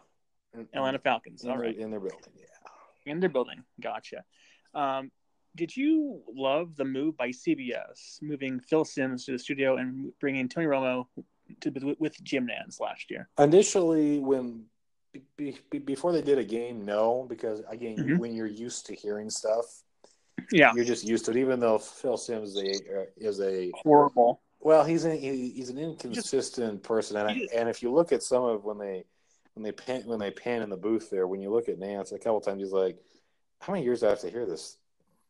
Atlanta 0.74 1.00
Falcons. 1.00 1.44
In 1.44 1.52
All 1.52 1.58
right. 1.58 1.78
In 1.78 1.92
their 1.92 2.00
building, 2.00 2.34
yeah. 2.36 3.12
In 3.12 3.20
their 3.20 3.30
building. 3.30 3.64
Gotcha. 3.80 4.24
Um, 4.74 5.12
did 5.56 5.76
you 5.76 6.22
love 6.34 6.76
the 6.76 6.86
move 6.86 7.18
by 7.18 7.30
CBS 7.30 8.22
moving 8.22 8.60
Phil 8.60 8.86
Simms 8.86 9.26
to 9.26 9.32
the 9.32 9.40
studio 9.40 9.78
and 9.78 10.12
bringing 10.20 10.48
Tony 10.48 10.68
Romo 10.68 11.06
to 11.62 11.96
with 12.00 12.22
Jim 12.24 12.48
Nantz 12.48 12.80
last 12.80 13.10
year? 13.10 13.30
Initially, 13.40 14.20
when 14.20 14.66
be, 15.36 15.58
be, 15.70 15.80
before 15.80 16.12
they 16.12 16.22
did 16.22 16.38
a 16.38 16.44
game, 16.44 16.86
no, 16.86 17.26
because 17.30 17.62
again, 17.70 17.98
mm-hmm. 17.98 18.18
when 18.18 18.34
you're 18.34 18.48
used 18.48 18.86
to 18.88 18.96
hearing 18.96 19.30
stuff, 19.30 19.66
yeah, 20.52 20.72
you're 20.76 20.86
just 20.86 21.06
used 21.06 21.26
to 21.26 21.32
it. 21.32 21.38
Even 21.38 21.60
though 21.60 21.78
Phil 21.78 22.18
Simms 22.18 22.56
is 22.56 22.58
a, 22.58 23.02
uh, 23.02 23.06
is 23.18 23.42
a 23.42 23.72
horrible. 23.76 24.42
Well, 24.60 24.84
he's 24.84 25.06
an 25.06 25.18
he's 25.18 25.70
an 25.70 25.78
inconsistent 25.78 26.76
just, 26.76 26.84
person, 26.84 27.18
and, 27.18 27.30
I, 27.30 27.48
and 27.56 27.70
if 27.70 27.84
you 27.84 27.92
look 27.92 28.12
at 28.12 28.24
some 28.24 28.44
of 28.44 28.64
when 28.64 28.78
they 28.78 29.06
when 29.54 29.64
they 29.64 29.72
pan 29.72 30.04
when 30.06 30.20
they 30.20 30.32
pan 30.32 30.62
in 30.62 30.70
the 30.70 30.78
booth 30.78 31.10
there, 31.10 31.28
when 31.28 31.42
you 31.42 31.52
look 31.52 31.70
at 31.70 31.80
Nantz 31.80 32.12
a 32.12 32.20
couple 32.20 32.42
times, 32.42 32.62
he's 32.62 32.72
like, 32.72 32.98
"How 33.60 33.74
many 33.74 33.86
years 33.86 34.02
do 34.02 34.08
I 34.08 34.10
have 34.10 34.22
to 34.22 34.30
hear 34.30 34.46
this 34.46 34.78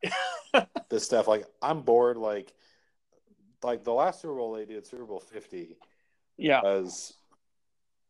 this 0.89 1.03
stuff?" 1.03 1.27
Like, 1.27 1.45
I'm 1.61 1.81
bored. 1.81 2.17
Like, 2.17 2.53
like 3.63 3.83
the 3.83 3.93
last 3.93 4.21
Super 4.21 4.35
Bowl 4.35 4.53
they 4.53 4.65
did, 4.65 4.85
Super 4.85 5.05
Bowl 5.05 5.19
Fifty, 5.19 5.77
yeah, 6.37 6.61
was 6.61 7.16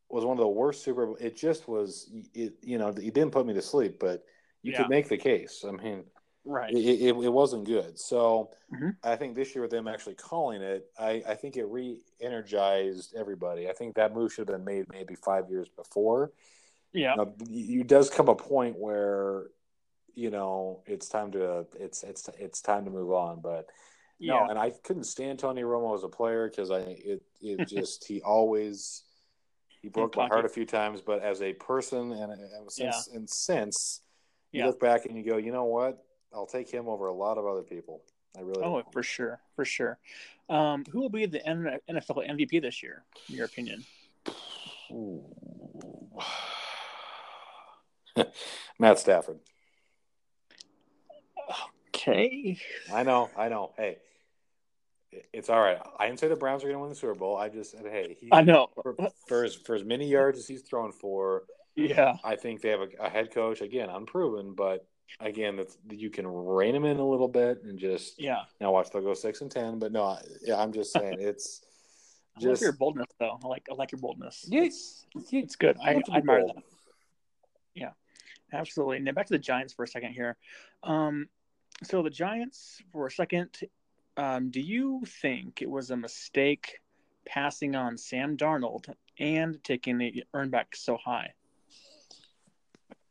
was 0.10 0.24
one 0.24 0.38
of 0.38 0.42
the 0.42 0.48
worst 0.48 0.84
Super 0.84 1.06
Bowl. 1.06 1.18
It 1.20 1.36
just 1.36 1.68
was. 1.68 2.10
It 2.34 2.56
you 2.62 2.78
know, 2.78 2.94
he 2.94 3.12
didn't 3.12 3.32
put 3.32 3.46
me 3.46 3.54
to 3.54 3.62
sleep, 3.62 4.00
but 4.00 4.24
you 4.62 4.72
yeah. 4.72 4.80
could 4.80 4.90
make 4.90 5.10
the 5.10 5.18
case. 5.18 5.64
I 5.68 5.72
mean, 5.72 6.04
right? 6.46 6.74
It, 6.74 6.78
it, 6.78 7.16
it 7.16 7.34
wasn't 7.34 7.66
good. 7.66 8.00
So 8.00 8.52
mm-hmm. 8.74 8.90
I 9.04 9.16
think 9.16 9.36
this 9.36 9.54
year 9.54 9.62
with 9.62 9.72
them 9.72 9.88
actually 9.88 10.16
calling 10.16 10.62
it, 10.62 10.86
I, 10.98 11.22
I 11.28 11.36
think 11.36 11.58
it 11.58 11.66
re-energized 11.66 13.16
everybody. 13.18 13.70
I 13.70 13.74
think 13.74 13.96
that 13.96 14.14
move 14.14 14.34
should 14.34 14.50
have 14.50 14.58
been 14.58 14.66
made 14.66 14.86
maybe 14.90 15.16
five 15.16 15.50
years 15.50 15.68
before. 15.70 16.32
Yeah, 16.94 17.16
now, 17.16 17.34
you 17.48 17.84
does 17.84 18.10
come 18.10 18.30
a 18.30 18.36
point 18.36 18.78
where 18.80 19.48
you 20.16 20.32
know 20.32 20.82
it's 20.86 21.10
time 21.10 21.32
to 21.34 21.66
it's 21.78 22.04
it's 22.04 22.30
it's 22.40 22.62
time 22.62 22.86
to 22.86 22.92
move 22.92 23.12
on, 23.12 23.42
but. 23.42 23.68
Yeah. 24.20 24.34
No, 24.34 24.48
and 24.50 24.58
I 24.58 24.72
couldn't 24.72 25.04
stand 25.04 25.38
Tony 25.38 25.62
Romo 25.62 25.94
as 25.94 26.04
a 26.04 26.08
player 26.08 26.50
because 26.50 26.72
I 26.72 26.80
it 26.80 27.22
it 27.40 27.68
just 27.70 28.08
he 28.08 28.20
always 28.24 29.04
he 29.82 29.90
broke 29.90 30.16
my 30.16 30.28
heart 30.28 30.46
a 30.46 30.50
few 30.50 30.66
times, 30.66 31.02
but 31.02 31.22
as 31.22 31.42
a 31.42 31.54
person 31.54 32.12
and, 32.12 32.32
and 32.32 32.72
since 32.72 33.10
yeah. 33.10 33.18
and 33.18 33.30
since 33.30 34.02
you 34.52 34.62
yeah. 34.62 34.68
look 34.68 34.80
back 34.80 35.06
and 35.06 35.18
you 35.18 35.24
go, 35.24 35.38
you 35.38 35.52
know 35.52 35.66
what? 35.66 36.04
I'll 36.34 36.46
take 36.46 36.70
him 36.70 36.88
over 36.88 37.08
a 37.08 37.14
lot 37.14 37.38
of 37.38 37.46
other 37.46 37.64
people. 37.64 38.02
I 38.38 38.42
really. 38.42 38.64
Oh, 38.64 38.84
for 38.92 39.04
sure, 39.04 39.40
for 39.56 39.66
sure. 39.66 39.98
Um, 40.50 40.86
who 40.92 41.00
will 41.00 41.10
be 41.10 41.26
the 41.26 41.40
NFL 41.40 42.30
MVP 42.30 42.62
this 42.62 42.84
year, 42.84 43.04
in 43.30 43.36
your 43.36 43.46
opinion? 43.46 43.84
Matt 48.80 49.00
Stafford. 49.00 49.40
Okay. 51.94 52.58
I 52.94 53.04
know. 53.04 53.30
I 53.36 53.50
know. 53.50 53.74
Hey, 53.78 53.98
it's 55.12 55.50
all 55.50 55.60
right. 55.60 55.80
I 56.00 56.08
didn't 56.08 56.20
say 56.20 56.28
the 56.28 56.36
Browns 56.36 56.64
are 56.64 56.68
going 56.68 56.76
to 56.76 56.82
win 56.82 56.90
the 56.90 56.96
Super 56.96 57.16
Bowl. 57.16 57.38
I 57.38 57.50
just 57.50 57.72
said, 57.72 57.86
hey, 57.86 58.18
he, 58.20 58.30
I 58.32 58.42
know 58.42 58.70
for, 58.82 58.96
for, 59.28 59.44
as 59.46 59.56
for 59.56 59.76
as 59.76 59.84
many 59.84 60.08
yards 60.08 60.40
as 60.40 60.48
he's 60.48 60.62
thrown 60.62 60.92
for. 60.92 61.44
Yeah, 61.76 62.18
I 62.24 62.36
think 62.36 62.62
they 62.62 62.70
have 62.70 62.82
a, 62.82 62.90
a 63.00 63.10
head 63.10 63.32
coach 63.32 63.62
again, 63.62 63.90
unproven, 63.90 64.54
but 64.56 64.88
again, 65.20 65.56
that's 65.56 65.78
you 65.90 66.10
can 66.10 66.28
rein 66.28 66.76
him 66.76 66.86
in 66.86 66.98
a 66.98 67.08
little 67.08 67.28
bit 67.28 67.64
and 67.64 67.78
just 67.78 68.20
yeah. 68.20 68.42
Now 68.60 68.72
watch 68.72 68.90
they'll 68.90 69.02
go 69.02 69.14
six 69.14 69.42
and 69.42 69.52
ten, 69.52 69.80
but 69.80 69.92
no, 69.92 70.18
yeah, 70.44 70.58
I'm 70.58 70.74
just 70.74 70.92
saying 70.92 71.18
it's. 71.20 71.62
Just, 72.40 72.46
I 72.46 72.52
like 72.52 72.62
your 72.62 72.72
boldness, 72.74 73.08
though. 73.20 73.40
I 73.44 73.48
like 73.48 73.68
I 73.72 73.76
like 73.76 73.92
your 73.92 74.02
boldness. 74.02 74.46
Yeah, 74.48 74.64
it's, 74.64 75.06
it's 75.32 75.56
good. 75.56 75.78
I, 75.84 76.02
I 76.12 76.18
admire 76.18 76.42
bold. 76.42 76.56
that. 76.56 76.64
Yeah, 77.76 77.92
absolutely. 78.52 79.00
Now 79.00 79.12
back 79.12 79.28
to 79.28 79.34
the 79.34 79.40
Giants 79.40 79.74
for 79.74 79.84
a 79.84 79.88
second 79.88 80.14
here. 80.14 80.36
Um, 80.84 81.30
so 81.84 82.02
the 82.02 82.10
Giants 82.10 82.82
for 82.92 83.06
a 83.06 83.12
second 83.12 83.50
um, 84.18 84.50
do 84.50 84.60
you 84.60 85.04
think 85.22 85.62
it 85.62 85.70
was 85.70 85.92
a 85.92 85.98
mistake 85.98 86.80
passing 87.26 87.76
on 87.76 87.98
Sam 87.98 88.36
Darnold 88.36 88.94
and 89.20 89.64
taking 89.64 89.98
the 89.98 90.24
earn 90.34 90.50
back 90.50 90.76
so 90.76 90.98
high? 90.98 91.34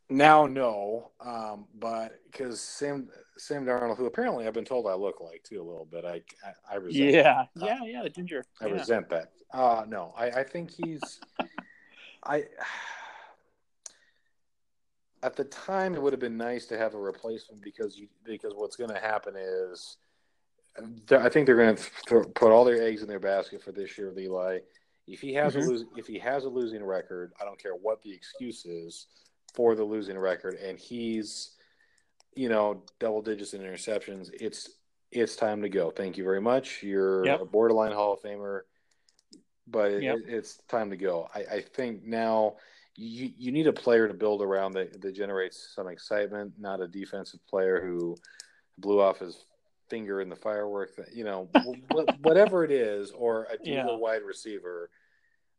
Now, 0.09 0.47
no, 0.47 1.11
um, 1.21 1.67
but 1.79 2.21
because 2.31 2.61
Sam 2.61 3.09
Sam 3.39 3.65
Darnold, 3.65 3.97
who 3.97 4.07
apparently 4.07 4.47
I've 4.47 4.55
been 4.55 4.65
told 4.65 4.87
I 4.87 4.95
look 4.95 5.21
like 5.21 5.43
too 5.43 5.61
a 5.61 5.65
little 5.65 5.85
bit, 5.85 6.05
I 6.05 6.23
I, 6.45 6.75
I 6.75 6.77
resent. 6.77 7.13
Yeah, 7.13 7.45
yeah, 7.57 7.79
yeah, 7.85 8.03
the 8.03 8.11
ginger. 8.11 8.45
I 8.61 8.67
yeah. 8.67 8.75
resent 8.75 9.09
that. 9.09 9.33
Uh, 9.53 9.85
no, 9.89 10.15
I, 10.17 10.31
I 10.31 10.45
think 10.45 10.71
he's. 10.71 11.21
I 12.25 12.45
at 15.23 15.35
the 15.35 15.45
time 15.45 15.95
it 15.95 16.03
would 16.03 16.13
have 16.13 16.21
been 16.21 16.37
nice 16.37 16.67
to 16.67 16.79
have 16.79 16.95
a 16.95 16.99
replacement 16.99 17.63
because 17.63 17.97
you 17.99 18.07
because 18.25 18.53
what's 18.55 18.77
going 18.77 18.91
to 18.91 19.01
happen 19.01 19.35
is 19.37 19.97
I 21.11 21.29
think 21.29 21.47
they're 21.47 21.57
going 21.57 21.77
to 21.77 22.25
put 22.35 22.53
all 22.53 22.65
their 22.65 22.83
eggs 22.83 23.03
in 23.03 23.09
their 23.09 23.21
basket 23.21 23.63
for 23.63 23.73
this 23.73 23.97
year 23.97 24.09
with 24.09 24.19
Eli. 24.19 24.59
If 25.07 25.21
he 25.21 25.33
has 25.35 25.55
mm-hmm. 25.55 25.63
a 25.63 25.71
losing, 25.71 25.89
if 25.97 26.07
he 26.07 26.19
has 26.19 26.45
a 26.45 26.49
losing 26.49 26.85
record, 26.85 27.33
I 27.41 27.45
don't 27.45 27.61
care 27.61 27.75
what 27.75 28.03
the 28.03 28.13
excuse 28.13 28.65
is 28.65 29.07
for 29.55 29.75
the 29.75 29.85
losing 29.85 30.19
record, 30.19 30.55
and 30.55 30.79
he's, 30.79 31.53
you 32.35 32.49
know, 32.49 32.83
double 32.99 33.23
digits 33.23 33.55
in 33.55 33.63
interceptions. 33.63 34.31
It's 34.35 34.71
it's 35.13 35.37
time 35.37 35.63
to 35.63 35.69
go. 35.69 35.91
Thank 35.91 36.19
you 36.19 36.25
very 36.25 36.41
much. 36.41 36.83
You're 36.83 37.25
yep. 37.25 37.41
a 37.41 37.45
borderline 37.45 37.93
Hall 37.93 38.15
of 38.15 38.21
Famer, 38.21 38.63
but 39.67 39.93
it, 39.93 40.03
yep. 40.03 40.17
it's 40.27 40.59
time 40.69 40.91
to 40.91 40.97
go. 40.97 41.29
I, 41.35 41.41
I 41.41 41.61
think 41.61 42.05
now 42.05 42.57
you 42.97 43.31
you 43.39 43.53
need 43.53 43.69
a 43.69 43.73
player 43.73 44.09
to 44.09 44.15
build 44.15 44.43
around 44.43 44.73
that 44.73 45.01
that 45.01 45.15
generates 45.15 45.73
some 45.75 45.89
excitement, 45.89 46.55
not 46.59 46.81
a 46.81 46.89
defensive 46.89 47.41
player 47.49 47.81
who 47.81 48.17
blew 48.79 49.01
off 49.01 49.21
his 49.21 49.45
finger 49.89 50.21
in 50.21 50.29
the 50.29 50.37
firework, 50.37 50.91
you 51.13 51.25
know, 51.25 51.49
whatever 52.23 52.65
it 52.65 52.71
is, 52.71 53.11
or 53.13 53.45
a 53.45 53.57
yeah. 53.63 53.87
wide 53.89 54.23
receiver. 54.23 54.91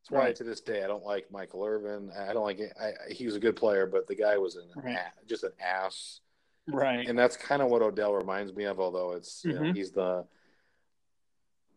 That's 0.02 0.12
why 0.12 0.28
right. 0.28 0.36
to 0.36 0.44
this 0.44 0.62
day 0.62 0.84
I 0.84 0.88
don't 0.88 1.04
like 1.04 1.32
Michael 1.32 1.66
Irvin. 1.66 2.12
I 2.18 2.34
don't 2.34 2.44
like 2.44 2.60
it. 2.60 2.74
I, 2.80 2.92
he 3.12 3.26
was 3.26 3.36
a 3.36 3.40
good 3.40 3.56
player, 3.56 3.86
but 3.86 4.08
the 4.08 4.16
guy 4.16 4.38
was 4.38 4.56
an 4.56 4.70
right. 4.76 4.96
ass, 4.96 5.14
just 5.28 5.44
an 5.44 5.52
ass. 5.62 6.22
Right. 6.68 7.08
And 7.08 7.18
that's 7.18 7.38
kind 7.38 7.62
of 7.62 7.70
what 7.70 7.82
Odell 7.82 8.14
reminds 8.14 8.54
me 8.54 8.66
of, 8.66 8.80
although 8.80 9.14
it's 9.14 9.40
mm-hmm. 9.40 9.50
you 9.50 9.56
know, 9.56 9.62
mm-hmm. 9.62 9.76
he's 9.76 9.92
the 9.92 10.26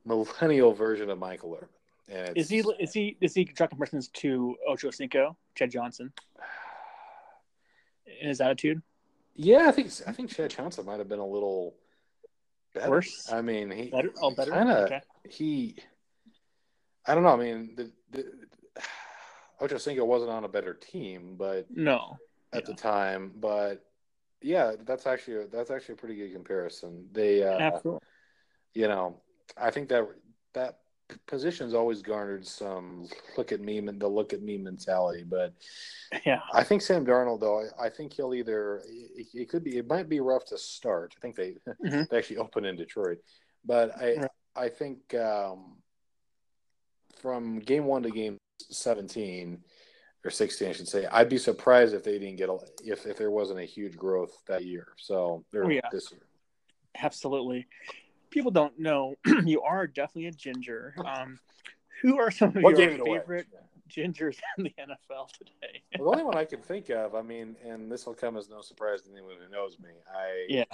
millennial 0.04 0.72
version 0.72 1.10
of 1.10 1.18
Michael 1.18 1.56
Irvin. 1.56 1.68
And 2.08 2.36
is 2.36 2.48
he 2.48 2.64
is 2.80 2.92
he 2.92 3.16
is 3.20 3.34
he 3.34 3.44
drawing 3.44 3.68
comparisons 3.68 4.08
to 4.08 4.56
Ocho 4.66 4.90
Cinco, 4.90 5.36
Chad 5.54 5.70
Johnson, 5.70 6.12
in 8.20 8.28
his 8.28 8.40
attitude? 8.40 8.82
Yeah, 9.36 9.68
I 9.68 9.72
think 9.72 9.90
I 10.06 10.12
think 10.12 10.30
Chad 10.30 10.50
Johnson 10.50 10.86
might 10.86 10.98
have 10.98 11.08
been 11.08 11.20
a 11.20 11.26
little 11.26 11.74
better. 12.74 12.90
Worse. 12.90 13.30
I 13.32 13.42
mean, 13.42 13.70
he 13.70 13.90
better. 13.90 14.10
Oh, 14.20 14.30
better. 14.30 14.50
Kind 14.50 14.70
of. 14.70 14.84
Okay. 14.86 15.00
He. 15.28 15.76
I 17.06 17.14
don't 17.14 17.24
know. 17.24 17.30
I 17.30 17.36
mean, 17.36 17.74
the, 17.76 17.90
the 18.10 18.24
Ocho 19.60 19.78
Cinco 19.78 20.04
wasn't 20.04 20.30
on 20.30 20.44
a 20.44 20.48
better 20.48 20.74
team, 20.74 21.36
but 21.36 21.66
no, 21.70 22.16
at 22.52 22.62
yeah. 22.62 22.66
the 22.66 22.74
time. 22.74 23.32
But 23.36 23.84
yeah, 24.42 24.72
that's 24.84 25.06
actually 25.06 25.46
that's 25.46 25.70
actually 25.70 25.94
a 25.94 25.98
pretty 25.98 26.16
good 26.16 26.32
comparison. 26.32 27.08
They, 27.12 27.42
uh, 27.42 27.58
absolutely. 27.58 28.06
You 28.74 28.88
know, 28.88 29.20
I 29.56 29.70
think 29.70 29.88
that 29.88 30.06
that 30.54 30.78
position's 31.26 31.74
always 31.74 32.02
garnered 32.02 32.46
some 32.46 33.08
look 33.36 33.52
at 33.52 33.60
me 33.60 33.78
and 33.78 34.00
the 34.00 34.08
look 34.08 34.32
at 34.32 34.42
me 34.42 34.58
mentality. 34.58 35.24
But 35.28 35.54
Yeah. 36.26 36.40
I 36.52 36.64
think 36.64 36.82
Sam 36.82 37.04
Darnold, 37.06 37.40
though, 37.40 37.60
I, 37.78 37.86
I 37.86 37.90
think 37.90 38.12
he'll 38.12 38.34
either 38.34 38.82
it, 38.86 39.26
it 39.34 39.48
could 39.48 39.64
be 39.64 39.78
it 39.78 39.86
might 39.88 40.08
be 40.08 40.20
rough 40.20 40.44
to 40.46 40.58
start. 40.58 41.14
I 41.16 41.20
think 41.20 41.36
they 41.36 41.54
Mhm. 41.84 42.08
they 42.08 42.18
actually 42.18 42.38
open 42.38 42.64
in 42.64 42.76
Detroit, 42.76 43.18
but 43.64 43.96
I 44.00 44.16
Right. 44.16 44.30
I 44.56 44.68
think 44.68 45.14
um, 45.14 45.76
from 47.20 47.58
game 47.60 47.84
one 47.84 48.02
to 48.02 48.10
game 48.10 48.36
seventeen 48.70 49.62
or 50.24 50.30
sixteen, 50.30 50.68
I 50.68 50.72
should 50.72 50.88
say, 50.88 51.06
I'd 51.06 51.28
be 51.28 51.38
surprised 51.38 51.94
if 51.94 52.02
they 52.04 52.18
didn't 52.18 52.36
get 52.36 52.48
a, 52.48 52.58
if 52.84 53.06
if 53.06 53.16
there 53.16 53.30
wasn't 53.30 53.60
a 53.60 53.64
huge 53.64 53.96
growth 53.96 54.32
that 54.48 54.64
year. 54.64 54.88
So 54.98 55.44
Oh, 55.54 55.68
yeah. 55.68 55.80
this 55.92 56.10
year. 56.10 56.20
Absolutely. 56.96 57.66
People 58.30 58.50
don't 58.50 58.78
know 58.78 59.14
you 59.44 59.62
are 59.62 59.86
definitely 59.86 60.26
a 60.26 60.32
ginger. 60.32 60.94
Um, 61.04 61.38
who 62.02 62.18
are 62.18 62.30
some 62.30 62.56
of 62.56 62.62
What 62.62 62.78
your 62.78 62.90
away? 63.00 63.18
favorite 63.18 63.46
gingers 63.90 64.38
in 64.58 64.64
the 64.64 64.74
NFL 64.80 65.32
today? 65.32 65.82
Well, 65.98 66.10
the 66.12 66.18
only 66.18 66.24
one 66.24 66.36
I 66.36 66.44
can 66.44 66.60
think 66.60 66.88
of, 66.90 67.14
I 67.14 67.22
mean, 67.22 67.56
and 67.64 67.90
this 67.90 68.06
will 68.06 68.14
come 68.14 68.36
as 68.36 68.48
no 68.48 68.62
surprise 68.62 69.02
to 69.02 69.12
anyone 69.12 69.34
who 69.44 69.50
knows 69.52 69.78
me. 69.80 69.90
I 70.14 70.46
Yeah. 70.48 70.64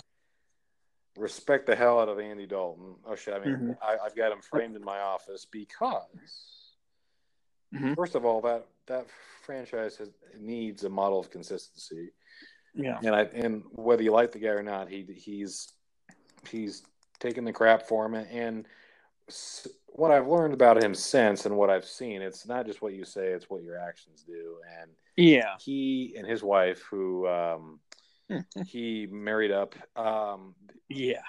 respect 1.17 1.67
the 1.67 1.75
hell 1.75 1.99
out 1.99 2.09
of 2.09 2.19
Andy 2.19 2.47
Dalton. 2.47 2.97
Oh 3.07 3.15
shit! 3.17 3.35
I 3.35 3.39
mean, 3.39 3.57
Mhm. 3.57 3.79
I, 3.83 3.97
I've 4.05 4.15
got 4.15 4.31
him 4.33 4.43
framed 4.43 4.77
in 4.77 4.85
my 4.85 5.01
office 5.01 5.47
because, 5.47 6.75
Mhm. 7.75 7.97
first 7.97 8.15
of 8.15 8.25
all, 8.25 8.41
that 8.43 8.67
that 8.87 9.07
franchise 9.43 9.97
has, 9.97 10.11
needs 10.39 10.85
a 10.85 10.89
model 10.89 11.19
of 11.19 11.31
consistency, 11.31 12.11
Yeah. 12.75 12.99
and 13.03 13.17
I 13.17 13.23
and 13.23 13.65
whether 13.73 14.03
you 14.03 14.13
like 14.13 14.31
the 14.33 14.39
guy 14.39 14.51
or 14.51 14.63
not, 14.63 14.89
he 14.91 15.03
he's 15.05 15.73
he's 16.49 16.85
taken 17.19 17.45
the 17.45 17.53
crap 17.53 17.83
for 17.83 18.07
him, 18.07 18.15
and 18.15 18.67
what 19.87 20.11
I've 20.11 20.29
learned 20.29 20.55
about 20.55 20.83
him 20.83 20.95
since 20.95 21.47
and 21.47 21.57
what 21.57 21.71
I've 21.71 21.85
seen, 21.85 22.23
it's 22.23 22.47
not 22.47 22.67
just 22.67 22.83
what 22.83 22.95
you 22.95 23.05
say; 23.05 23.29
it's 23.29 23.51
what 23.51 23.63
your 23.63 23.79
actions 23.79 24.23
do, 24.23 24.57
and 24.81 24.91
Yeah. 25.17 25.57
he 25.59 26.15
and 26.17 26.27
his 26.27 26.43
wife, 26.43 26.83
who 26.91 27.27
um, 27.27 27.81
he 28.67 29.07
married 29.11 29.51
up, 29.51 29.75
um, 29.97 30.55
Yeah. 30.89 31.23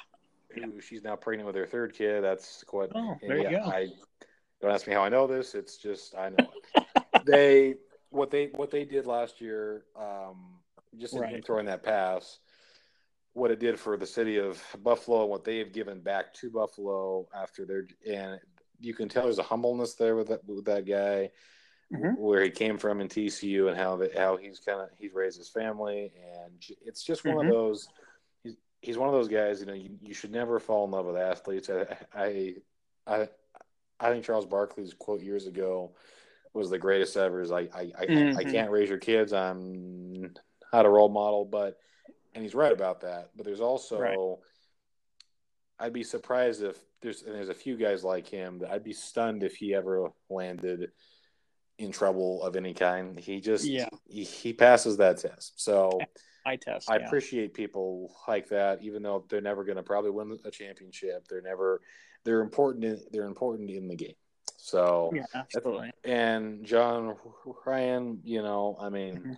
who 0.53 0.79
she's 0.81 1.03
now 1.03 1.15
pregnant 1.15 1.47
with 1.47 1.55
her 1.55 1.65
third 1.65 1.93
kid. 1.93 2.23
That's 2.23 2.63
quite. 2.63 2.89
Oh, 2.93 3.17
there 3.21 3.37
you 3.37 3.43
yeah, 3.43 3.59
go. 3.63 3.65
I 3.71 3.87
don't 4.61 4.71
ask 4.71 4.87
me 4.87 4.93
how 4.93 5.03
I 5.03 5.09
know 5.09 5.27
this. 5.27 5.55
It's 5.55 5.77
just 5.77 6.15
I 6.15 6.29
know 6.29 6.49
it. 6.55 6.83
they 7.25 7.75
what 8.09 8.31
they 8.31 8.47
what 8.55 8.71
they 8.71 8.85
did 8.85 9.05
last 9.05 9.41
year, 9.41 9.85
um, 9.95 10.59
just 10.97 11.13
Right. 11.15 11.45
throwing 11.45 11.65
that 11.65 11.83
pass. 11.83 12.39
What 13.37 13.51
it 13.51 13.59
did 13.59 13.79
for 13.79 13.95
the 13.97 14.05
city 14.07 14.37
of 14.37 14.59
Buffalo, 14.81 15.21
and 15.21 15.29
what 15.29 15.43
they 15.43 15.59
have 15.59 15.71
given 15.71 15.99
back 15.99 16.33
to 16.35 16.49
Buffalo 16.49 17.27
after 17.35 17.67
their, 17.67 17.85
and 18.11 18.39
you 18.79 18.95
can 18.95 19.07
tell 19.07 19.23
there's 19.25 19.37
a 19.37 19.43
humbleness 19.43 19.93
there 19.93 20.15
with 20.15 20.29
that 20.29 20.43
with 20.47 20.65
that 20.65 20.87
guy 20.87 21.29
Mhm. 21.93 22.17
where 22.17 22.41
he 22.43 22.49
came 22.49 22.79
from 22.79 22.99
in 22.99 23.07
TCU 23.07 23.67
and 23.67 23.77
how 23.77 23.95
the, 23.95 24.09
how 24.17 24.37
he's 24.37 24.59
kind 24.59 24.81
of 24.81 24.89
he's 24.97 25.13
raised 25.13 25.37
his 25.37 25.49
family 25.49 26.11
and 26.35 26.63
it's 26.83 27.03
just 27.03 27.25
one 27.25 27.35
Mhm. 27.35 27.41
of 27.41 27.47
those 27.47 27.87
he's, 28.43 28.57
he's 28.81 28.97
one 28.97 29.07
of 29.07 29.13
those 29.13 29.27
guys 29.27 29.59
you 29.59 29.67
know 29.67 29.73
you, 29.73 29.91
you 30.01 30.15
should 30.15 30.31
never 30.31 30.59
fall 30.59 30.85
in 30.85 30.91
love 30.91 31.05
with 31.05 31.15
athletes 31.15 31.69
I, 31.69 31.85
I 32.15 32.55
I 33.05 33.29
I 33.99 34.09
think 34.09 34.25
Charles 34.25 34.47
Barkley's 34.47 34.95
quote 34.95 35.21
years 35.21 35.45
ago 35.45 35.95
was 36.55 36.71
the 36.71 36.79
greatest 36.79 37.15
ever 37.17 37.39
is 37.41 37.51
I 37.51 37.69
I, 37.73 37.91
I, 37.99 38.03
I 38.03 38.07
Mhm. 38.07 38.51
can't 38.51 38.71
raise 38.71 38.89
your 38.89 38.97
kids 38.97 39.31
I'm 39.31 40.33
not 40.73 40.87
a 40.87 40.89
role 40.89 41.09
model 41.09 41.45
but 41.45 41.77
and 42.33 42.43
he's 42.43 42.55
right 42.55 42.71
about 42.73 43.01
that 43.01 43.29
but 43.35 43.45
there's 43.45 43.61
also 43.61 43.99
Right. 43.99 44.17
I'd 45.79 45.93
be 45.93 46.03
surprised 46.03 46.63
if 46.63 46.77
there's 47.01 47.21
and 47.21 47.35
there's 47.35 47.49
a 47.49 47.53
few 47.53 47.77
guys 47.77 48.03
like 48.03 48.27
him 48.27 48.59
that 48.59 48.71
I'd 48.71 48.83
be 48.83 48.93
stunned 48.93 49.43
if 49.43 49.55
he 49.55 49.75
ever 49.75 50.09
landed 50.29 50.91
in 51.77 51.91
trouble 51.91 52.41
of 52.41 52.55
any 52.55 52.73
kind. 52.73 53.19
He 53.19 53.39
just 53.39 53.65
Yeah. 53.65 53.89
he, 54.07 54.23
he 54.23 54.53
passes 54.53 54.97
that 54.97 55.17
test. 55.17 55.61
So 55.61 55.99
I 56.45 56.55
test. 56.55 56.89
I 56.89 56.97
yeah. 56.97 57.05
appreciate 57.05 57.53
people 57.53 58.15
like 58.27 58.49
that, 58.49 58.81
even 58.81 59.03
though 59.03 59.25
they're 59.29 59.41
never 59.41 59.63
going 59.63 59.75
to 59.75 59.83
probably 59.83 60.09
win 60.11 60.39
a 60.43 60.49
championship. 60.51 61.27
They're 61.27 61.41
never 61.41 61.81
they're 62.23 62.41
important. 62.41 62.83
In, 62.83 62.99
they're 63.11 63.25
important 63.25 63.69
in 63.69 63.87
the 63.87 63.95
game. 63.95 64.15
So 64.57 65.11
Yeah, 65.13 65.25
absolutely. 65.35 65.91
and 66.03 66.65
John 66.65 67.15
Ryan, 67.65 68.19
you 68.23 68.41
know, 68.41 68.75
I 68.79 68.89
mean, 68.89 69.17
Mhm. 69.17 69.37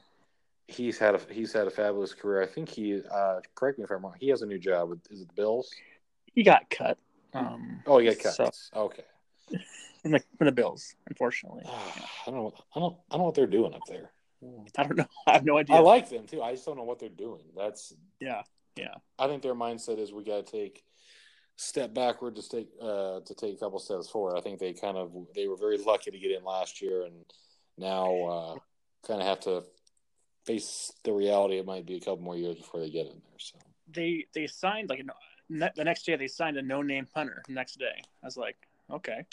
He's 0.70 0.98
had 0.98 1.16
a 1.16 1.20
he's 1.32 1.52
had 1.54 1.68
a 1.68 1.70
fabulous 1.70 2.14
career. 2.14 2.42
I 2.42 2.46
think 2.46 2.70
he 2.70 3.02
uh, 3.12 3.40
correct 3.56 3.80
me 3.80 3.84
if 3.84 3.92
I'm 3.92 4.04
wrong. 4.04 4.16
He 4.20 4.30
has 4.30 4.42
a 4.42 4.46
new 4.46 4.60
job 4.60 4.90
with 4.90 5.00
is 5.12 5.22
it 5.22 5.28
the 5.28 5.34
Bills? 5.34 5.72
He 6.34 6.44
got 6.44 6.70
cut. 6.70 6.98
Um, 7.34 7.82
Oh, 7.86 7.98
he 7.98 8.08
got 8.08 8.20
cut. 8.20 8.34
So, 8.36 8.52
Okay. 8.76 9.04
from 10.02 10.12
the, 10.12 10.20
from 10.38 10.46
the 10.46 10.52
Bills, 10.52 10.96
unfortunately. 11.08 11.64
I 11.66 12.32
don't 12.32 12.36
know. 12.36 12.54
I 12.76 12.80
don't. 12.80 12.96
I 13.10 13.14
don't 13.14 13.20
know 13.20 13.26
what 13.26 13.36
they're 13.36 13.48
doing 13.48 13.74
up 13.74 13.82
there. 13.88 14.12
I 14.78 14.84
don't 14.84 14.98
know. 14.98 15.08
I 15.28 15.34
have 15.34 15.46
no 15.46 15.58
idea. 15.58 15.76
I 15.76 15.80
like 15.80 16.10
them 16.10 16.26
too. 16.26 16.42
I 16.42 16.54
just 16.54 16.66
don't 16.66 16.78
know 16.78 16.84
what 16.84 17.00
they're 17.00 17.10
doing. 17.10 17.44
That's. 17.58 17.94
Yeah. 18.20 18.44
Yeah. 18.78 18.96
I 19.18 19.28
think 19.28 19.42
their 19.42 19.56
mindset 19.56 19.98
is 19.98 20.14
we 20.14 20.24
got 20.24 20.46
to 20.46 20.52
take 20.52 20.84
step 21.58 21.94
backward 21.94 22.36
to 22.38 22.48
take 22.48 22.70
uh, 22.82 23.20
to 23.26 23.36
take 23.36 23.56
a 23.56 23.60
couple 23.60 23.80
steps 23.80 24.10
forward. 24.10 24.38
I 24.38 24.42
think 24.42 24.60
they 24.60 24.74
kind 24.74 24.98
of 24.98 25.12
they 25.36 25.48
were 25.48 25.58
very 25.58 25.78
lucky 25.78 26.12
to 26.12 26.20
get 26.20 26.32
in 26.32 26.44
last 26.44 26.82
year, 26.82 27.04
and 27.04 27.26
now 27.78 28.24
uh, 28.24 28.56
kind 29.06 29.20
of 29.22 29.28
have 29.28 29.40
to 29.42 29.64
face 30.46 30.92
the 31.04 31.14
reality. 31.14 31.58
It 31.58 31.66
might 31.66 31.86
be 31.86 31.96
a 31.98 32.00
couple 32.00 32.20
more 32.20 32.38
years 32.38 32.56
before 32.56 32.80
they 32.80 32.90
get 32.90 33.06
in 33.08 33.14
there. 33.14 33.40
So 33.40 33.58
They 33.92 34.26
they 34.34 34.48
signed 34.48 34.90
like 34.90 35.00
a, 35.00 35.04
ne- 35.50 35.72
the 35.76 35.84
next 35.84 36.06
day 36.06 36.16
they 36.16 36.28
signed 36.28 36.58
a 36.58 36.62
no 36.62 36.82
name 36.82 37.08
punter. 37.14 37.42
The 37.48 37.54
next 37.54 37.78
day, 37.80 38.02
I 38.24 38.26
was 38.26 38.38
like, 38.38 38.58
okay, 38.92 39.26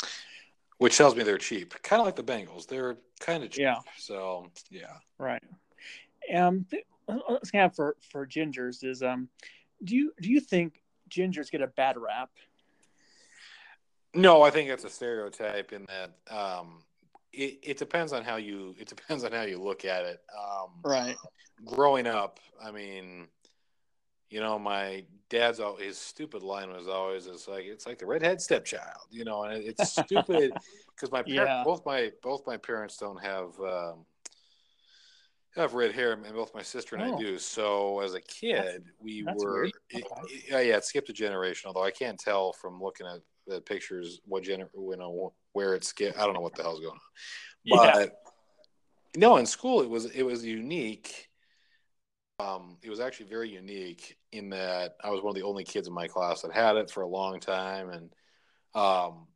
which 0.79 0.97
tells 0.97 1.17
me 1.17 1.23
they're 1.23 1.39
cheap, 1.39 1.75
kind 1.83 2.01
of 2.01 2.07
like 2.07 2.17
the 2.17 2.23
Bengals. 2.23 2.67
They're 2.67 2.97
kind 3.21 3.43
of 3.43 3.51
cheap. 3.51 3.63
Yeah. 3.63 3.79
So 3.99 4.51
yeah. 4.71 4.97
right. 5.19 5.43
Um, 6.35 6.67
th- 6.71 6.85
let's 7.29 7.51
have 7.53 7.75
for 7.75 7.97
for 8.11 8.27
gingers 8.27 8.85
is 8.85 9.03
um, 9.03 9.29
do 9.85 9.95
you 9.97 10.13
do 10.21 10.31
you 10.31 10.41
think 10.41 10.83
gingers 11.11 11.51
get 11.51 11.63
a 11.63 11.67
bad 11.67 11.97
rap? 11.97 12.31
No, 14.15 14.43
I 14.43 14.51
think 14.51 14.71
it's 14.71 14.85
a 14.85 14.91
stereotype 14.91 15.73
in 15.73 15.87
that 15.87 16.35
um, 16.35 16.83
it, 17.37 17.59
it 17.63 17.79
depends 17.79 18.13
on 18.13 18.25
how 18.25 18.37
you 18.37 18.75
it 18.79 18.89
depends 18.89 19.25
on 19.25 19.33
how 19.33 19.43
you 19.43 19.63
look 19.63 19.85
at 19.85 20.05
it. 20.05 20.21
Um, 20.37 20.71
Right. 20.85 21.17
Growing 21.65 22.07
up, 22.07 22.39
I 22.63 22.71
mean, 22.71 23.29
you 24.29 24.41
know, 24.41 24.59
my 24.59 25.05
dad's 25.31 25.61
his 25.79 25.97
stupid 25.99 26.43
line 26.43 26.71
was 26.71 26.87
always 26.89 27.27
it's 27.27 27.49
like 27.49 27.65
it's 27.65 27.87
like 27.87 27.99
the 27.99 28.07
redhead 28.07 28.41
stepchild, 28.41 29.07
you 29.11 29.25
know, 29.25 29.45
and 29.45 29.55
it, 29.63 29.65
it's 29.67 29.93
stupid 29.93 30.53
because 30.95 31.11
my 31.13 31.23
par- 31.23 31.29
Yeah. 31.33 31.63
both 31.65 31.85
my 31.87 32.13
both 32.23 32.47
my 32.47 32.57
parents 32.57 32.97
don't 32.99 33.23
have 33.23 33.59
um, 33.61 34.05
have 35.55 35.73
red 35.75 35.93
hair, 35.93 36.13
and 36.13 36.23
both 36.35 36.55
my 36.55 36.63
sister 36.63 36.97
and 36.97 37.05
Oh. 37.11 37.17
I 37.17 37.19
do. 37.19 37.39
So 37.39 38.01
as 38.01 38.13
a 38.15 38.21
kid, 38.21 38.85
we 39.01 39.23
that's 39.23 39.43
were 39.43 39.65
it- 39.65 39.73
it- 39.91 40.07
yeah, 40.51 40.61
yeah, 40.61 40.77
it 40.77 40.85
skipped 40.85 41.09
a 41.09 41.15
generation. 41.15 41.69
Although 41.69 41.85
I 41.85 41.91
can't 41.91 42.19
tell 42.19 42.53
from 42.53 42.83
looking 42.83 43.07
at 43.07 43.21
the 43.47 43.61
pictures 43.61 44.21
what 44.25 44.43
gener 44.43 44.69
you 44.75 44.97
know 44.97 45.33
where 45.53 45.75
it's 45.75 45.89
skipped. 45.89 46.19
I 46.19 46.25
don't 46.25 46.35
know 46.35 46.41
what 46.41 46.55
the 46.55 46.63
hell's 46.63 46.81
going 46.81 46.93
on. 46.93 47.01
Yeah. 47.69 47.93
But 47.95 48.23
no, 49.17 49.39
in 49.39 49.47
school 49.47 49.81
it 49.81 49.91
was 49.91 50.05
it 50.07 50.23
was 50.23 50.45
unique. 50.45 51.29
Um, 52.39 52.77
it 52.81 52.91
was 52.91 53.01
actually 53.01 53.27
very 53.27 53.49
unique 53.49 54.17
in 54.31 54.51
that 54.51 54.95
I 55.03 55.11
was 55.11 55.21
one 55.21 55.31
of 55.31 55.35
the 55.35 55.43
only 55.43 55.65
kids 55.65 55.89
in 55.89 55.95
my 55.95 56.07
class 56.07 56.43
that 56.43 56.53
had 56.53 56.77
it 56.77 56.91
for 56.91 57.03
a 57.03 57.09
long 57.09 57.41
time, 57.41 57.89
and 57.89 58.11
um, 58.75 59.27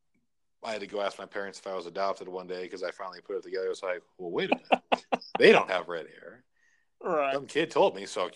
I 0.62 0.72
had 0.72 0.82
to 0.82 0.86
go 0.86 1.00
ask 1.00 1.18
my 1.18 1.26
parents 1.26 1.58
if 1.58 1.66
I 1.66 1.74
was 1.74 1.86
adopted 1.86 2.28
one 2.28 2.46
day 2.46 2.62
because 2.62 2.84
I 2.84 2.90
finally 2.90 3.20
put 3.20 3.36
it 3.36 3.42
together. 3.42 3.66
I 3.66 3.70
was 3.70 3.82
like, 3.82 4.02
well, 4.18 4.30
wait 4.30 4.52
a 4.52 4.56
minute, 4.56 5.24
they 5.38 5.50
don't 5.50 5.70
have 5.70 5.88
red 5.88 6.06
hair. 6.06 6.44
Right. 7.02 7.34
Some 7.34 7.46
kid 7.46 7.70
told 7.70 7.96
me, 7.96 8.06
so 8.06 8.28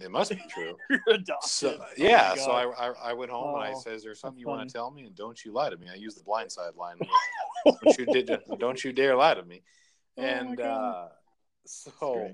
it 0.00 0.10
must 0.10 0.30
be 0.30 0.40
true. 0.48 0.76
You're 0.90 1.00
adopted. 1.08 1.50
So 1.50 1.76
Oh 1.80 1.86
yeah, 1.96 2.34
so 2.34 2.52
I, 2.52 2.88
I 2.88 2.92
I 3.10 3.12
went 3.12 3.30
home 3.30 3.54
and 3.54 3.64
I 3.64 3.72
Oh, 3.72 3.80
said, 3.80 3.94
"Is 3.94 4.04
there 4.04 4.14
something 4.14 4.38
you 4.38 4.46
funny. 4.46 4.58
want 4.58 4.68
to 4.68 4.72
tell 4.72 4.90
me?" 4.90 5.04
And 5.04 5.14
don't 5.16 5.42
you 5.44 5.52
lie 5.52 5.70
to 5.70 5.76
me. 5.76 5.88
I 5.90 5.96
used 5.96 6.18
the 6.18 6.22
blindside 6.24 6.76
line. 6.76 6.96
don't 7.64 7.98
you 7.98 8.06
did 8.06 8.30
don't 8.58 8.82
you 8.84 8.92
dare 8.92 9.16
lie 9.16 9.34
to 9.34 9.42
me. 9.42 9.62
Oh 10.16 10.22
And 10.22 10.56
God. 10.56 10.94
uh, 10.94 11.08
so 11.66 12.30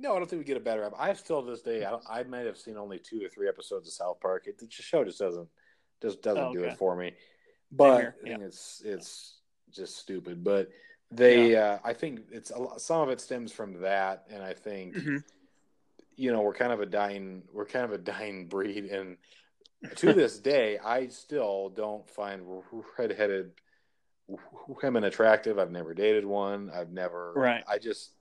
no, 0.00 0.14
I 0.14 0.18
don't 0.18 0.28
think 0.28 0.40
we 0.40 0.44
get 0.44 0.56
a 0.56 0.60
better 0.60 0.80
rap. 0.82 0.94
I 0.98 1.12
still 1.12 1.42
to 1.42 1.50
this 1.50 1.62
day 1.62 1.84
I, 1.84 1.98
I 2.08 2.22
might 2.24 2.46
have 2.46 2.58
seen 2.58 2.76
only 2.76 2.98
two 2.98 3.24
or 3.24 3.28
three 3.28 3.48
episodes 3.48 3.86
of 3.86 3.94
South 3.94 4.20
Park. 4.20 4.46
It 4.46 4.58
the 4.58 4.66
show 4.68 5.04
just 5.04 5.20
doesn't 5.20 5.48
just 6.02 6.22
doesn't 6.22 6.42
Oh, 6.42 6.52
do 6.52 6.64
it 6.64 6.76
for 6.76 6.96
me. 6.96 7.12
But 7.70 8.14
think 8.24 8.40
it's 8.42 8.82
it's 8.84 9.38
just 9.70 9.96
stupid. 9.96 10.42
But 10.42 10.70
they 11.14 11.56
uh, 11.56 11.78
I 11.84 11.92
think 11.92 12.20
it's 12.30 12.50
a 12.50 12.58
lot, 12.58 12.80
some 12.80 13.00
of 13.02 13.08
it 13.08 13.20
stems 13.20 13.52
from 13.52 13.80
that, 13.82 14.24
and 14.30 14.42
I 14.42 14.52
think 14.54 14.94
Mhm. 14.96 15.24
you 16.16 16.32
know 16.32 16.42
we're 16.42 16.54
kind 16.54 16.72
of 16.72 16.80
a 16.80 16.86
dying 16.86 17.42
we're 17.52 17.66
kind 17.66 17.84
of 17.84 17.92
a 17.92 17.98
dying 18.12 18.46
breed 18.46 18.84
and 18.86 19.16
to 19.96 20.12
this 20.14 20.38
day 20.38 20.78
i 20.78 21.08
still 21.08 21.68
don't 21.70 22.08
find 22.08 22.40
redheaded 22.96 23.50
women 24.82 25.04
attractive 25.04 25.58
i've 25.58 25.70
never 25.72 25.92
dated 25.92 26.24
one 26.24 26.70
i've 26.72 26.90
never 26.92 27.32
Right. 27.34 27.64
i 27.68 27.78
just 27.78 28.12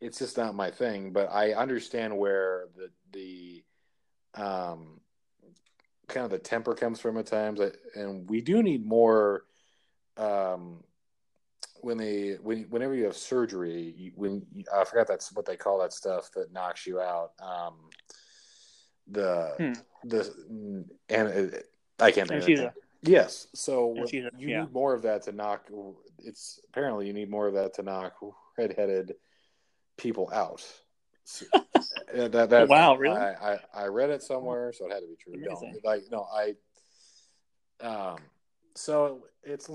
it's 0.00 0.18
just 0.18 0.36
not 0.36 0.54
my 0.54 0.70
thing 0.70 1.12
but 1.12 1.28
i 1.30 1.52
understand 1.52 2.16
where 2.16 2.68
the 2.76 2.90
the 3.12 4.42
um 4.42 5.00
kind 6.08 6.24
of 6.24 6.30
the 6.30 6.38
temper 6.38 6.74
comes 6.74 6.98
from 6.98 7.18
at 7.18 7.26
times 7.26 7.60
and 7.94 8.28
we 8.28 8.40
do 8.40 8.62
need 8.62 8.84
more 8.86 9.44
when 11.82 11.98
they 11.98 12.36
when 12.42 12.64
whenever 12.70 12.94
you 12.94 13.04
have 13.04 13.16
surgery, 13.16 13.94
you, 13.96 14.12
when 14.14 14.46
you, 14.54 14.64
I 14.74 14.84
forgot 14.84 15.06
that's 15.06 15.32
what 15.34 15.46
they 15.46 15.56
call 15.56 15.78
that 15.80 15.92
stuff 15.92 16.30
that 16.34 16.52
knocks 16.52 16.86
you 16.86 17.00
out. 17.00 17.32
Um, 17.40 17.74
the 19.10 19.54
Hmm. 19.58 20.08
the 20.08 20.84
and 21.08 21.28
it, 21.28 21.64
I 21.98 22.10
can't 22.10 22.28
think 22.28 22.42
of 22.42 22.48
Anesthesia. 22.48 22.66
it. 22.66 22.72
Yes, 23.02 23.46
so 23.54 23.94
Anesthesia, 23.96 24.30
you 24.38 24.48
yeah. 24.48 24.60
need 24.62 24.72
more 24.72 24.94
of 24.94 25.02
that 25.02 25.22
to 25.22 25.32
knock. 25.32 25.68
It's 26.18 26.60
apparently 26.68 27.06
you 27.06 27.12
need 27.12 27.30
more 27.30 27.46
of 27.46 27.54
that 27.54 27.74
to 27.74 27.82
knock 27.82 28.14
redheaded 28.56 29.14
people 29.96 30.30
out. 30.32 30.64
So, 31.24 31.46
uh, 31.54 32.28
that, 32.28 32.50
that, 32.50 32.68
Wow, 32.68 32.96
really? 32.96 33.16
I, 33.16 33.52
I, 33.52 33.58
I 33.74 33.84
read 33.86 34.10
it 34.10 34.22
somewhere, 34.22 34.72
so 34.72 34.86
it 34.86 34.92
had 34.92 35.00
to 35.00 35.06
be 35.06 35.16
true. 35.16 35.34
No, 35.36 35.72
like 35.84 36.04
no, 36.10 36.26
I. 36.32 36.54
Um, 37.80 38.18
so 38.78 39.26
it's 39.42 39.68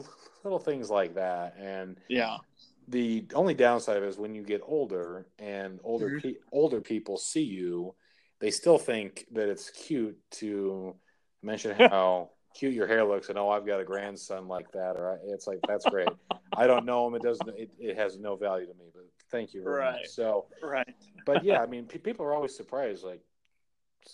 little 0.44 0.60
things 0.60 0.90
like 0.90 1.16
that, 1.16 1.56
and 1.58 2.00
Yeah. 2.08 2.38
the 2.88 3.26
only 3.34 3.54
downside 3.54 3.98
of 3.98 4.04
it 4.04 4.08
is 4.08 4.18
when 4.18 4.34
you 4.36 4.44
get 4.44 4.62
older 4.64 5.26
and 5.40 5.80
older 5.84 6.10
Mhm. 6.10 6.22
pe- 6.22 6.40
older 6.52 6.82
people 6.82 7.18
see 7.18 7.44
you, 7.44 7.96
they 8.40 8.52
still 8.52 8.78
think 8.78 9.26
that 9.32 9.50
it's 9.50 9.70
cute 9.70 10.18
to 10.32 10.96
mention 11.42 11.72
how 11.94 12.32
cute 12.54 12.74
your 12.74 12.86
hair 12.88 13.04
looks 13.04 13.30
and 13.30 13.38
oh 13.40 13.50
I've 13.50 13.66
got 13.66 13.80
a 13.80 13.84
grandson 13.84 14.48
like 14.48 14.72
that 14.74 14.96
or 14.96 15.20
it's 15.26 15.48
like 15.48 15.60
that's 15.68 15.86
great. 15.86 16.10
I 16.56 16.68
don't 16.68 16.86
know 16.86 17.08
him. 17.08 17.16
It 17.16 17.24
doesn't. 17.24 17.50
It, 17.58 17.72
it 17.80 17.98
has 17.98 18.20
no 18.20 18.36
value 18.36 18.68
to 18.68 18.74
me. 18.76 18.86
But 18.94 19.06
thank 19.32 19.54
you 19.56 19.64
very 19.64 19.78
Right. 19.78 19.94
much. 19.94 20.10
So, 20.10 20.46
Right. 20.62 20.96
but 21.26 21.44
yeah, 21.44 21.62
I 21.62 21.66
mean, 21.66 21.88
pe- 21.88 21.98
people 21.98 22.26
are 22.26 22.34
always 22.34 22.56
surprised. 22.56 23.04
Like 23.04 23.22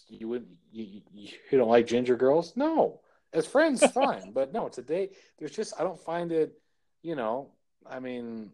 you 0.07 0.27
would 0.29 0.47
you, 0.71 1.01
you 1.11 1.31
you 1.51 1.57
don't 1.57 1.67
like 1.69 1.85
ginger 1.87 2.15
girls? 2.15 2.55
No, 2.55 3.01
as 3.33 3.45
friends, 3.45 3.85
fine. 3.91 4.31
but 4.33 4.53
no, 4.53 4.65
it's 4.65 4.77
a 4.77 4.81
date. 4.81 5.13
there's 5.37 5.51
just 5.51 5.73
I 5.79 5.83
don't 5.83 5.99
find 5.99 6.31
it. 6.31 6.53
You 7.01 7.15
know, 7.15 7.51
I 7.89 7.99
mean, 7.99 8.51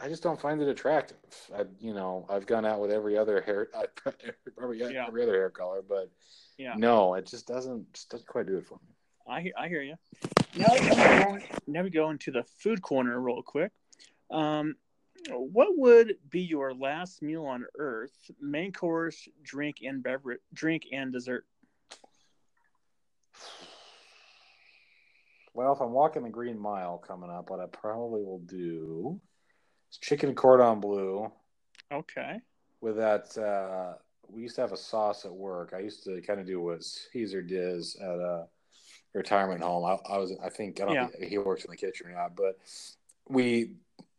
I 0.00 0.08
just 0.08 0.22
don't 0.22 0.40
find 0.40 0.60
it 0.62 0.68
attractive. 0.68 1.16
I, 1.56 1.64
you 1.80 1.92
know, 1.94 2.26
I've 2.30 2.46
gone 2.46 2.64
out 2.64 2.80
with 2.80 2.92
every 2.92 3.18
other 3.18 3.40
hair, 3.40 3.68
every, 4.62 4.78
Yeah. 4.78 5.06
every 5.08 5.22
other 5.24 5.34
hair 5.34 5.50
color, 5.50 5.82
but 5.86 6.10
Yeah. 6.56 6.74
no, 6.76 7.14
it 7.14 7.26
just 7.26 7.46
doesn't 7.48 7.92
just 7.92 8.10
doesn't 8.10 8.28
quite 8.28 8.46
do 8.46 8.56
it 8.58 8.66
for 8.66 8.74
me. 8.76 8.94
I 9.28 9.50
I 9.58 9.68
hear 9.68 9.82
you. 9.82 9.96
Now, 10.56 10.66
now 10.68 11.32
we 11.32 11.38
go- 11.40 11.46
now 11.66 11.82
we 11.82 11.90
go 11.90 12.10
into 12.10 12.30
the 12.30 12.44
food 12.44 12.80
corner 12.82 13.20
real 13.20 13.42
quick. 13.42 13.72
Um, 14.30 14.76
what 15.30 15.76
would 15.76 16.14
be 16.30 16.40
your 16.42 16.72
last 16.72 17.20
meal 17.22 17.44
on 17.44 17.66
Earth? 17.76 18.12
Main 18.40 18.72
course, 18.72 19.28
drink 19.42 19.78
and 19.84 20.02
beverage, 20.02 20.40
drink 20.54 20.84
and 20.92 21.12
dessert. 21.12 21.44
Well, 25.58 25.72
if 25.72 25.80
I'm 25.80 25.90
walking 25.90 26.22
the 26.22 26.28
Green 26.28 26.56
Mile 26.56 26.98
coming 26.98 27.30
up, 27.30 27.50
what 27.50 27.58
I 27.58 27.66
probably 27.66 28.22
will 28.22 28.38
do 28.46 29.20
is 29.90 29.98
chicken 29.98 30.32
cordon 30.36 30.78
bleu 30.78 31.32
Okay. 31.92 32.38
with 32.80 32.94
that. 32.98 33.36
Uh, 33.36 33.94
we 34.28 34.42
used 34.42 34.54
to 34.54 34.60
have 34.60 34.70
a 34.70 34.76
sauce 34.76 35.24
at 35.24 35.32
work. 35.32 35.72
I 35.74 35.80
used 35.80 36.04
to 36.04 36.20
kind 36.20 36.38
of 36.38 36.46
do 36.46 36.60
what 36.60 36.84
Caesar 36.84 37.42
does 37.42 37.96
at 38.00 38.08
a 38.08 38.46
retirement 39.14 39.60
home. 39.60 39.84
I, 39.84 40.14
I 40.14 40.18
was, 40.18 40.32
I 40.40 40.48
think, 40.48 40.80
I 40.80 40.84
don't 40.84 40.94
Yeah. 40.94 41.08
think 41.08 41.28
he 41.28 41.38
works 41.38 41.64
in 41.64 41.72
the 41.72 41.76
kitchen 41.76 42.06
or 42.06 42.12
not, 42.12 42.36
but 42.36 42.56
we, 43.28 43.72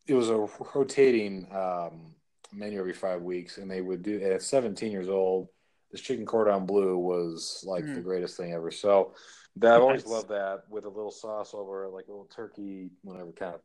it 0.08 0.16
was 0.16 0.30
a 0.30 0.46
rotating 0.76 1.48
um, 1.56 2.16
menu 2.52 2.82
every 2.82 2.92
five 2.92 3.22
weeks, 3.22 3.60
and 3.60 3.72
they 3.72 3.80
would 3.80 4.04
do. 4.04 4.20
At 4.22 4.42
17 4.42 4.92
years 4.92 5.08
old, 5.08 5.48
this 5.90 6.02
chicken 6.02 6.26
cordon 6.26 6.66
bleu 6.66 6.98
was 6.98 7.64
like 7.66 7.86
the 7.86 8.02
Mm. 8.02 8.04
greatest 8.04 8.36
thing 8.36 8.52
ever. 8.52 8.72
So 8.72 9.14
that 9.60 9.76
I've 9.76 9.82
always 9.82 10.06
loved 10.06 10.30
that 10.30 10.64
with 10.70 10.86
a 10.86 10.90
little 10.90 11.12
sauce 11.12 11.54
over 11.54 11.86
it, 11.86 11.90
like 11.90 12.08
a 12.08 12.12
little 12.12 12.30
turkey, 12.34 12.90
whatever 13.04 13.32
kind 13.32 13.56
of 13.56 13.62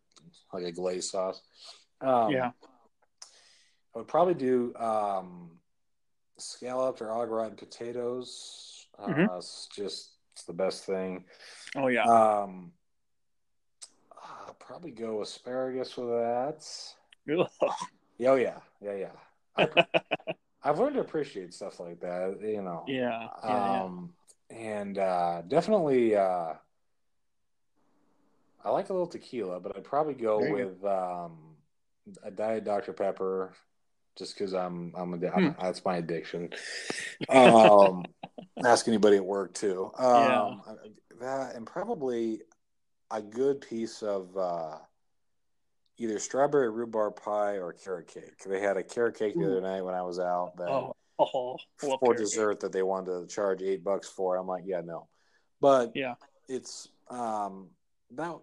like 0.53 0.65
a 0.65 0.73
glaze 0.73 1.11
sauce. 1.11 1.41
Um, 2.01 2.31
yeah. 2.31 2.51
I 3.95 3.99
would 3.99 4.09
probably 4.09 4.35
do 4.35 4.75
um, 4.77 5.51
scalloped 6.37 7.01
or 7.01 7.13
au 7.13 7.27
gratin 7.27 7.57
potatoes. 7.57 8.87
Uh, 8.99 9.09
Mhm. 9.09 9.39
It's 9.39 9.69
just 9.75 10.13
it's 10.33 10.45
the 10.45 10.53
best 10.53 10.85
thing. 10.85 11.25
Oh 11.77 11.87
yeah. 11.87 12.03
Um, 12.05 12.73
I'll 14.47 14.55
probably 14.55 14.91
go 14.91 15.23
asparagus 15.23 15.97
with 15.97 16.09
that. 16.09 16.67
Oh 18.21 18.37
yeah, 18.37 18.61
yeah, 18.81 18.95
yeah. 18.95 19.11
I, 19.57 19.69
I've 20.63 20.79
learned 20.79 20.95
to 20.95 21.01
appreciate 21.01 21.53
stuff 21.53 21.81
like 21.81 22.01
that. 22.01 22.39
You 22.41 22.63
know. 22.63 22.85
yeah. 22.87 23.29
Yeah. 23.45 23.83
Um, 23.83 24.15
and 24.55 24.99
uh, 24.99 25.43
definitely, 25.47 26.17
uh, 26.17 26.55
I 28.65 28.71
like 28.71 28.89
a 28.89 28.93
little 28.93 29.09
tequila, 29.09 29.61
but 29.61 29.77
I'd 29.77 29.85
probably 29.85 30.15
go 30.15 30.41
There 30.41 30.49
you 30.49 30.55
with 30.55 30.85
um, 30.85 31.57
a 32.23 32.31
diet 32.31 32.65
Dr 32.65 32.93
Pepper, 32.93 33.55
just 34.17 34.35
because 34.35 34.55
I'm 34.55 34.93
I'm, 34.97 35.15
a—that's 35.15 35.85
my 35.85 35.97
addiction. 35.97 36.51
Um, 37.29 38.05
ask 38.65 38.89
anybody 38.89 39.17
at 39.17 39.25
work 39.25 39.55
too. 39.55 39.91
Um, 39.99 40.63
That 41.21 41.55
and 41.55 41.67
probably 41.67 42.41
a 43.11 43.23
good 43.23 43.61
piece 43.61 44.03
of 44.03 44.37
uh, 44.37 44.79
either 45.99 46.19
strawberry 46.19 46.71
rhubarb 46.71 47.17
pie 47.17 47.59
or 47.59 47.73
carrot 47.73 48.09
cake. 48.09 48.43
They 48.45 48.61
had 48.61 48.77
a 48.77 48.83
carrot 48.83 49.17
cake 49.17 49.35
the 49.35 49.43
Ooh. 49.43 49.53
other 49.53 49.61
night 49.61 49.83
when 49.83 49.95
I 49.95 50.03
was 50.03 50.19
out. 50.19 50.57
That. 50.57 50.69
Oh. 50.69 50.97
Oh. 51.19 51.57
love 51.83 52.01
for 52.01 52.15
dessert 52.15 52.61
that 52.61 52.73
they 52.73 52.83
wanted 52.83 53.21
to 53.21 53.27
charge 53.35 53.63
eight 53.63 53.85
bucks 53.85 54.09
for. 54.09 54.37
I'm 54.37 54.47
like, 54.47 54.65
yeah, 54.67 54.81
no. 54.81 55.09
But 55.61 55.93
Yeah. 55.95 56.15
it's 56.49 56.89
um 57.09 57.71
that 58.11 58.37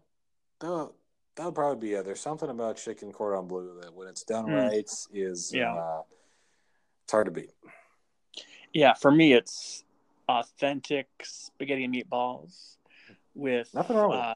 that 0.59 0.91
that 1.35 1.45
would 1.45 1.55
probably 1.55 1.89
be 1.89 1.93
it. 1.95 2.05
There's 2.05 2.19
something 2.21 2.49
about 2.49 2.77
chicken 2.77 3.11
cordon 3.11 3.47
bleu 3.47 3.79
that 3.81 3.93
when 3.93 4.07
it's 4.07 4.23
done 4.23 4.45
Mm. 4.45 4.69
right 4.69 4.89
is 5.13 5.51
Yeah. 5.53 5.73
uh, 5.75 6.03
it's 7.03 7.11
hard 7.11 7.25
to 7.25 7.31
beat. 7.31 7.51
Yeah. 8.73 8.93
For 8.93 9.11
me, 9.11 9.33
it's 9.33 9.83
authentic 10.29 11.07
spaghetti 11.23 11.83
and 11.85 11.93
meatballs 11.93 12.77
with 13.33 13.73
Nothing 13.73 13.97
wrong 13.97 14.09
with 14.11 14.19
uh, 14.19 14.35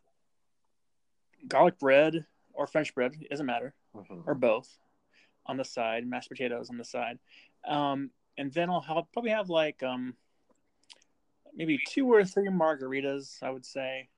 garlic 1.47 1.77
bread 1.79 2.25
or 2.53 2.67
French 2.67 2.93
bread. 2.95 3.13
It 3.21 3.29
doesn't 3.29 3.45
matter. 3.45 3.73
Mhm. 3.95 4.27
or 4.27 4.35
both 4.35 4.77
on 5.45 5.55
the 5.55 5.63
side, 5.63 6.05
mashed 6.05 6.27
potatoes 6.29 6.69
on 6.69 6.77
the 6.77 6.83
side. 6.83 7.17
Um, 7.65 8.11
and 8.37 8.51
then 8.53 8.69
I'll 8.69 8.81
have, 8.81 9.11
probably 9.13 9.31
have 9.31 9.49
like 9.49 9.81
um, 9.83 10.15
maybe 11.55 11.79
two 11.87 12.11
or 12.11 12.23
three 12.23 12.47
margaritas, 12.49 13.41
I 13.41 13.49
would 13.49 13.65
say. 13.65 14.09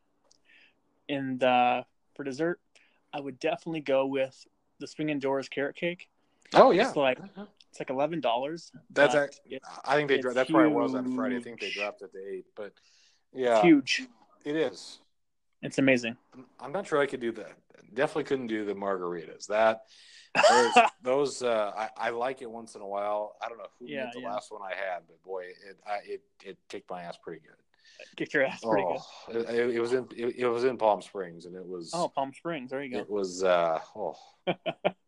And 1.09 1.43
uh, 1.43 1.83
for 2.15 2.23
dessert, 2.23 2.59
I 3.13 3.19
would 3.19 3.39
definitely 3.39 3.81
go 3.81 4.05
with 4.05 4.45
the 4.79 4.87
Swing 4.87 5.17
Doors 5.19 5.47
carrot 5.49 5.75
cake. 5.75 6.09
Oh 6.53 6.71
yeah, 6.71 6.87
It's 6.87 6.95
like- 6.97 7.19
It's 7.69 7.79
like 7.79 7.89
eleven 7.89 8.21
dollars. 8.21 8.71
that's 8.89 9.13
but 9.13 9.23
act- 9.23 9.39
I 9.85 9.95
think 9.95 10.09
they 10.09 10.15
dropped. 10.19 10.21
dro- 10.21 10.33
that's 10.33 10.51
where 10.51 10.65
it 10.65 10.69
was 10.69 10.95
on 10.95 11.15
Friday. 11.15 11.37
I 11.37 11.41
think 11.41 11.59
they 11.59 11.69
dropped 11.69 12.01
it 12.01 12.11
to 12.13 12.17
eight, 12.17 12.45
but 12.55 12.73
yeah, 13.33 13.61
huge. 13.61 14.07
it 14.45 14.55
is. 14.55 14.99
It's 15.61 15.77
amazing. 15.79 16.17
I'm 16.59 16.71
not 16.71 16.87
sure 16.87 16.99
I 16.99 17.05
could 17.05 17.19
do 17.19 17.31
that. 17.33 17.51
Definitely 17.93 18.25
couldn't 18.25 18.47
do 18.47 18.65
the 18.65 18.73
margaritas. 18.73 19.47
That 19.47 19.81
those, 20.49 20.71
those 21.01 21.41
uh, 21.41 21.71
I, 21.75 21.89
I 21.97 22.09
like 22.11 22.41
it 22.41 22.49
once 22.49 22.75
in 22.75 22.81
a 22.81 22.87
while. 22.87 23.35
I 23.41 23.49
don't 23.49 23.57
know 23.57 23.65
who 23.79 23.87
Yeah, 23.87 24.09
the 24.13 24.21
yeah. 24.21 24.29
last 24.29 24.51
one 24.51 24.61
I 24.61 24.75
had, 24.75 25.03
but 25.07 25.21
boy, 25.23 25.45
it 25.45 25.77
I, 25.85 25.97
it 26.05 26.21
it 26.43 26.57
kicked 26.69 26.89
my 26.89 27.03
ass 27.03 27.17
pretty 27.23 27.41
good. 27.41 27.55
Kick 28.15 28.33
your 28.33 28.45
ass 28.45 28.61
pretty 28.63 28.83
good. 28.83 28.99
oh, 28.99 29.31
It, 29.51 29.75
it 29.75 29.79
was 29.79 29.93
in 29.93 30.07
it, 30.15 30.35
it 30.37 30.47
was 30.47 30.63
in 30.65 30.77
Palm 30.77 31.01
Springs, 31.01 31.45
and 31.45 31.55
it 31.55 31.65
was 31.65 31.91
Oh, 31.95 32.09
Palm 32.09 32.31
Springs. 32.33 32.69
There 32.69 32.83
you 32.83 32.91
go. 32.91 32.99
it 32.99 33.09
was 33.09 33.43
uh 33.43 33.79
oh 33.95 34.15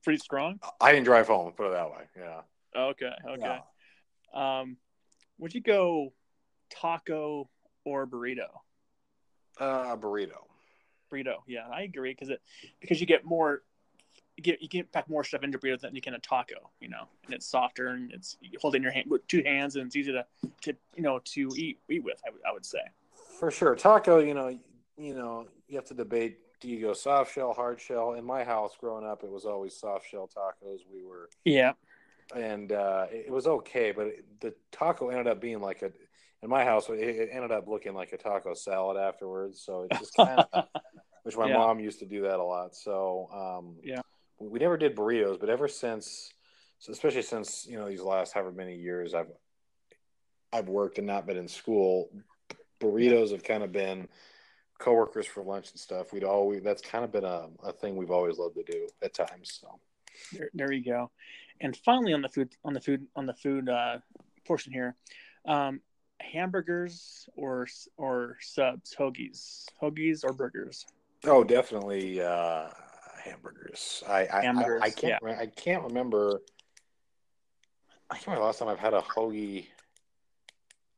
Pretty 0.03 0.17
strong. 0.19 0.59
I 0.81 0.91
didn't 0.91 1.05
drive 1.05 1.27
home. 1.27 1.51
Put 1.51 1.67
it 1.67 1.73
that 1.73 1.89
way. 1.91 2.03
Yeah. 2.17 2.41
Okay. 2.75 3.11
Okay. 3.29 3.59
Um, 4.33 4.77
would 5.37 5.53
you 5.53 5.61
go 5.61 6.13
taco 6.71 7.49
or 7.85 8.07
burrito? 8.07 8.47
Uh, 9.59 9.95
burrito. 9.95 10.45
Burrito, 11.11 11.37
yeah, 11.47 11.67
I 11.71 11.81
agree 11.81 12.11
because 12.11 12.29
it 12.29 12.41
because 12.79 13.01
you 13.01 13.07
get 13.07 13.25
more, 13.25 13.63
you 14.37 14.43
get 14.43 14.61
you 14.61 14.69
get 14.69 14.91
pack 14.91 15.09
more 15.09 15.23
stuff 15.23 15.43
into 15.43 15.57
burrito 15.57 15.81
than 15.81 15.95
you 15.95 16.01
can 16.01 16.13
a 16.13 16.19
taco, 16.19 16.69
you 16.79 16.87
know, 16.87 17.07
and 17.25 17.33
it's 17.33 17.45
softer 17.45 17.89
and 17.89 18.11
it's 18.11 18.37
you 18.41 18.57
hold 18.61 18.75
in 18.75 18.83
your 18.83 18.91
hand 18.91 19.07
with 19.09 19.27
two 19.27 19.43
hands 19.43 19.75
and 19.75 19.87
it's 19.87 19.95
easy 19.95 20.11
to 20.11 20.25
to 20.61 20.73
you 20.95 21.03
know 21.03 21.19
to 21.25 21.49
eat 21.55 21.79
eat 21.89 22.03
with. 22.03 22.21
I 22.25 22.31
would 22.31 22.41
I 22.47 22.53
would 22.53 22.65
say. 22.65 22.79
For 23.39 23.51
sure, 23.51 23.75
taco. 23.75 24.19
You 24.19 24.33
know, 24.33 24.59
you 24.97 25.15
know, 25.15 25.47
you 25.67 25.75
have 25.75 25.85
to 25.85 25.93
debate. 25.93 26.37
Do 26.61 26.67
you 26.67 26.81
go 26.81 26.93
soft 26.93 27.33
shell, 27.33 27.53
hard 27.53 27.79
shell? 27.79 28.13
In 28.13 28.25
my 28.25 28.43
house, 28.43 28.73
growing 28.79 29.05
up, 29.05 29.23
it 29.23 29.31
was 29.31 29.45
always 29.45 29.73
soft 29.73 30.09
shell 30.09 30.29
tacos. 30.29 30.79
We 30.93 31.03
were 31.03 31.29
Yeah, 31.45 31.73
and 32.35 32.71
uh, 32.71 33.07
it 33.09 33.31
was 33.31 33.47
okay, 33.47 33.91
but 33.91 34.13
the 34.41 34.53
taco 34.71 35.09
ended 35.09 35.27
up 35.27 35.41
being 35.41 35.61
like 35.61 35.81
a. 35.81 35.91
In 36.41 36.49
my 36.49 36.63
house, 36.63 36.87
it, 36.89 37.29
ended 37.31 37.51
up 37.51 37.67
looking 37.67 37.93
like 37.93 38.13
a 38.13 38.17
taco 38.17 38.53
salad 38.53 38.97
afterwards. 38.97 39.61
So 39.61 39.83
it 39.83 39.91
just 39.97 40.15
kind 40.15 40.39
of, 40.39 40.63
which 41.23 41.35
my 41.37 41.47
Yeah. 41.47 41.57
mom 41.57 41.79
used 41.79 41.99
to 41.99 42.05
do 42.05 42.21
that 42.23 42.39
a 42.39 42.43
lot. 42.43 42.75
So 42.75 43.29
um, 43.33 43.75
Yeah. 43.83 44.01
we, 44.39 44.47
we 44.47 44.59
never 44.59 44.77
did 44.77 44.95
burritos, 44.95 45.39
but 45.39 45.49
ever 45.49 45.67
since, 45.67 46.33
so 46.79 46.93
especially 46.93 47.23
since 47.23 47.67
you 47.67 47.77
know 47.77 47.89
these 47.89 48.01
last 48.01 48.33
however 48.33 48.53
many 48.53 48.75
years 48.75 49.13
I've 49.13 49.31
I've 50.53 50.69
worked 50.69 50.97
and 50.97 51.05
not 51.05 51.27
been 51.27 51.37
in 51.37 51.47
school, 51.47 52.09
burritos 52.79 53.31
have 53.31 53.43
kind 53.43 53.63
of 53.63 53.71
been 53.73 54.07
coworkers 54.79 55.27
for 55.27 55.43
lunch 55.43 55.71
and 55.71 55.79
stuff. 55.79 56.13
We'd 56.13 56.23
always 56.23 56.63
that's 56.63 56.81
kind 56.81 57.03
of 57.03 57.11
been 57.11 57.25
a, 57.25 57.47
a 57.63 57.73
thing 57.73 57.97
we've 57.97 58.11
always 58.11 58.37
loved 58.37 58.55
to 58.55 58.63
do 58.63 58.87
at 59.03 59.13
times. 59.13 59.59
So 59.61 59.79
There, 60.31 60.49
there 60.53 60.71
you 60.71 60.83
go. 60.83 61.11
And 61.61 61.75
finally, 61.75 62.13
on 62.13 62.21
the 62.21 62.29
food, 62.29 62.55
on 62.63 62.73
the 62.73 62.79
food, 62.79 63.05
on 63.17 63.25
the 63.25 63.33
food 63.33 63.67
uh, 63.67 63.97
portion 64.47 64.71
here, 64.71 64.95
um, 65.45 65.81
hamburgers 66.19 67.27
or 67.35 67.67
or 67.97 68.37
subs, 68.41 68.95
hoagies, 68.97 69.65
hoagies 69.81 70.23
or 70.23 70.33
burgers. 70.33 70.85
oh, 71.25 71.43
definitely 71.43 72.21
uh, 72.21 72.69
hamburgers. 73.23 74.03
I 74.07 74.27
I, 74.31 74.41
Hamburgers, 74.41 74.81
I, 74.83 74.87
I 74.87 74.89
can't 74.89 75.23
re- 75.23 75.37
I 75.39 75.45
can't 75.45 75.83
remember. 75.83 76.41
I 78.09 78.15
can't 78.15 78.27
remember 78.27 78.41
the 78.41 78.45
last 78.47 78.59
time 78.59 78.67
I've 78.69 78.79
had 78.79 78.93
a 78.93 79.01
hoagie. 79.01 79.67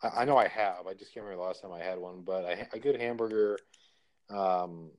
I, 0.01 0.21
I 0.21 0.25
know 0.25 0.37
I 0.37 0.47
have. 0.47 0.87
I 0.87 0.93
just 0.93 1.13
can't 1.13 1.25
remember 1.25 1.43
the 1.43 1.47
last 1.47 1.61
time 1.61 1.71
I 1.71 1.83
had 1.83 1.99
one. 1.99 2.21
But 2.21 2.45
a, 2.45 2.75
a 2.75 2.79
good 2.79 2.99
hamburger, 2.99 3.57
um, 4.29 4.91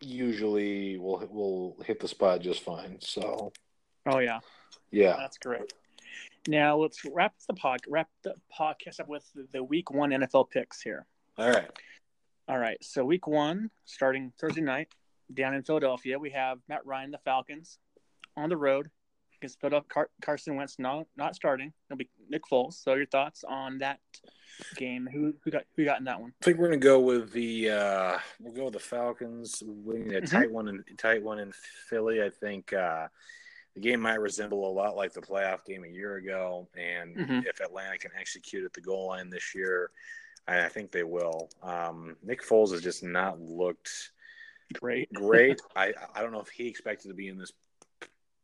usually 0.00 0.96
will 0.98 1.26
will 1.30 1.76
hit 1.84 2.00
the 2.00 2.08
spot 2.08 2.40
just 2.40 2.62
fine. 2.62 2.98
So 3.00 3.52
Oh 4.06 4.18
yeah, 4.18 4.40
yeah, 4.90 5.16
that's 5.16 5.38
great. 5.38 5.72
Now 6.48 6.76
let's 6.76 7.00
wrap 7.04 7.34
the 7.46 7.54
pod, 7.54 7.80
wrap 7.88 8.08
the 8.22 8.34
podcast 8.58 9.00
up 9.00 9.08
with 9.08 9.24
the, 9.52 9.62
week 9.62 9.90
one 9.90 10.10
NFL 10.10 10.50
picks 10.50 10.80
here. 10.80 11.06
all 11.38 11.50
right. 11.50 11.68
All 12.48 12.58
right, 12.58 12.78
so 12.82 13.04
week 13.04 13.28
one, 13.28 13.70
starting 13.84 14.32
Thursday 14.40 14.60
night, 14.62 14.88
down 15.32 15.54
in 15.54 15.62
Philadelphia, 15.62 16.18
we 16.18 16.30
have 16.30 16.58
Matt 16.68 16.84
Ryan, 16.84 17.12
the 17.12 17.18
Falcons, 17.18 17.78
on 18.36 18.48
the 18.48 18.56
road 18.56 18.90
against 19.36 19.60
Philadelphia. 19.60 19.86
Car- 19.88 20.10
Carson 20.20 20.56
Wentz 20.56 20.76
not 20.80 21.06
not 21.16 21.36
starting. 21.36 21.72
It'll 21.88 21.96
be 21.98 22.08
Nick 22.28 22.42
Foles. 22.50 22.72
So 22.74 22.94
your 22.94 23.06
thoughts 23.06 23.44
on 23.48 23.78
that 23.78 24.00
game? 24.74 25.08
Who 25.12 25.32
who 25.44 25.52
got 25.52 25.62
who 25.76 25.84
got 25.84 26.00
in 26.00 26.04
that 26.06 26.20
one? 26.20 26.32
I 26.42 26.44
think 26.44 26.58
we're 26.58 26.66
gonna 26.66 26.78
go 26.78 26.98
with 26.98 27.30
the 27.32 27.70
uh, 27.70 28.18
we'll 28.40 28.52
go 28.52 28.64
with 28.64 28.72
the 28.72 28.80
Falcons 28.80 29.62
winning 29.64 30.16
a 30.16 30.20
Mhm. 30.20 30.30
tight 30.30 30.50
one 30.50 30.66
in 30.66 30.84
tight 30.96 31.22
one 31.22 31.38
in 31.38 31.52
Philly. 31.88 32.20
I 32.20 32.30
think 32.30 32.72
uh, 32.72 33.06
the 33.74 33.80
game 33.80 34.00
might 34.00 34.20
resemble 34.20 34.68
a 34.68 34.72
lot 34.72 34.96
like 34.96 35.12
the 35.12 35.20
playoff 35.20 35.64
game 35.64 35.84
a 35.84 35.88
year 35.88 36.16
ago, 36.16 36.68
and 36.76 37.16
Mhm. 37.16 37.46
if 37.46 37.60
Atlanta 37.60 37.98
can 37.98 38.10
execute 38.18 38.64
at 38.64 38.72
the 38.72 38.80
goal 38.80 39.06
line 39.08 39.30
this 39.30 39.54
year, 39.54 39.90
I, 40.48 40.64
I 40.64 40.68
think 40.68 40.90
they 40.90 41.04
will. 41.04 41.50
Um, 41.62 42.16
Nick 42.22 42.42
Foles 42.42 42.72
has 42.72 42.82
just 42.82 43.02
not 43.02 43.40
looked 43.40 44.12
Great. 44.74 45.12
great. 45.12 45.60
I 45.76 45.92
I 46.14 46.22
don't 46.22 46.32
know 46.32 46.40
if 46.40 46.48
he 46.48 46.66
expected 46.68 47.08
to 47.08 47.14
be 47.14 47.28
in 47.28 47.38
this 47.38 47.52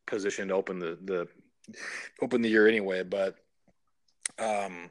position 0.07 0.49
to 0.49 0.55
open 0.55 0.79
the 0.79 0.97
the 1.03 1.29
open 2.23 2.43
the 2.43 2.49
year 2.49 2.69
anyway, 2.69 3.03
but 3.03 3.37
um, 4.39 4.91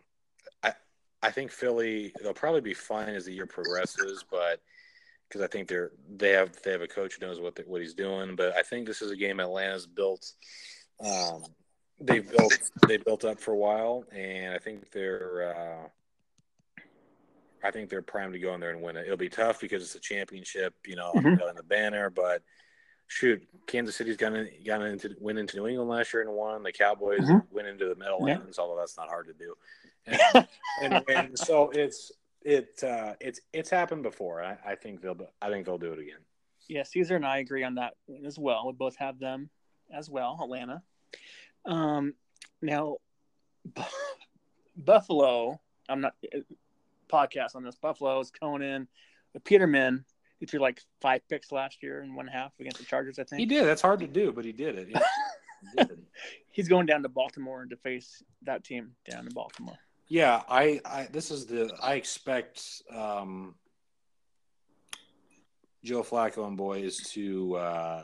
I 0.64 0.74
I 1.22 1.32
think 1.32 1.52
Philly 1.52 2.14
they'll 2.22 2.34
probably 2.34 2.62
be 2.62 2.74
fine 2.74 3.10
as 3.10 3.26
the 3.26 3.34
year 3.34 3.46
progresses, 3.46 4.24
but 4.30 4.62
because 5.28 5.42
I 5.42 5.48
think 5.48 5.68
they're 5.68 5.92
they 6.18 6.32
have 6.32 6.62
they 6.64 6.72
have 6.72 6.82
a 6.82 6.88
coach 6.88 7.16
who 7.20 7.26
knows 7.26 7.40
what 7.40 7.56
they, 7.56 7.64
what 7.64 7.82
he's 7.82 7.94
doing, 7.94 8.36
but 8.36 8.56
I 8.56 8.62
think 8.62 8.88
this 8.88 9.02
is 9.02 9.12
a 9.12 9.16
game 9.16 9.40
Atlanta's 9.40 9.88
built. 9.88 10.34
Um, 11.00 11.44
they 12.00 12.20
built 12.20 12.58
they 12.88 12.98
built 12.98 13.26
up 13.26 13.40
for 13.40 13.52
a 13.52 13.58
while, 13.58 14.04
and 14.12 14.54
I 14.54 14.60
think 14.60 14.92
they're. 14.92 15.54
Uh, 15.56 15.90
I 17.64 17.72
think 17.72 17.90
they're 17.90 18.04
primed 18.04 18.34
to 18.34 18.40
go 18.40 18.54
in 18.54 18.60
there 18.60 18.70
and 18.70 18.82
win 18.82 18.96
it. 18.96 19.06
It'll 19.06 19.18
be 19.18 19.30
tough 19.30 19.60
because 19.60 19.82
it's 19.82 19.96
a 19.96 20.00
championship, 20.00 20.76
you 20.86 20.96
know, 20.96 21.14
Mhm. 21.16 21.42
on 21.42 21.56
the 21.56 21.64
banner. 21.64 22.12
But 22.12 22.44
shoot, 23.08 23.42
Kansas 23.66 23.96
City's 23.96 24.18
got 24.18 24.34
in, 24.36 24.48
got 24.64 24.84
into 24.84 25.16
went 25.20 25.40
into 25.40 25.58
New 25.58 25.68
England 25.68 25.90
last 25.90 26.14
year 26.14 26.22
and 26.22 26.32
won. 26.32 26.62
The 26.62 26.72
Cowboys 26.72 27.22
Mhm. 27.28 27.48
went 27.50 27.68
into 27.68 27.88
the 27.88 27.96
Meadowlands, 27.96 28.60
although 28.60 28.80
that's 28.80 28.98
not 28.98 29.08
hard 29.08 29.26
to 29.28 29.34
do. 29.34 29.56
And, 30.06 30.48
and, 30.82 31.10
and 31.10 31.40
so 31.40 31.72
it's 31.72 32.12
it 32.46 32.84
uh, 32.84 33.14
it's 33.20 33.42
it's 33.52 33.70
happened 33.70 34.04
before. 34.04 34.42
I, 34.42 34.58
I 34.66 34.76
think 34.76 35.02
they'll 35.02 35.18
I 35.42 35.50
think 35.50 35.66
they'll 35.66 35.80
do 35.80 35.92
it 35.92 36.00
again. 36.00 36.20
Yeah, 36.70 36.84
Caesar 36.84 37.16
and 37.16 37.26
I 37.26 37.40
agree 37.40 37.64
on 37.64 37.76
that 37.76 37.96
as 38.26 38.40
well. 38.40 38.68
We 38.68 38.74
both 38.74 38.96
have 38.98 39.20
them 39.20 39.50
as 39.94 40.10
well, 40.10 40.40
Atlanta. 40.42 40.82
Um, 41.66 42.14
now, 42.62 42.98
Buffalo. 44.78 45.60
I'm 45.88 46.02
not 46.02 46.16
podcast 47.12 47.56
on 47.56 47.64
this. 47.64 47.76
Buffalo 47.76 48.20
is 48.20 48.32
Conan, 48.32 48.88
Peterman. 49.44 50.06
He 50.40 50.46
threw 50.46 50.60
like 50.60 50.82
five 51.02 51.22
picks 51.30 51.52
last 51.52 51.84
year 51.84 52.02
and 52.02 52.16
one 52.16 52.28
half 52.28 52.52
against 52.60 52.80
the 52.80 52.86
Chargers. 52.86 53.20
I 53.20 53.24
think 53.24 53.40
He 53.40 53.46
did. 53.46 53.66
That's 53.66 53.82
hard 53.82 54.00
to 54.00 54.08
do, 54.08 54.32
but 54.32 54.46
he 54.46 54.52
did 54.52 54.78
it. 54.78 54.88
He, 54.88 54.94
he 55.78 55.86
did. 55.86 56.06
he's 56.52 56.68
going 56.68 56.88
down 56.88 57.04
to 57.04 57.10
Baltimore 57.10 57.66
to 57.66 57.76
face 57.78 58.24
that 58.44 58.64
team 58.64 58.92
down 59.10 59.28
in 59.28 59.34
Baltimore. 59.34 59.78
Yeah, 60.08 60.44
I, 60.48 60.82
I 60.86 61.08
this 61.12 61.32
is 61.32 61.48
the 61.48 61.76
I 61.82 61.96
expect 61.96 62.62
um, 62.94 63.56
Joe 65.84 66.04
Flacco 66.04 66.48
and 66.48 66.58
boys 66.58 66.98
to 67.14 67.56
uh, 67.56 68.04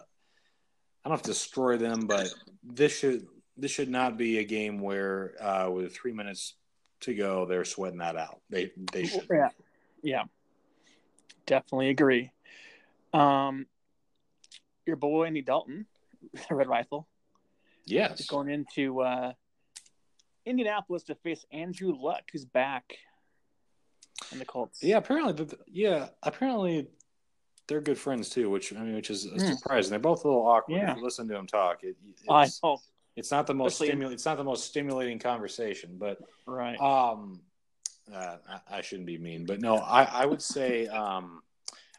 I 1.03 1.09
don't 1.09 1.17
know 1.17 1.19
if 1.19 1.23
destroy 1.23 1.77
them, 1.77 2.07
but 2.07 2.27
this 2.63 2.97
should 2.97 3.27
this 3.57 3.71
should 3.71 3.89
not 3.89 4.17
be 4.17 4.39
a 4.39 4.43
game 4.43 4.79
where 4.79 5.33
uh, 5.39 5.69
with 5.69 5.95
three 5.95 6.13
minutes 6.13 6.55
to 7.01 7.13
go 7.13 7.45
they're 7.45 7.65
sweating 7.65 7.99
that 7.99 8.15
out. 8.15 8.41
They 8.49 8.71
they 8.91 9.05
should. 9.05 9.27
Yeah, 9.31 9.49
yeah, 10.01 10.23
definitely 11.45 11.89
agree. 11.89 12.31
Um, 13.13 13.67
your 14.87 14.95
boy 14.95 15.25
Andy 15.25 15.41
Dalton, 15.41 15.85
Red 16.49 16.67
Rifle, 16.67 17.07
Yes. 17.85 18.25
going 18.25 18.49
into 18.49 19.01
uh, 19.01 19.33
Indianapolis 20.45 21.03
to 21.03 21.15
face 21.15 21.45
Andrew 21.51 21.93
Luck, 21.97 22.23
who's 22.31 22.45
back 22.45 22.97
in 24.31 24.39
the 24.39 24.45
Colts. 24.45 24.81
Yeah, 24.83 24.97
apparently, 24.97 25.33
but 25.33 25.59
yeah, 25.67 26.09
apparently 26.23 26.87
they're 27.67 27.81
good 27.81 27.97
friends 27.97 28.29
too, 28.29 28.49
which 28.49 28.73
I 28.73 28.79
mean, 28.81 28.95
which 28.95 29.09
is 29.09 29.25
Hmm. 29.25 29.37
surprising. 29.39 29.91
They're 29.91 29.99
both 29.99 30.23
a 30.25 30.27
little 30.27 30.45
awkward. 30.45 30.77
Yeah. 30.77 30.91
If 30.91 30.97
you 30.97 31.03
listen 31.03 31.27
to 31.27 31.33
them 31.33 31.47
talk, 31.47 31.83
it, 31.83 31.95
I 32.29 32.43
it's, 32.45 32.61
know. 32.63 32.77
it's 33.15 33.31
not 33.31 33.47
the 33.47 33.53
most 33.53 33.75
stimulating. 33.75 34.13
It's 34.13 34.25
not 34.25 34.37
the 34.37 34.43
most 34.43 34.65
stimulating 34.65 35.19
conversation, 35.19 35.97
but 35.97 36.19
Right. 36.45 36.79
um, 36.79 37.41
uh, 38.13 38.37
I, 38.49 38.77
I 38.77 38.81
shouldn't 38.81 39.07
be 39.07 39.17
mean, 39.17 39.45
but 39.45 39.61
no, 39.61 39.77
I, 39.77 40.03
I 40.03 40.25
would 40.25 40.41
say 40.41 40.87
um, 40.87 41.43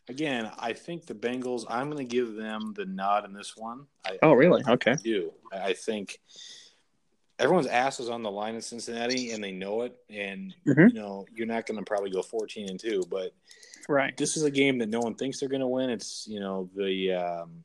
again, 0.09 0.51
I 0.59 0.73
think 0.73 1.07
the 1.07 1.15
Bengals. 1.15 1.65
I'm 1.69 1.91
going 1.91 2.07
to 2.07 2.17
give 2.17 2.35
them 2.35 2.75
the 2.75 2.85
nod 2.85 3.25
in 3.25 3.33
this 3.33 3.57
one. 3.57 3.87
I, 4.05 4.19
oh, 4.23 4.33
really? 4.33 4.63
Okay. 4.69 4.93
I 4.93 4.97
do. 4.97 5.33
I 5.53 5.63
I 5.69 5.75
think 5.75 6.19
everyone's 7.39 7.67
ass 7.67 8.01
is 8.01 8.09
on 8.09 8.23
the 8.23 8.31
line 8.31 8.55
in 8.55 8.61
Cincinnati, 8.61 9.31
and 9.33 9.43
they 9.43 9.53
know 9.53 9.83
it. 9.83 9.97
And 10.11 10.55
Mhm. 10.67 10.89
you 10.89 10.95
know, 11.01 11.27
you're 11.35 11.47
not 11.47 11.67
going 11.67 11.79
to 11.79 11.85
probably 11.85 12.11
go 12.11 12.23
14 12.23 12.69
and 12.69 12.79
two, 12.79 13.03
but 13.11 13.35
Right. 13.89 14.17
this 14.17 14.37
is 14.37 14.45
a 14.45 14.51
game 14.51 14.79
that 14.79 14.89
no 14.89 15.01
one 15.01 15.15
thinks 15.15 15.41
they're 15.41 15.49
going 15.49 15.61
to 15.61 15.67
win. 15.67 15.91
It's 15.91 16.27
you 16.29 16.41
know 16.41 16.71
the 16.77 17.13
um, 17.13 17.65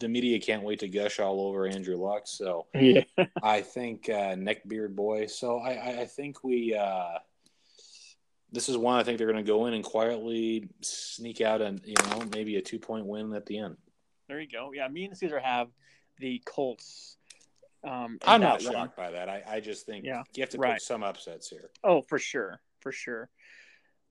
the 0.00 0.08
media 0.08 0.38
can't 0.38 0.62
wait 0.62 0.78
to 0.80 0.88
gush 0.88 1.18
all 1.18 1.40
over 1.40 1.66
Andrew 1.66 1.96
Luck. 1.96 2.26
So 2.26 2.66
Yeah. 2.74 3.02
I 3.42 3.60
think 3.62 4.08
uh, 4.08 4.34
neckbeard 4.34 4.94
boy. 4.94 5.26
So 5.26 5.58
I, 5.58 5.72
I, 5.72 6.00
I 6.00 6.04
think 6.06 6.42
we. 6.44 6.74
Uh, 6.74 7.18
this 8.50 8.70
is 8.70 8.78
one 8.78 8.98
I 8.98 9.02
think 9.02 9.18
they're 9.18 9.30
going 9.30 9.44
to 9.44 9.46
go 9.46 9.66
in 9.66 9.74
and 9.74 9.84
quietly 9.84 10.70
sneak 10.80 11.42
out 11.42 11.60
and 11.60 11.82
you 11.84 11.92
know 12.08 12.24
maybe 12.32 12.56
a 12.56 12.62
two 12.62 12.78
point 12.78 13.04
win 13.04 13.34
at 13.34 13.44
the 13.44 13.58
end. 13.58 13.76
There 14.26 14.40
you 14.40 14.48
go. 14.48 14.72
Yeah, 14.72 14.88
me 14.88 15.04
and 15.04 15.16
Caesar 15.16 15.38
have 15.38 15.68
the 16.18 16.40
Colts. 16.46 17.17
Um, 17.84 18.18
I'm 18.26 18.40
not 18.40 18.60
shocked 18.60 18.96
by 18.96 19.10
that. 19.12 19.28
I, 19.28 19.42
I 19.48 19.60
just 19.60 19.86
think 19.86 20.04
Yeah, 20.04 20.22
you 20.34 20.42
have 20.42 20.50
to 20.50 20.58
right. 20.58 20.74
put 20.74 20.82
some 20.82 21.02
upsets 21.02 21.48
here. 21.48 21.70
Oh, 21.84 22.02
for 22.02 22.18
sure, 22.18 22.60
for 22.80 22.92
sure. 22.92 23.28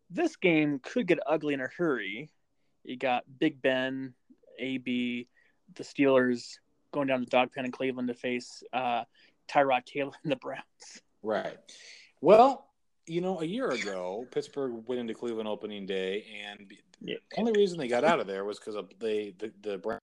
This 0.09 0.35
game 0.37 0.79
could 0.81 1.05
get 1.07 1.19
ugly 1.27 1.53
in 1.53 1.59
a 1.61 1.67
hurry. 1.77 2.29
You 2.83 2.95
got 2.97 3.23
Big 3.39 3.61
Ben, 3.61 4.13
AB, 4.59 5.27
the 5.75 5.83
Steelers 5.83 6.59
going 6.93 7.07
down 7.07 7.19
to 7.19 7.25
dog 7.25 7.51
pen 7.53 7.65
in 7.65 7.71
Cleveland 7.71 8.07
to 8.07 8.13
face 8.13 8.63
uh, 8.71 9.03
Tyrod 9.49 9.85
Taylor 9.85 10.13
and 10.23 10.31
the 10.31 10.37
Browns. 10.37 10.63
Right. 11.21 11.57
Well, 12.21 12.69
you 13.05 13.19
know, 13.21 13.41
a 13.41 13.45
year 13.45 13.69
ago, 13.71 14.25
Pittsburgh 14.31 14.83
went 14.87 15.01
into 15.01 15.13
Cleveland 15.13 15.47
opening 15.49 15.85
day, 15.85 16.25
and 16.45 16.71
Yeah. 17.01 17.15
the 17.31 17.39
only 17.39 17.51
reason 17.53 17.77
they 17.77 17.87
got 17.89 18.05
out 18.05 18.19
of 18.21 18.27
there 18.27 18.45
was 18.45 18.59
because 18.59 18.75
of 18.75 18.89
they 18.99 19.33
the, 19.37 19.51
the 19.61 19.77
Browns 19.77 19.99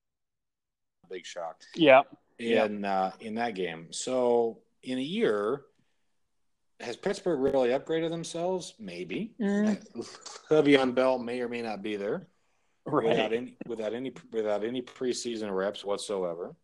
big 1.10 1.26
shock 1.26 1.60
Yeah, 1.74 2.02
in 2.38 2.84
uh, 2.84 3.12
in 3.20 3.34
that 3.36 3.54
game. 3.54 3.88
So 3.90 4.58
in 4.82 4.98
a 4.98 5.02
year, 5.02 5.62
has 6.80 6.96
Pittsburgh 6.96 7.40
really 7.40 7.70
upgraded 7.70 8.10
themselves? 8.10 8.74
Maybe. 8.78 9.32
Mm. 9.40 9.84
Le'Veon 10.50 10.94
Bell 10.94 11.18
may 11.18 11.40
or 11.40 11.48
may 11.48 11.62
not 11.62 11.82
be 11.82 11.96
there 11.96 12.26
without 12.86 13.32
any 13.32 13.56
without 13.66 13.94
any 13.94 14.12
without 14.32 14.64
any 14.64 14.82
preseason 14.82 15.54
reps 15.54 15.84
whatsoever. 15.84 16.54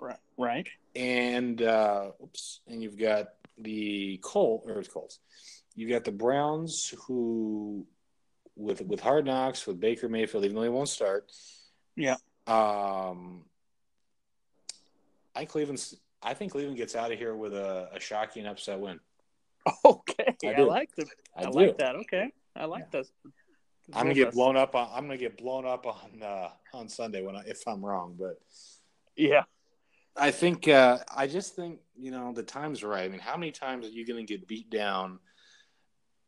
right, 0.00 0.18
right. 0.36 0.68
and 0.96 1.62
uh, 1.62 2.10
oops, 2.22 2.60
and 2.66 2.82
you've 2.82 2.98
got 2.98 3.28
the 3.58 4.18
Colt 4.22 4.64
or 4.66 4.78
it's 4.80 4.88
Colts. 4.88 5.20
You've 5.76 5.90
got 5.90 6.04
the 6.04 6.12
Browns 6.12 6.94
who, 7.06 7.86
with 8.56 8.80
with 8.82 9.00
Hard 9.00 9.26
Knocks 9.26 9.66
with 9.66 9.80
Baker 9.80 10.08
Mayfield, 10.08 10.44
even 10.44 10.56
though 10.56 10.62
he 10.62 10.68
won't 10.68 10.88
start. 10.88 11.30
Yeah. 11.96 12.16
Um, 12.46 13.44
I 15.34 15.40
think 15.40 15.50
Cleveland's. 15.50 15.96
I 16.22 16.32
think 16.34 16.52
Cleveland 16.52 16.78
gets 16.78 16.96
out 16.96 17.12
of 17.12 17.18
here 17.18 17.36
with 17.36 17.54
a, 17.54 17.90
a 17.92 18.00
shocking 18.00 18.46
upset 18.46 18.80
win. 18.80 19.00
Okay, 19.84 20.36
I 20.44 20.60
I, 20.60 20.62
like 20.62 20.90
the, 20.94 21.06
I, 21.34 21.44
I, 21.44 21.48
like 21.48 21.78
that. 21.78 21.96
Okay, 21.96 22.30
I 22.54 22.66
like 22.66 22.90
this. 22.90 23.10
I'm 23.92 24.04
gonna 24.04 24.14
get 24.14 24.32
blown 24.32 24.56
up 24.56 24.74
on. 24.74 24.88
I'm 24.92 25.04
gonna 25.04 25.16
get 25.16 25.38
blown 25.38 25.66
up 25.66 25.86
on 25.86 26.22
uh, 26.22 26.50
on 26.74 26.88
Sunday 26.88 27.22
when 27.22 27.36
I, 27.36 27.44
if 27.46 27.66
I'm 27.66 27.84
wrong, 27.84 28.14
but 28.18 28.40
yeah, 29.16 29.44
I 30.16 30.30
think 30.30 30.68
uh, 30.68 30.98
I 31.14 31.26
just 31.26 31.56
think 31.56 31.80
you 31.98 32.10
know 32.10 32.32
the 32.32 32.42
time's 32.42 32.84
right. 32.84 33.04
I 33.04 33.08
mean, 33.08 33.20
how 33.20 33.36
many 33.36 33.52
times 33.52 33.86
are 33.86 33.90
you 33.90 34.06
gonna 34.06 34.24
get 34.24 34.46
beat 34.46 34.70
down 34.70 35.18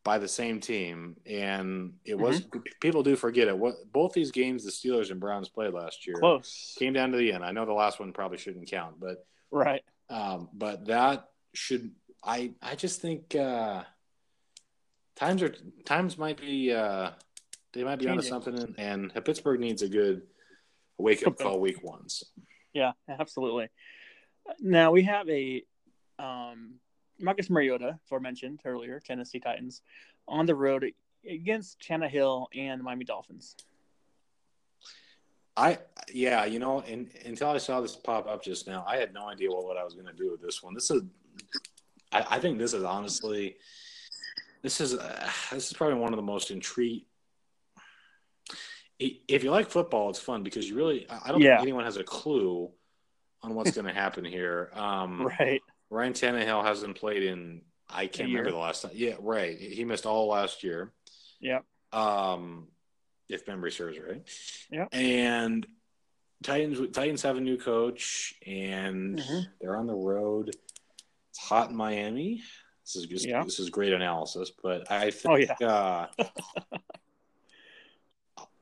by 0.06 0.18
the 0.18 0.28
same 0.28 0.60
team? 0.60 1.16
And 1.26 1.94
it 2.04 2.16
was 2.16 2.42
mm-hmm. 2.42 2.60
people 2.80 3.02
do 3.02 3.16
forget 3.16 3.48
it. 3.48 3.58
What 3.58 3.74
both 3.92 4.12
these 4.12 4.30
games 4.30 4.64
the 4.64 4.70
Steelers 4.70 5.10
and 5.10 5.18
Browns 5.18 5.48
played 5.48 5.74
last 5.74 6.06
year 6.06 6.16
close 6.20 6.76
came 6.78 6.92
down 6.92 7.10
to 7.10 7.18
the 7.18 7.32
end. 7.32 7.44
I 7.44 7.50
know 7.50 7.66
the 7.66 7.72
last 7.72 7.98
one 7.98 8.12
probably 8.12 8.38
shouldn't 8.38 8.70
count, 8.70 9.00
but 9.00 9.26
right. 9.50 9.82
Um, 10.08 10.48
but 10.54 10.86
that 10.86 11.28
should 11.54 11.90
I 12.22 12.52
I 12.62 12.76
just 12.76 13.02
think 13.02 13.34
uh, 13.34 13.82
times 15.16 15.42
are 15.42 15.52
times 15.84 16.16
might 16.16 16.40
be. 16.40 16.72
Uh, 16.72 17.10
they 17.72 17.84
might 17.84 17.98
be 17.98 18.08
onto 18.08 18.22
something, 18.22 18.58
and, 18.58 18.74
and 18.78 19.24
Pittsburgh 19.24 19.60
needs 19.60 19.82
a 19.82 19.88
good 19.88 20.22
wake 20.96 21.26
up 21.26 21.36
call 21.38 21.60
week 21.60 21.82
ones. 21.82 22.24
Yeah, 22.72 22.92
absolutely. 23.08 23.68
Now 24.60 24.92
we 24.92 25.02
have 25.02 25.28
a 25.28 25.62
um, 26.18 26.76
Marcus 27.20 27.50
Mariota, 27.50 27.98
aforementioned 28.04 28.60
earlier, 28.64 29.00
Tennessee 29.00 29.40
Titans, 29.40 29.82
on 30.28 30.46
the 30.46 30.54
road 30.54 30.84
against 31.28 31.80
Tannehill 31.80 32.46
and 32.54 32.82
Miami 32.82 33.04
Dolphins. 33.04 33.56
I 35.56 35.78
yeah, 36.12 36.44
you 36.44 36.58
know, 36.58 36.80
and, 36.80 37.08
until 37.24 37.48
I 37.48 37.58
saw 37.58 37.80
this 37.80 37.96
pop 37.96 38.28
up 38.28 38.42
just 38.42 38.66
now, 38.66 38.84
I 38.86 38.96
had 38.96 39.14
no 39.14 39.26
idea 39.28 39.50
what, 39.50 39.64
what 39.64 39.76
I 39.78 39.84
was 39.84 39.94
going 39.94 40.06
to 40.06 40.12
do 40.12 40.30
with 40.30 40.42
this 40.42 40.62
one. 40.62 40.74
This 40.74 40.90
is, 40.90 41.02
I, 42.12 42.26
I 42.30 42.38
think 42.38 42.58
this 42.58 42.74
is 42.74 42.84
honestly, 42.84 43.56
this 44.62 44.82
is 44.82 44.94
uh, 44.94 45.30
this 45.50 45.68
is 45.68 45.72
probably 45.72 45.98
one 45.98 46.12
of 46.12 46.18
the 46.18 46.22
most 46.22 46.50
intriguing 46.50 47.06
if 48.98 49.44
you 49.44 49.50
like 49.50 49.70
football, 49.70 50.10
it's 50.10 50.18
fun 50.18 50.42
because 50.42 50.68
you 50.68 50.76
really 50.76 51.06
I 51.08 51.30
don't 51.30 51.40
yeah. 51.40 51.56
think 51.56 51.62
anyone 51.62 51.84
has 51.84 51.96
a 51.96 52.04
clue 52.04 52.70
on 53.42 53.54
what's 53.54 53.72
going 53.72 53.86
to 53.86 53.92
happen 53.92 54.24
here. 54.24 54.70
Um, 54.74 55.26
right. 55.40 55.62
Ryan 55.90 56.12
Tannehill 56.12 56.64
hasn't 56.64 56.96
played 56.96 57.22
in 57.22 57.62
I 57.88 58.06
can't 58.06 58.28
remember 58.28 58.50
the 58.50 58.56
last 58.56 58.82
time. 58.82 58.92
Yeah, 58.94 59.14
right. 59.20 59.56
He 59.56 59.84
missed 59.84 60.06
all 60.06 60.28
last 60.28 60.64
year. 60.64 60.92
Yeah. 61.40 61.60
Um, 61.92 62.68
if 63.28 63.46
memory 63.46 63.72
serves 63.72 63.98
right. 63.98 64.22
Yeah. 64.70 64.86
And 64.92 65.66
Titans 66.42 66.78
Titans 66.92 67.22
have 67.22 67.36
a 67.36 67.40
new 67.40 67.56
coach 67.56 68.34
and 68.46 69.18
mm-hmm. 69.18 69.40
they're 69.60 69.76
on 69.76 69.86
the 69.86 69.94
road. 69.94 70.50
It's 71.30 71.38
hot 71.38 71.70
in 71.70 71.76
Miami. 71.76 72.42
This 72.84 72.96
is 72.96 73.06
just 73.06 73.26
yeah. 73.26 73.42
this 73.42 73.58
is 73.58 73.70
great 73.70 73.92
analysis, 73.92 74.52
but 74.62 74.90
I 74.90 75.10
think 75.10 75.32
oh, 75.32 75.36
yeah. 75.36 75.66
uh, 75.66 76.06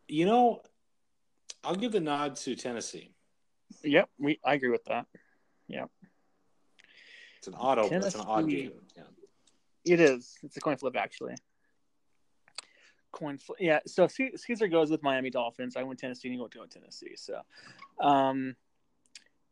you 0.09 0.25
know, 0.25 0.63
I'll 1.63 1.75
give 1.75 1.93
the 1.93 2.01
nod 2.01 2.37
to 2.37 2.55
Tennessee. 2.57 3.13
Yep, 3.83 4.09
we 4.19 4.39
I 4.45 4.55
agree 4.55 4.71
with 4.71 4.85
that. 4.85 5.07
Yep. 5.69 5.91
It's 7.47 7.55
an 7.55 7.61
auto. 7.61 7.89
Tennessee, 7.91 8.07
it's 8.07 8.15
an 8.17 8.23
odd 8.27 8.49
game. 8.49 8.73
Yeah. 8.97 9.03
It 9.85 10.01
is. 10.01 10.39
It's 10.43 10.57
a 10.57 10.61
coin 10.61 10.79
flip, 10.79 10.97
actually. 10.97 11.35
Coin 13.13 13.37
flip. 13.37 13.59
Yeah. 13.61 13.81
So 13.87 14.07
Caesar 14.07 14.67
goes 14.67 14.91
with 14.91 15.03
Miami 15.03 15.29
Dolphins. 15.29 15.77
I 15.77 15.83
went 15.83 15.99
Tennessee, 15.99 16.29
and 16.29 16.39
you 16.39 16.41
go 16.41 16.65
to 16.65 16.67
Tennessee. 16.67 17.17
So, 17.17 17.41
um, 18.01 18.57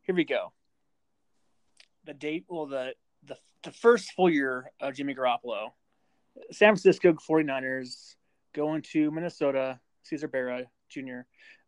here 0.02 0.14
we 0.14 0.24
go. 0.24 0.52
The 2.06 2.14
date. 2.14 2.46
Well, 2.48 2.64
the 2.64 2.94
the 3.26 3.36
the 3.62 3.72
first 3.72 4.12
full 4.12 4.30
year 4.30 4.70
of 4.80 4.94
Jimmy 4.94 5.14
Garoppolo, 5.14 5.72
San 6.50 6.68
Francisco 6.68 7.12
49ers 7.12 8.14
going 8.54 8.80
to 8.92 9.10
Minnesota 9.10 9.80
Caesar 10.04 10.28
Barra 10.28 10.64
Jr. 10.88 11.20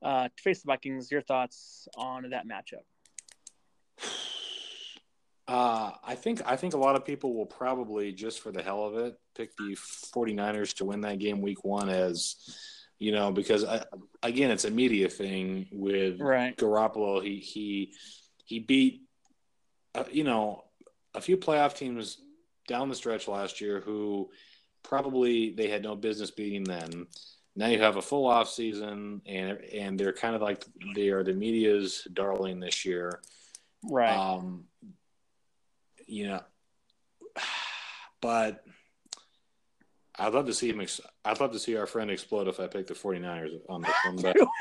Uh, 0.03 0.29
to 0.35 0.43
face 0.43 0.62
the 0.62 0.68
Vikings. 0.68 1.11
Your 1.11 1.20
thoughts 1.20 1.87
on 1.99 2.31
that 2.31 2.47
matchup? 2.49 2.85
Uh, 5.47 5.90
I 6.03 6.14
think 6.14 6.40
I 6.47 6.57
think 6.57 6.74
a 6.74 6.78
lot 6.78 6.97
of 6.97 7.05
people 7.05 7.34
will 7.34 7.47
probably 7.47 8.12
just 8.12 8.40
for 8.40 8.51
the 8.51 8.62
hell 8.62 8.84
of 8.86 8.97
it 8.97 9.18
pick 9.36 9.55
the 9.57 9.76
49ers 10.14 10.74
to 10.76 10.86
win 10.86 11.03
that 11.03 11.18
game 11.18 11.42
week 11.42 11.64
1 11.64 11.90
as 11.90 12.36
you 12.99 13.12
know 13.12 13.30
because 13.30 13.62
I, 13.62 13.84
again 14.22 14.51
it's 14.51 14.64
a 14.64 14.70
media 14.70 15.09
thing 15.09 15.66
with 15.70 16.18
right. 16.18 16.57
Garoppolo. 16.57 17.22
He 17.22 17.40
he 17.40 17.92
he 18.45 18.59
beat 18.59 19.03
uh, 19.95 20.05
you 20.11 20.24
know 20.24 20.64
a 21.14 21.20
few 21.20 21.36
playoff 21.36 21.76
teams 21.76 22.18
down 22.66 22.88
the 22.88 22.95
stretch 22.95 23.28
last 23.28 23.61
year 23.61 23.80
who 23.80 24.30
probably 24.82 25.51
they 25.51 25.68
had 25.68 25.82
no 25.82 25.95
business 25.95 26.30
beating 26.30 26.64
then 26.64 27.07
now 27.57 27.66
you 27.66 27.80
have 27.80 27.97
a 27.97 28.03
full 28.03 28.26
off 28.26 28.49
season 28.49 29.20
and 29.26 29.59
and 29.72 29.99
they're 29.99 30.12
kind 30.12 30.34
of 30.34 30.42
like 30.42 30.64
they 30.95 31.09
are 31.09 31.22
the 31.22 31.32
media's 31.32 32.07
darling 32.12 32.61
this 32.61 32.84
year. 32.84 33.20
Right. 33.82 34.16
Um 34.16 34.64
you 36.07 36.28
know 36.28 36.40
but 38.20 38.64
I'd 40.16 40.32
love 40.32 40.46
to 40.46 40.55
see 40.55 40.70
him. 40.70 40.80
Ex- 40.80 41.00
I'd 41.24 41.40
love 41.40 41.52
to 41.52 41.59
see 41.59 41.76
our 41.76 41.86
friend 41.86 42.11
explode 42.11 42.46
if 42.46 42.61
I 42.61 42.68
pick 42.68 42.86
the 42.86 42.94
49ers 42.94 43.59
on 43.68 43.82
this 43.82 43.94
one, 44.07 44.16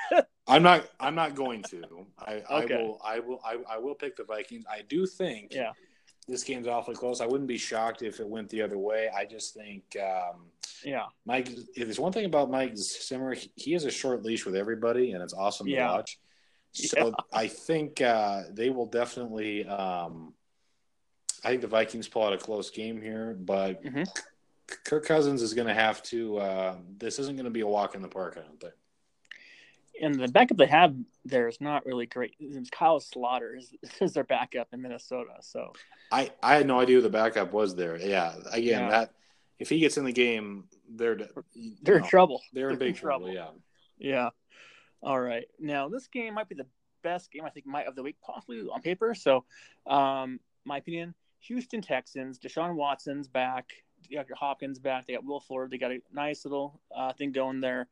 but 0.10 0.28
I'm 0.48 0.64
not. 0.64 0.90
I'm 1.00 1.14
not 1.14 1.36
going 1.36 1.62
to. 1.70 1.84
I, 2.18 2.42
okay. 2.52 2.74
I 2.74 2.78
will. 2.82 3.02
I 3.06 3.20
will. 3.20 3.42
I, 3.46 3.58
I 3.76 3.78
will 3.78 3.94
pick 3.94 4.16
the 4.16 4.24
Vikings. 4.24 4.66
I 4.68 4.82
do 4.82 5.06
think. 5.06 5.54
Yeah 5.54 5.72
this 6.28 6.44
game's 6.44 6.68
awfully 6.68 6.96
close. 6.96 7.22
I 7.22 7.26
wouldn't 7.26 7.48
be 7.48 7.58
shocked 7.58 8.02
if 8.02 8.20
it 8.20 8.28
went 8.28 8.50
the 8.50 8.62
other 8.62 8.78
way. 8.78 9.10
I 9.16 9.26
just 9.26 9.54
think, 9.54 9.84
um, 10.02 10.46
yeah, 10.84 11.06
Mike. 11.26 11.50
If 11.50 11.86
there's 11.86 12.00
one 12.00 12.14
thing 12.14 12.26
about 12.26 12.50
Mike 12.50 12.78
Zimmer, 12.78 13.36
he 13.56 13.74
has 13.74 13.86
a 13.86 13.92
short 13.92 14.24
leash 14.24 14.46
with 14.46 14.56
everybody, 14.56 15.12
and 15.12 15.22
it's 15.22 15.34
awesome 15.34 15.68
yeah. 15.68 15.88
to 15.88 15.94
watch. 15.94 16.20
So 16.72 17.08
yeah. 17.08 17.12
I 17.32 17.48
think 17.48 18.02
uh, 18.02 18.44
they 18.52 18.70
will 18.70 18.86
definitely. 18.86 19.66
Um, 19.66 20.34
I 21.44 21.50
think 21.50 21.62
the 21.62 21.68
Vikings 21.68 22.08
pull 22.08 22.24
out 22.24 22.34
a 22.34 22.38
close 22.38 22.70
game 22.70 23.02
here, 23.02 23.36
but 23.40 23.84
mm-hmm. 23.84 24.04
Kirk 24.86 25.06
Cousins 25.06 25.42
is 25.42 25.54
going 25.54 25.68
to 25.68 25.74
have 25.74 26.02
to. 26.04 26.38
Uh, 26.38 26.76
this 26.98 27.20
isn't 27.20 27.36
going 27.36 27.46
to 27.46 27.52
be 27.52 27.62
a 27.62 27.68
walk 27.68 27.96
in 27.96 28.02
the 28.02 28.08
park. 28.08 28.38
I 28.38 28.42
don't 28.42 28.60
think 28.60 28.74
and 30.02 30.16
the 30.16 30.28
backup 30.28 30.58
they 30.58 30.66
have 30.66 30.96
there 31.26 31.48
is 31.48 31.62
not 31.62 31.86
really 31.86 32.06
great. 32.06 32.36
Kyle 32.72 33.00
Sloter 33.00 33.58
is, 33.58 33.74
is 34.02 34.14
their 34.14 34.24
backup 34.24 34.68
in 34.74 34.82
Minnesota. 34.82 35.36
So 35.42 35.74
I 36.12 36.32
I 36.42 36.56
had 36.56 36.68
no 36.68 36.80
idea 36.80 36.98
who 36.98 37.02
the 37.02 37.10
backup 37.10 37.54
was 37.54 37.76
there. 37.76 37.98
Yeah, 37.98 38.34
again 38.52 38.82
yeah. 38.82 38.90
that 38.90 39.14
if 39.60 39.70
he 39.70 39.80
gets 39.80 39.98
in 39.98 40.06
the 40.06 40.12
game, 40.12 40.66
they're 40.90 41.18
they're 41.82 42.00
know, 42.00 42.04
in 42.04 42.10
trouble. 42.10 42.42
They're, 42.54 42.64
they're 42.64 42.72
in 42.72 42.80
big 42.80 42.88
in 42.90 42.94
trouble. 42.96 43.34
trouble. 43.34 43.54
Yeah. 43.98 44.10
Yeah. 44.10 44.30
All 45.02 45.20
right. 45.20 45.46
Now 45.60 45.90
this 45.90 46.08
game 46.08 46.34
might 46.34 46.50
be 46.50 46.56
the 46.56 46.68
best 47.04 47.32
game 47.32 47.46
I 47.46 47.50
think 47.50 47.66
might 47.66 47.88
of 47.88 47.96
the 47.96 48.04
week, 48.04 48.18
possibly 48.22 48.62
on 48.62 48.82
paper. 48.82 49.14
So, 49.14 49.46
um, 49.86 50.40
my 50.66 50.78
opinion: 50.78 51.14
Houston 51.48 51.82
Texans. 51.82 52.40
Deshaun 52.40 52.76
Watson's 52.76 53.28
back. 53.28 53.72
You 54.10 54.18
got 54.18 54.28
your 54.28 54.38
Hopkins 54.38 54.80
back. 54.80 55.08
They 55.08 55.14
got 55.14 55.26
Will 55.26 55.40
Fuller. 55.40 55.68
They 55.70 55.78
got 55.78 55.92
a 55.92 56.00
nice 56.12 56.46
little 56.46 56.80
uh, 56.96 57.14
thing 57.14 57.32
going 57.32 57.62
there 57.62 57.88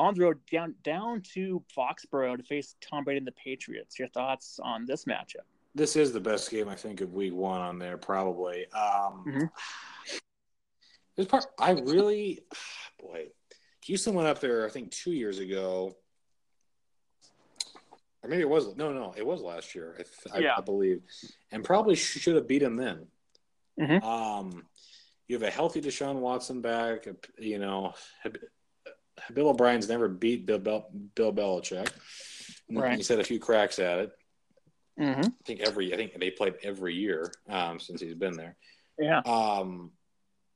on 0.00 0.14
the 0.14 0.22
road 0.22 0.38
down 0.50 0.74
down 0.82 1.20
to 1.34 1.62
Foxborough 1.76 2.36
to 2.36 2.42
face 2.42 2.74
Tom 2.80 3.04
Brady 3.04 3.18
and 3.18 3.26
the 3.26 3.32
Patriots. 3.32 3.98
Your 3.98 4.08
thoughts 4.08 4.58
on 4.62 4.86
this 4.86 5.04
matchup? 5.04 5.44
This 5.74 5.94
is 5.94 6.12
the 6.12 6.20
best 6.20 6.50
game 6.50 6.68
I 6.68 6.74
think 6.74 7.00
of 7.00 7.12
Week 7.12 7.34
One 7.34 7.60
on 7.60 7.78
there, 7.78 7.96
probably. 7.96 8.66
Um, 8.72 9.24
mm-hmm. 9.26 9.44
This 11.16 11.26
part, 11.26 11.46
I 11.58 11.72
really, 11.72 12.40
boy, 13.00 13.26
Houston 13.84 14.14
went 14.14 14.26
up 14.26 14.40
there. 14.40 14.66
I 14.66 14.70
think 14.70 14.90
two 14.90 15.12
years 15.12 15.38
ago, 15.38 15.94
or 18.22 18.28
maybe 18.28 18.42
it 18.42 18.48
was 18.48 18.76
no, 18.76 18.92
no, 18.92 19.14
it 19.16 19.24
was 19.24 19.40
last 19.40 19.74
year. 19.74 19.96
I, 20.32 20.38
yeah. 20.38 20.54
I 20.56 20.60
believe, 20.60 21.02
and 21.50 21.64
probably 21.64 21.94
should 21.94 22.36
have 22.36 22.48
beat 22.48 22.62
him 22.62 22.76
then. 22.76 23.06
Mm-hmm. 23.80 24.06
Um, 24.06 24.64
you 25.26 25.36
have 25.36 25.42
a 25.42 25.50
healthy 25.50 25.80
Deshaun 25.80 26.16
Watson 26.16 26.60
back. 26.60 27.06
You 27.38 27.58
know, 27.58 27.94
Bill 29.32 29.48
O'Brien's 29.48 29.88
never 29.88 30.08
beat 30.08 30.46
Bill 30.46 30.58
Bel- 30.58 30.90
Bill 31.14 31.32
Belichick. 31.32 31.90
Right. 32.70 32.96
He's 32.96 33.08
had 33.08 33.20
a 33.20 33.24
few 33.24 33.38
cracks 33.38 33.78
at 33.78 33.98
it. 33.98 34.12
Mm-hmm. 34.98 35.22
I 35.22 35.44
think 35.46 35.60
every 35.60 35.92
I 35.92 35.96
think 35.96 36.18
they 36.18 36.30
played 36.30 36.54
every 36.62 36.94
year 36.94 37.32
um, 37.48 37.80
since 37.80 38.00
he's 38.00 38.14
been 38.14 38.36
there. 38.36 38.56
Yeah. 38.98 39.20
Um, 39.20 39.92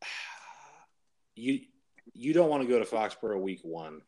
you 1.35 1.61
you 2.13 2.33
don't 2.33 2.51
want 2.51 2.63
to 2.63 2.69
go 2.69 2.79
to 2.79 2.85
Foxborough 2.85 3.41
week 3.41 3.61
one. 3.63 4.03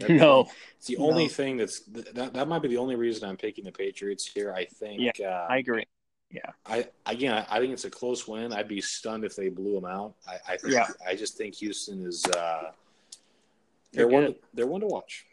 That, 0.00 0.10
no, 0.10 0.48
it's 0.78 0.86
the 0.86 0.96
only 0.96 1.24
no. 1.24 1.28
thing 1.28 1.56
that's 1.58 1.80
that 1.80 2.32
that 2.32 2.48
might 2.48 2.62
be 2.62 2.68
the 2.68 2.78
only 2.78 2.96
reason 2.96 3.28
I'm 3.28 3.36
picking 3.36 3.64
the 3.64 3.72
Patriots 3.72 4.26
here. 4.26 4.52
I 4.54 4.64
think. 4.64 5.12
Yeah, 5.18 5.28
uh, 5.28 5.46
I 5.48 5.58
agree. 5.58 5.84
Yeah. 6.30 6.50
I 6.64 6.86
again, 7.06 7.34
I, 7.34 7.56
I, 7.56 7.60
think 7.60 7.72
it's 7.72 7.84
a 7.84 7.90
close 7.90 8.26
win. 8.28 8.52
I'd 8.52 8.68
be 8.68 8.80
stunned 8.80 9.24
if 9.24 9.34
they 9.34 9.48
blew 9.48 9.74
them 9.74 9.84
out. 9.84 10.14
I, 10.28 10.52
I 10.52 10.56
think, 10.56 10.74
yeah. 10.74 10.86
I 11.06 11.16
just 11.16 11.36
think 11.36 11.56
Houston 11.56 12.06
is. 12.06 12.24
Uh, 12.24 12.70
they're, 13.92 14.06
one. 14.06 14.26
To, 14.26 14.36
they're 14.54 14.66
one 14.66 14.80
to 14.82 14.86
watch. 14.86 15.26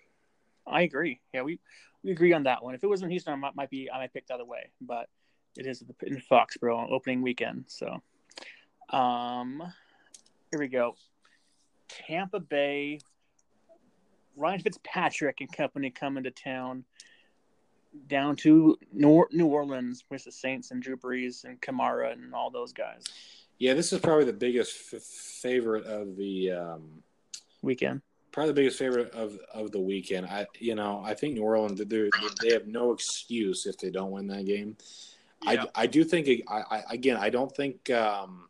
I 0.65 0.81
agree. 0.81 1.21
Yeah, 1.33 1.43
we 1.43 1.59
we 2.03 2.11
agree 2.11 2.33
on 2.33 2.43
that 2.43 2.63
one. 2.63 2.73
If 2.73 2.83
it 2.83 2.87
wasn't 2.87 3.11
Houston, 3.11 3.33
I 3.33 3.35
might, 3.35 3.55
might 3.55 3.69
be 3.69 3.91
I 3.91 3.99
might 3.99 4.13
pick 4.13 4.27
the 4.27 4.33
other 4.33 4.45
way, 4.45 4.71
but 4.81 5.07
it 5.55 5.67
is 5.67 5.83
in 6.01 6.21
Foxborough 6.29 6.91
opening 6.91 7.21
weekend. 7.21 7.65
So, 7.67 8.01
um, 8.89 9.61
here 10.51 10.59
we 10.59 10.67
go. 10.67 10.95
Tampa 11.87 12.39
Bay 12.39 12.99
Ryan 14.37 14.59
Fitzpatrick 14.59 15.41
and 15.41 15.51
company 15.51 15.89
coming 15.89 16.23
to 16.23 16.31
town 16.31 16.85
down 18.07 18.35
to 18.37 18.77
New 18.93 19.25
New 19.31 19.47
Orleans 19.47 20.03
with 20.09 20.23
the 20.23 20.31
Saints 20.31 20.71
and 20.71 20.81
Drew 20.81 20.95
Brees 20.95 21.43
and 21.43 21.59
Kamara 21.61 22.13
and 22.13 22.33
all 22.33 22.49
those 22.51 22.71
guys. 22.71 23.03
Yeah, 23.57 23.73
this 23.73 23.91
is 23.91 23.99
probably 23.99 24.25
the 24.25 24.33
biggest 24.33 24.93
f- 24.93 25.01
favorite 25.01 25.85
of 25.85 26.15
the 26.15 26.51
um, 26.51 27.01
Weekend. 27.63 28.01
probably 28.31 28.49
the 28.51 28.55
biggest 28.61 28.77
favorite 28.77 29.11
of 29.15 29.39
of 29.51 29.71
the 29.71 29.79
weekend. 29.79 30.27
I 30.27 30.45
you 30.59 30.75
know 30.75 31.01
I 31.03 31.15
think 31.15 31.33
New 31.33 31.41
Orleans 31.43 31.79
they 31.83 32.09
they 32.41 32.53
have 32.53 32.67
no 32.67 32.91
excuse 32.91 33.65
if 33.65 33.77
they 33.79 33.89
don't 33.89 34.11
win 34.11 34.27
that 34.27 34.45
game. 34.45 34.77
Yeah. 35.43 35.65
I 35.75 35.83
I 35.83 35.87
do 35.87 36.03
think 36.03 36.27
I, 36.47 36.61
I 36.69 36.83
again 36.91 37.17
I 37.17 37.31
don't 37.31 37.53
think 37.55 37.89
um, 37.89 38.47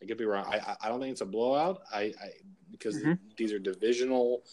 I 0.00 0.06
could 0.06 0.18
be 0.18 0.24
wrong. 0.26 0.44
I 0.48 0.58
I- 0.58 0.76
I 0.82 0.88
don't 0.88 1.00
think 1.00 1.10
it's 1.12 1.22
a 1.22 1.26
blowout. 1.26 1.82
I, 1.92 2.14
I 2.22 2.30
because 2.70 3.02
Mhm. 3.02 3.18
these 3.36 3.52
are 3.52 3.58
divisional. 3.58 4.44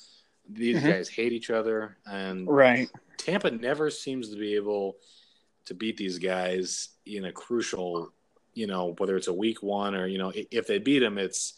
These 0.50 0.82
Mhm. 0.82 0.88
guys 0.88 1.10
hate 1.10 1.32
each 1.34 1.50
other, 1.50 1.98
and 2.06 2.48
Right. 2.48 2.90
Tampa 3.18 3.50
never 3.52 3.90
seems 3.90 4.30
to 4.30 4.36
be 4.36 4.56
able 4.56 4.98
to 5.66 5.74
beat 5.74 5.96
these 5.98 6.20
guys 6.20 6.90
in 7.06 7.26
a 7.26 7.32
crucial, 7.32 8.14
you 8.54 8.68
know, 8.68 8.94
whether 8.98 9.16
it's 9.16 9.28
a 9.30 9.34
week 9.34 9.64
one 9.64 9.96
or 9.96 10.06
you 10.08 10.18
know, 10.18 10.32
if 10.36 10.68
they 10.68 10.78
beat 10.80 11.00
them, 11.00 11.18
it's 11.18 11.54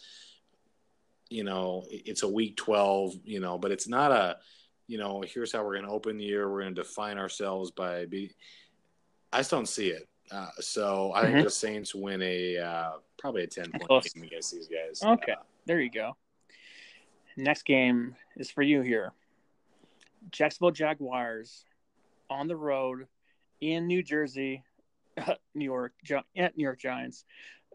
you 1.29 1.43
know, 1.43 1.83
it's 1.89 2.21
a 2.21 2.29
week 2.29 2.55
twelve, 2.55 3.15
you 3.23 3.39
know, 3.39 3.57
but 3.57 3.71
it's 3.71 3.87
not 3.87 4.11
a, 4.11 4.37
you 4.85 4.99
know, 4.99 5.21
here's 5.21 5.51
how 5.51 5.63
we're 5.65 5.73
going 5.73 5.85
to 5.85 5.91
open 5.91 6.17
the 6.17 6.23
year. 6.23 6.47
We're 6.49 6.61
going 6.61 6.75
to 6.75 6.81
define 6.83 7.17
ourselves 7.17 7.71
by 7.71 8.05
be. 8.05 8.31
I 9.33 9.39
just 9.39 9.49
don't 9.49 9.67
see 9.67 9.89
it. 9.89 10.07
Uh, 10.29 10.51
so 10.59 11.11
I 11.13 11.23
Mhm. 11.23 11.25
think 11.25 11.43
the 11.43 11.49
Saints 11.49 11.95
win 11.95 12.21
a 12.21 12.57
uh, 12.57 12.91
probably 13.17 13.41
a 13.43 13.47
ten 13.47 13.71
point 13.71 13.89
game 14.13 14.23
against 14.23 14.53
these 14.53 14.67
guys. 14.67 15.01
Okay. 15.03 15.31
Uh, 15.31 15.41
There 15.65 15.81
you 15.81 15.89
go. 15.89 16.15
Next 17.37 17.63
game 17.63 18.15
is 18.37 18.49
for 18.49 18.61
you 18.61 18.81
here. 18.81 19.11
Jacksonville 20.31 20.71
Jaguars 20.71 21.65
on 22.29 22.47
the 22.47 22.55
road 22.55 23.07
in 23.61 23.87
New 23.87 24.01
Jersey, 24.01 24.63
New 25.55 25.65
York, 25.65 25.93
at 26.35 26.57
New 26.57 26.63
York 26.63 26.79
Giants. 26.79 27.25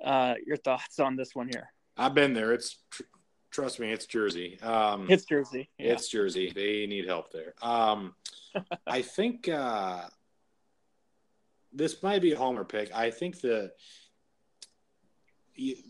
Uh, 0.03 0.35
your 0.47 0.57
thoughts 0.57 0.99
on 0.99 1.15
this 1.17 1.35
one 1.35 1.49
here? 1.49 1.71
I've 1.97 2.15
been 2.15 2.33
there. 2.33 2.53
It's 2.53 2.79
tr- 2.91 3.03
trust 3.51 3.79
me, 3.81 3.93
it's 3.93 4.07
Jersey. 4.07 4.59
Um, 4.63 5.07
It's 5.11 5.25
Jersey. 5.25 5.69
Yeah. 5.79 5.93
It's 5.93 6.09
Jersey. 6.09 6.53
They 6.55 6.87
need 6.87 7.07
help 7.07 7.31
there. 7.33 7.55
Um, 7.63 8.15
I 8.87 9.03
think 9.03 9.49
uh, 9.49 10.05
this 11.73 12.03
might 12.03 12.23
be 12.23 12.33
a 12.33 12.39
homer 12.39 12.65
pick. 12.65 12.91
I 12.95 13.11
think 13.11 13.41
the 13.41 13.73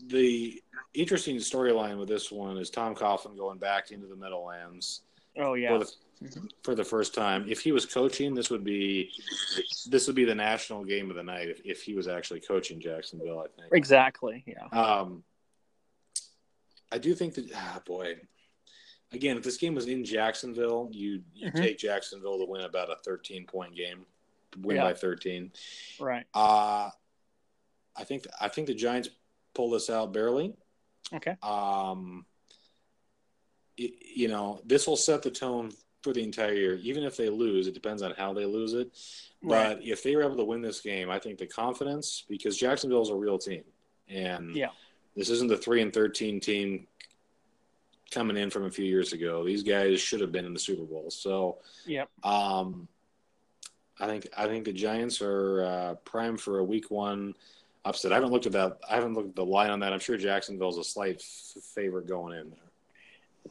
the 0.07 0.61
interesting 0.93 1.37
storyline 1.37 1.97
with 1.97 2.09
this 2.09 2.31
one 2.31 2.57
is 2.57 2.69
Tom 2.69 2.93
Coughlin 2.95 3.37
going 3.37 3.57
back 3.57 3.91
into 3.91 4.07
the 4.07 4.15
Meadowlands 4.15 5.01
oh 5.37 5.53
yeah. 5.53 5.69
for 5.77 5.79
the 5.85 5.91
Mhm. 6.21 6.51
for 6.61 6.75
the 6.75 6.83
first 6.83 7.15
time. 7.15 7.45
If 7.49 7.61
he 7.61 7.71
was 7.71 7.85
coaching, 7.87 8.35
this 8.35 8.51
would 8.51 8.63
be 8.63 9.11
this 9.87 10.05
would 10.05 10.15
be 10.15 10.23
the 10.25 10.35
national 10.35 10.83
game 10.85 11.09
of 11.09 11.15
the 11.15 11.23
night. 11.23 11.49
If, 11.49 11.61
if 11.65 11.81
he 11.81 11.95
was 11.95 12.07
actually 12.07 12.41
coaching 12.41 12.79
Jacksonville, 12.79 13.39
I 13.39 13.47
think. 13.59 13.73
Exactly. 13.73 14.43
Yeah. 14.45 14.65
Um, 14.71 15.23
I 16.91 16.99
do 16.99 17.15
think 17.15 17.33
that 17.35 17.49
ah, 17.55 17.81
boy, 17.87 18.17
again, 19.13 19.35
if 19.37 19.41
this 19.43 19.57
game 19.57 19.73
was 19.73 19.87
in 19.87 20.05
Jacksonville, 20.05 20.89
you 20.91 21.23
you 21.33 21.49
Mhm. 21.51 21.55
take 21.55 21.77
Jacksonville 21.79 22.37
to 22.37 22.45
win 22.45 22.61
about 22.65 22.91
a 22.91 22.97
thirteen 22.97 23.47
point 23.47 23.75
game, 23.75 24.05
win 24.59 24.75
Yeah. 24.75 24.83
by 24.83 24.93
thirteen. 24.93 25.51
Right. 25.99 26.27
Uh 26.35 26.91
I 27.95 28.03
think 28.03 28.25
I 28.39 28.47
think 28.47 28.67
the 28.67 28.75
Giants 28.75 29.09
pull 29.53 29.69
this 29.69 29.89
out 29.89 30.13
barely. 30.13 30.53
Okay. 31.13 31.35
Um, 31.43 32.25
y- 33.77 33.91
you 34.15 34.27
know, 34.27 34.61
this 34.65 34.87
will 34.87 34.95
set 34.97 35.21
the 35.21 35.31
tone 35.31 35.71
for 36.03 36.13
the 36.13 36.23
entire 36.23 36.53
year. 36.53 36.75
Even 36.81 37.03
if 37.03 37.17
they 37.17 37.29
lose, 37.29 37.67
it 37.67 37.73
depends 37.73 38.01
on 38.01 38.13
how 38.17 38.33
they 38.33 38.45
lose 38.45 38.73
it. 38.73 38.91
Right. 39.43 39.75
But 39.77 39.83
if 39.85 40.03
they 40.03 40.15
were 40.15 40.23
able 40.23 40.37
to 40.37 40.43
win 40.45 40.61
this 40.61 40.81
game, 40.81 41.09
I 41.09 41.19
think 41.19 41.37
the 41.37 41.47
confidence 41.47 42.23
because 42.29 42.57
Jacksonville 42.57 43.01
is 43.01 43.09
a 43.09 43.15
real 43.15 43.37
team, 43.37 43.63
and 44.07 44.55
Yeah. 44.55 44.69
this 45.15 45.29
isn't 45.29 45.47
the 45.47 45.57
three 45.57 45.81
and 45.81 45.93
thirteen 45.93 46.39
team 46.39 46.87
coming 48.11 48.35
in 48.37 48.49
from 48.49 48.65
a 48.65 48.71
few 48.71 48.85
years 48.85 49.13
ago. 49.13 49.43
These 49.45 49.63
guys 49.63 50.01
should 50.01 50.19
have 50.21 50.31
been 50.31 50.45
in 50.45 50.53
the 50.53 50.59
Super 50.59 50.83
Bowl. 50.83 51.09
So, 51.09 51.59
Yep. 51.85 52.09
um, 52.25 52.87
I 53.99 54.07
think 54.07 54.27
I 54.35 54.47
think 54.47 54.65
the 54.65 54.73
Giants 54.73 55.21
are 55.21 55.63
uh, 55.63 55.95
prime 56.05 56.37
for 56.37 56.59
a 56.59 56.63
Week 56.63 56.89
One 56.91 57.35
upset. 57.85 58.11
I 58.11 58.15
haven't 58.15 58.31
looked 58.31 58.45
at 58.45 58.51
that. 58.53 58.77
I 58.89 58.95
haven't 58.95 59.13
looked 59.13 59.29
at 59.29 59.35
the 59.35 59.45
line 59.45 59.69
on 59.69 59.79
that. 59.79 59.93
I'm 59.93 59.99
sure 59.99 60.17
Jacksonville's 60.17 60.77
a 60.77 60.83
slight 60.83 61.15
f- 61.21 61.63
favorite 61.63 62.07
going 62.07 62.37
in 62.37 62.49
there. 62.49 62.59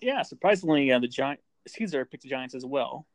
Yeah. 0.00 0.22
Surprisingly, 0.22 0.90
uh, 0.92 0.98
the 0.98 1.08
Giant 1.08 1.40
Caesar 1.68 2.04
picked 2.04 2.22
the 2.22 2.28
Giants 2.28 2.54
as 2.54 2.64
well. 2.64 3.06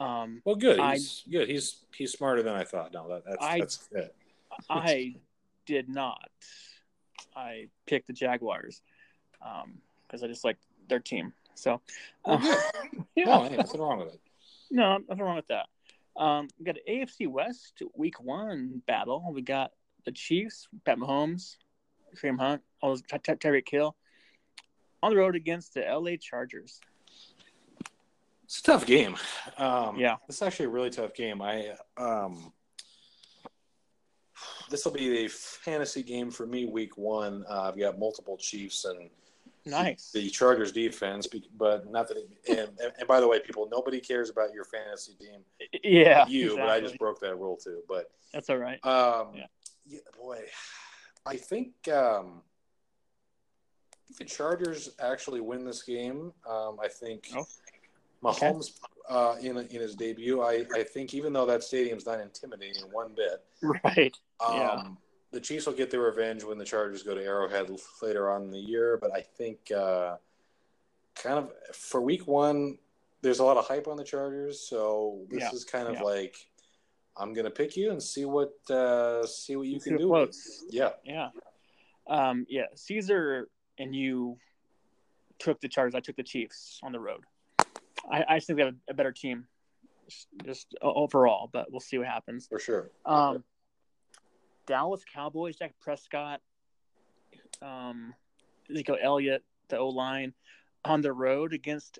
Um, 0.00 0.40
Well, 0.44 0.56
good. 0.56 0.78
I- 0.80 0.94
He's 0.94 1.22
good. 1.30 1.48
He's 1.48 1.84
he's 1.94 2.12
smarter 2.12 2.42
than 2.42 2.54
I 2.54 2.64
thought. 2.64 2.92
No, 2.92 3.08
that, 3.08 3.24
that's 3.24 3.36
I- 3.44 3.58
that's 3.58 3.76
good. 3.88 4.10
I 4.70 5.14
did 5.66 5.88
not. 5.88 6.30
I 7.36 7.68
picked 7.86 8.06
the 8.08 8.12
Jaguars 8.12 8.82
because 9.38 10.22
I 10.22 10.26
just 10.26 10.44
like 10.44 10.58
their 10.88 10.98
team. 11.00 11.32
So, 11.54 11.80
uh, 12.24 12.38
yeah, 13.14 13.24
No, 13.24 13.44
hey, 13.44 13.56
nothing 13.56 13.80
wrong 13.80 13.98
with 14.00 14.14
it. 14.14 14.20
no, 14.70 14.98
nothing 15.08 15.24
wrong 15.24 15.36
with 15.36 15.48
that. 15.48 15.66
Um, 16.20 16.48
we 16.58 16.64
got 16.66 16.76
AFC 16.88 17.28
West 17.28 17.82
Week 17.94 18.20
One 18.20 18.82
battle. 18.86 19.30
We 19.32 19.40
got 19.42 19.70
the 20.04 20.12
Chiefs, 20.12 20.68
Pat 20.84 20.98
Mahomes, 20.98 21.56
Kareem 22.16 22.38
Hunt, 22.38 22.62
all 22.80 22.90
those 22.90 23.02
Ty- 23.02 23.18
Ty- 23.18 23.36
Tyreek 23.36 23.68
Hill 23.68 23.96
on 25.02 25.10
the 25.12 25.16
road 25.16 25.34
against 25.36 25.74
the 25.74 25.80
LA 25.82 26.16
Chargers. 26.20 26.80
It's 28.44 28.60
a 28.60 28.62
tough 28.62 28.86
game. 28.86 29.16
Um, 29.56 29.98
Yeah. 29.98 30.16
it's 30.28 30.42
actually 30.42 30.66
a 30.66 30.70
really 30.70 30.90
tough 30.90 31.14
game. 31.14 31.40
I 31.40 31.74
um, 31.96 32.52
this 34.70 34.84
will 34.84 34.92
be 34.92 35.24
a 35.24 35.28
fantasy 35.28 36.02
game 36.02 36.30
for 36.30 36.46
me. 36.46 36.66
Week 36.66 36.96
one, 36.98 37.44
uh, 37.48 37.62
I've 37.62 37.78
got 37.78 37.98
multiple 37.98 38.36
Chiefs 38.36 38.84
and 38.84 39.08
Nice. 39.64 40.10
the 40.12 40.28
Chargers 40.28 40.72
defense, 40.72 41.28
but 41.56 41.88
not 41.90 42.08
that. 42.08 42.16
It, 42.16 42.58
and, 42.80 42.92
and, 42.98 43.06
by 43.08 43.20
the 43.20 43.28
way, 43.28 43.38
people, 43.40 43.68
nobody 43.70 44.00
cares 44.00 44.28
about 44.28 44.52
your 44.52 44.64
fantasy 44.64 45.12
team, 45.14 45.40
Yeah, 45.84 46.26
you, 46.26 46.56
but 46.56 46.68
I 46.68 46.80
just 46.80 46.98
broke 46.98 47.20
that 47.20 47.36
rule 47.36 47.56
too. 47.56 47.82
But 47.88 48.10
that's 48.32 48.50
all 48.50 48.58
right. 48.58 48.84
Um, 48.84 49.28
Yeah. 49.36 49.46
Yeah. 49.86 50.00
boy, 50.18 50.40
I 51.26 51.36
think 51.36 51.72
um, 51.88 52.42
if 54.10 54.18
the 54.18 54.24
Chargers 54.24 54.90
actually 55.00 55.40
win 55.40 55.64
this 55.64 55.82
game, 55.82 56.32
um, 56.48 56.78
I 56.82 56.88
think 56.88 57.28
Oh. 57.34 57.44
Okay. 58.24 58.50
Mahomes 58.52 58.78
uh, 59.08 59.34
in 59.40 59.56
in 59.58 59.80
his 59.80 59.96
debut, 59.96 60.42
I, 60.42 60.64
I 60.74 60.84
think 60.84 61.12
even 61.12 61.32
though 61.32 61.46
that 61.46 61.64
stadium's 61.64 62.06
not 62.06 62.20
intimidating 62.20 62.82
one 62.92 63.14
bit, 63.16 63.44
Right. 63.84 64.16
um, 64.38 64.56
Yeah. 64.56 64.88
the 65.32 65.40
Chiefs 65.40 65.66
will 65.66 65.72
get 65.72 65.90
their 65.90 66.02
revenge 66.02 66.44
when 66.44 66.56
the 66.56 66.64
Chargers 66.64 67.02
go 67.02 67.14
to 67.16 67.20
Arrowhead 67.22 67.68
later 68.00 68.30
on 68.30 68.42
in 68.42 68.50
the 68.52 68.60
year. 68.60 68.96
But 69.00 69.12
I 69.12 69.22
think 69.22 69.72
uh, 69.72 70.18
kind 71.16 71.36
of 71.38 71.50
for 71.74 72.00
Week 72.00 72.28
One, 72.28 72.78
there's 73.22 73.40
a 73.40 73.44
lot 73.44 73.56
of 73.56 73.66
hype 73.66 73.88
on 73.88 73.96
the 73.96 74.04
Chargers, 74.04 74.60
so 74.60 75.24
this 75.28 75.40
Yeah. 75.40 75.50
is 75.52 75.64
kind 75.64 75.88
of 75.88 75.94
Yeah. 75.94 76.02
like. 76.02 76.36
I'm 77.16 77.32
gonna 77.34 77.50
pick 77.50 77.76
you 77.76 77.90
and 77.90 78.02
see 78.02 78.24
what 78.24 78.52
uh, 78.70 79.26
see 79.26 79.56
what 79.56 79.68
you 79.68 79.78
See 79.80 79.90
can 79.90 79.98
do. 79.98 80.08
floats. 80.08 80.64
Yeah, 80.70 80.90
Yeah. 81.04 81.28
Um, 82.06 82.46
yeah. 82.48 82.66
Caesar 82.74 83.48
and 83.78 83.94
you 83.94 84.38
took 85.38 85.60
the 85.60 85.68
Chargers. 85.68 85.94
I 85.94 86.00
took 86.00 86.16
the 86.16 86.22
Chiefs 86.22 86.80
on 86.82 86.92
the 86.92 87.00
road. 87.00 87.24
I, 88.10 88.24
I 88.28 88.36
just 88.36 88.46
think 88.46 88.58
they 88.58 88.64
have 88.64 88.74
a 88.88 88.94
better 88.94 89.12
team, 89.12 89.46
just, 90.08 90.26
just 90.44 90.74
overall. 90.82 91.48
But 91.52 91.70
we'll 91.70 91.80
see 91.80 91.98
what 91.98 92.06
happens. 92.06 92.46
for 92.48 92.58
sure. 92.58 92.90
Um, 93.06 93.44
Dallas 94.66 95.04
Cowboys, 95.12 95.56
Dak 95.56 95.74
Prescott, 95.80 96.40
um, 97.60 98.14
Ezekiel 98.70 98.96
Elliott, 99.02 99.42
the 99.68 99.78
O 99.78 99.88
line, 99.88 100.32
on 100.84 101.00
the 101.00 101.12
road 101.12 101.52
against 101.52 101.98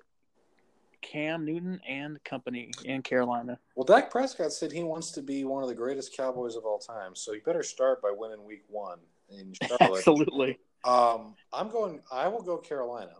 Cam 1.03 1.45
Newton 1.45 1.79
and 1.87 2.23
company 2.23 2.71
in 2.85 3.01
Carolina. 3.03 3.59
Well, 3.75 3.83
Dak 3.83 4.09
Prescott 4.09 4.51
said 4.53 4.71
he 4.71 4.83
wants 4.83 5.11
to 5.11 5.21
be 5.21 5.43
one 5.43 5.61
of 5.61 5.69
the 5.69 5.75
greatest 5.75 6.15
Cowboys 6.17 6.55
of 6.55 6.65
all 6.65 6.79
time, 6.79 7.15
so 7.15 7.33
you 7.33 7.41
better 7.45 7.61
start 7.61 8.01
by 8.01 8.11
winning 8.11 8.43
Week 8.43 8.63
One 8.69 8.99
in 9.29 9.53
Charlotte. 9.67 9.97
Absolutely. 9.99 10.57
um, 10.85 11.35
I'm 11.51 11.69
going. 11.69 12.01
I 12.11 12.27
will 12.27 12.41
go 12.41 12.57
Carolina. 12.57 13.11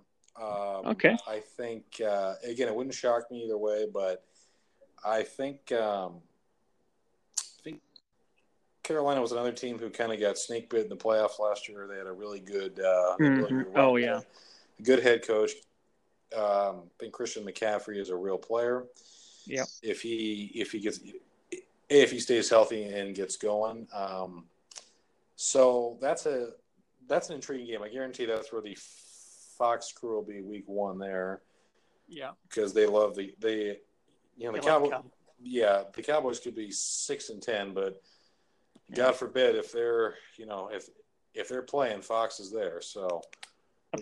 Um, 0.41 0.87
Okay. 0.87 1.15
I 1.27 1.39
think 1.39 1.83
uh, 2.03 2.33
again, 2.43 2.67
it 2.67 2.75
wouldn't 2.75 2.95
shock 2.95 3.29
me 3.29 3.43
either 3.43 3.57
way, 3.57 3.85
but 3.93 4.23
I 5.05 5.21
think 5.23 5.71
um, 5.73 6.21
I 7.39 7.61
think 7.63 7.81
Carolina 8.81 9.21
was 9.21 9.31
another 9.31 9.51
team 9.51 9.77
who 9.77 9.89
kind 9.89 10.11
of 10.11 10.19
got 10.19 10.37
snake 10.37 10.69
bit 10.69 10.83
in 10.83 10.89
the 10.89 10.95
playoffs 10.97 11.37
last 11.39 11.69
year. 11.69 11.87
They 11.87 11.97
had 11.97 12.07
a 12.07 12.11
really 12.11 12.39
good, 12.39 12.79
uh, 12.79 13.15
really 13.19 13.51
Mhm. 13.51 13.63
good 13.65 13.67
Oh, 13.75 13.95
yeah. 13.97 14.21
good 14.81 15.03
head 15.03 15.25
coach. 15.27 15.51
Um, 16.35 16.83
I 16.85 16.89
think 16.99 17.13
Christian 17.13 17.45
McCaffrey 17.45 17.97
is 17.97 18.09
a 18.09 18.15
real 18.15 18.37
player. 18.37 18.85
Yep. 19.45 19.67
If 19.81 20.01
he 20.01 20.51
if 20.55 20.71
he 20.71 20.79
gets 20.79 20.99
if 21.89 22.11
he 22.11 22.19
stays 22.19 22.49
healthy 22.49 22.83
and 22.85 23.13
gets 23.15 23.37
going, 23.37 23.87
um, 23.93 24.45
so 25.35 25.97
that's 26.01 26.25
a 26.25 26.51
that's 27.07 27.29
an 27.29 27.35
intriguing 27.35 27.67
game. 27.67 27.83
I 27.83 27.89
guarantee 27.89 28.25
that's 28.25 28.51
where 28.51 28.61
the 28.61 28.77
Fox 29.57 29.91
crew 29.91 30.15
will 30.15 30.23
be 30.23 30.41
week 30.41 30.63
one 30.67 30.97
there. 30.97 31.41
Yeah. 32.07 32.31
because 32.47 32.73
they 32.73 32.85
love 32.85 33.15
the 33.15 33.33
they 33.39 33.79
you 34.37 34.47
know 34.47 34.51
the 34.51 34.59
the 34.59 34.67
Cowboys. 34.67 34.91
Cow- 34.91 35.05
Yeah, 35.41 35.83
the 35.93 36.03
Cowboys 36.03 36.39
could 36.39 36.55
be 36.55 36.71
six 36.71 37.29
and 37.29 37.41
ten, 37.41 37.73
but 37.73 38.01
God 38.93 39.15
forbid 39.15 39.55
if 39.55 39.71
they're 39.71 40.15
you 40.37 40.45
know 40.45 40.69
if 40.71 40.89
if 41.33 41.49
they're 41.49 41.63
playing, 41.63 42.01
Fox 42.01 42.39
is 42.39 42.51
there. 42.51 42.81
So 42.81 43.21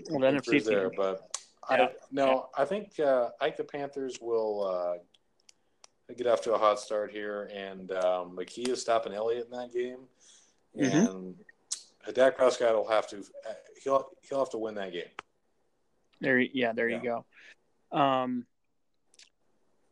Well, 0.10 0.20
the 0.20 0.60
there, 0.66 0.92
but 0.96 1.38
Yeah. 1.70 1.84
I 1.84 1.90
no, 2.12 2.50
I 2.58 2.66
think 2.66 3.00
uh, 3.00 3.30
I 3.40 3.46
think 3.46 3.58
the 3.58 3.64
Panthers 3.64 4.20
will 4.22 4.64
uh, 4.66 6.14
get 6.16 6.28
off 6.28 6.42
to 6.42 6.54
a 6.54 6.58
hot 6.58 6.80
start 6.80 7.12
here, 7.12 7.50
and 7.54 7.92
um, 7.92 8.36
McKee 8.36 8.70
is 8.70 8.82
stopping 8.82 9.14
Elliott 9.14 9.46
in 9.46 9.52
that 9.52 9.72
game, 9.74 10.08
Mhm. 10.76 11.10
and 12.06 12.16
Dak 12.16 12.36
Prescott 12.36 12.76
will 12.76 12.88
have 12.90 13.08
to 13.10 13.24
he'll 13.84 14.10
he'll 14.28 14.40
have 14.40 14.50
to 14.52 14.58
win 14.58 14.76
that 14.76 14.92
game. 14.92 15.10
There, 16.20 16.40
yeah, 16.40 16.72
there 16.74 16.90
Yeah. 16.90 17.02
you 17.02 17.24
go. 17.92 17.98
Um, 17.98 18.46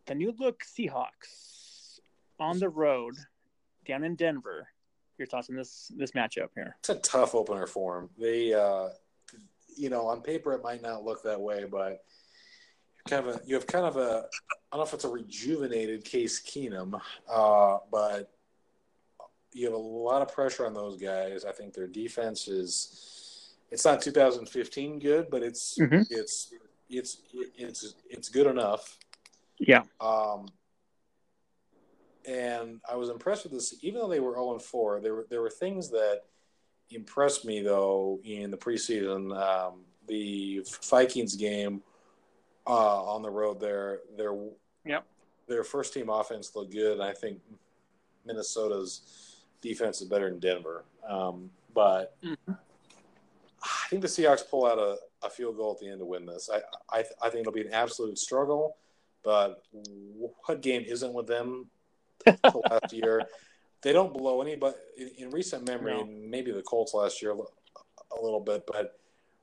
the 0.05 0.15
new 0.15 0.33
look 0.37 0.63
Seahawks 0.63 1.99
on 2.39 2.59
the 2.59 2.69
road 2.69 3.15
down 3.85 4.03
in 4.03 4.15
Denver. 4.15 4.67
Your 5.17 5.27
thoughts 5.27 5.49
on 5.49 5.55
this 5.55 5.91
this 5.95 6.11
matchup 6.11 6.49
here? 6.55 6.75
It's 6.79 6.89
a 6.89 6.95
tough 6.95 7.35
opener 7.35 7.67
for 7.67 7.95
them. 8.01 8.09
They, 8.17 8.53
uh, 8.53 8.89
you 9.79 9.89
know, 9.89 10.07
on 10.07 10.21
paper 10.21 10.53
it 10.53 10.61
might 10.63 10.81
not 10.81 11.05
look 11.05 11.23
that 11.23 11.39
way, 11.39 11.63
but 11.63 12.03
kind 13.07 13.25
of 13.27 13.35
a, 13.35 13.41
you 13.45 13.55
have 13.55 13.65
kind 13.65 13.85
of 13.85 13.95
a 13.95 14.25
I 14.71 14.75
don't 14.75 14.79
know 14.79 14.83
if 14.83 14.93
it's 14.93 15.05
a 15.05 15.09
rejuvenated 15.09 16.03
Case 16.03 16.41
Keenum, 16.41 16.99
uh, 17.31 17.77
but 17.89 18.31
you 19.53 19.65
have 19.65 19.73
a 19.73 19.77
lot 19.77 20.21
of 20.21 20.31
pressure 20.31 20.65
on 20.67 20.73
those 20.73 20.97
guys. 21.01 21.45
I 21.45 21.51
think 21.53 21.73
their 21.73 21.87
defense 21.87 22.47
is 22.47 23.55
it's 23.71 23.85
not 23.85 24.01
2015 24.01 24.99
good, 24.99 25.29
but 25.31 25.41
it's 25.43 25.77
Mhm. 25.79 26.05
it's 26.11 26.53
it's 26.89 27.21
it's 27.57 27.95
it's 28.09 28.29
good 28.29 28.47
enough. 28.47 28.97
Yeah, 29.59 29.83
Um, 29.99 30.47
and 32.25 32.79
I 32.89 32.95
was 32.95 33.09
impressed 33.09 33.43
with 33.43 33.53
this, 33.53 33.75
even 33.81 33.99
though 34.01 34.07
they 34.07 34.19
were 34.19 34.33
0 34.35 34.53
and 34.53 34.61
4. 34.61 35.01
There 35.01 35.15
were 35.15 35.27
there 35.29 35.41
were 35.41 35.49
things 35.49 35.89
that 35.89 36.23
impressed 36.91 37.45
me 37.45 37.61
though 37.61 38.19
in 38.23 38.51
the 38.51 38.57
preseason. 38.57 39.35
Um, 39.37 39.81
the 40.07 40.65
Vikings 40.89 41.35
game 41.35 41.81
uh, 42.67 43.03
on 43.03 43.21
the 43.21 43.29
road 43.29 43.59
there, 43.59 43.99
their 44.17 44.33
Yep. 44.85 45.05
their 45.47 45.63
first 45.63 45.93
team 45.93 46.09
offense 46.09 46.55
looked 46.55 46.71
good. 46.71 46.99
I 46.99 47.13
think 47.13 47.39
Minnesota's 48.25 49.35
defense 49.61 50.01
is 50.01 50.07
better 50.07 50.29
than 50.29 50.39
Denver. 50.39 50.83
Um, 51.07 51.51
but 51.73 52.15
Mhm. 52.23 52.37
I 53.61 53.87
think 53.89 54.01
the 54.01 54.07
Seahawks 54.07 54.47
pull 54.49 54.65
out 54.65 54.77
a, 54.79 54.97
a 55.23 55.29
field 55.29 55.57
goal 55.57 55.73
at 55.73 55.79
the 55.79 55.89
end 55.89 55.99
to 55.99 56.05
win 56.05 56.25
this. 56.25 56.49
I, 56.51 56.61
I 56.97 57.03
I 57.21 57.29
think 57.29 57.41
it'll 57.41 57.51
be 57.51 57.61
an 57.67 57.73
absolute 57.73 58.17
struggle. 58.17 58.77
But 59.21 59.63
what 59.71 60.61
game 60.61 60.83
isn't 60.87 61.13
with 61.13 61.27
them 61.27 61.69
the 62.25 62.61
last 62.69 62.93
year? 62.93 63.27
They 63.81 63.93
don't 63.93 64.13
blow 64.13 64.41
any, 64.41 64.55
but 64.55 64.77
in, 64.97 65.09
in 65.17 65.29
recent 65.31 65.65
memory, 65.67 65.93
No. 65.93 66.05
maybe 66.05 66.51
the 66.51 66.61
Colts 66.61 66.93
last 66.93 67.21
year 67.21 67.31
a 67.31 68.21
little 68.21 68.39
bit, 68.41 68.65
but 68.67 68.99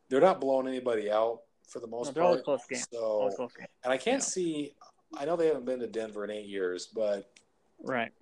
they're 0.08 0.20
not 0.20 0.40
blowing 0.40 0.68
anybody 0.68 1.10
out 1.10 1.40
for 1.68 1.80
the 1.80 1.86
most 1.86 2.14
No, 2.14 2.22
part. 2.32 2.44
close 2.44 2.66
games. 2.68 2.86
So, 2.92 3.30
close 3.34 3.52
game. 3.54 3.66
and 3.84 3.92
I 3.92 3.96
can't 3.96 4.22
Yeah. 4.22 4.26
see. 4.26 4.74
I 5.16 5.24
know 5.24 5.36
they 5.36 5.46
haven't 5.46 5.64
been 5.64 5.80
to 5.80 5.86
Denver 5.86 6.24
in 6.24 6.30
eight 6.30 6.46
years, 6.46 6.86
but 6.86 7.30
Right. 7.80 8.12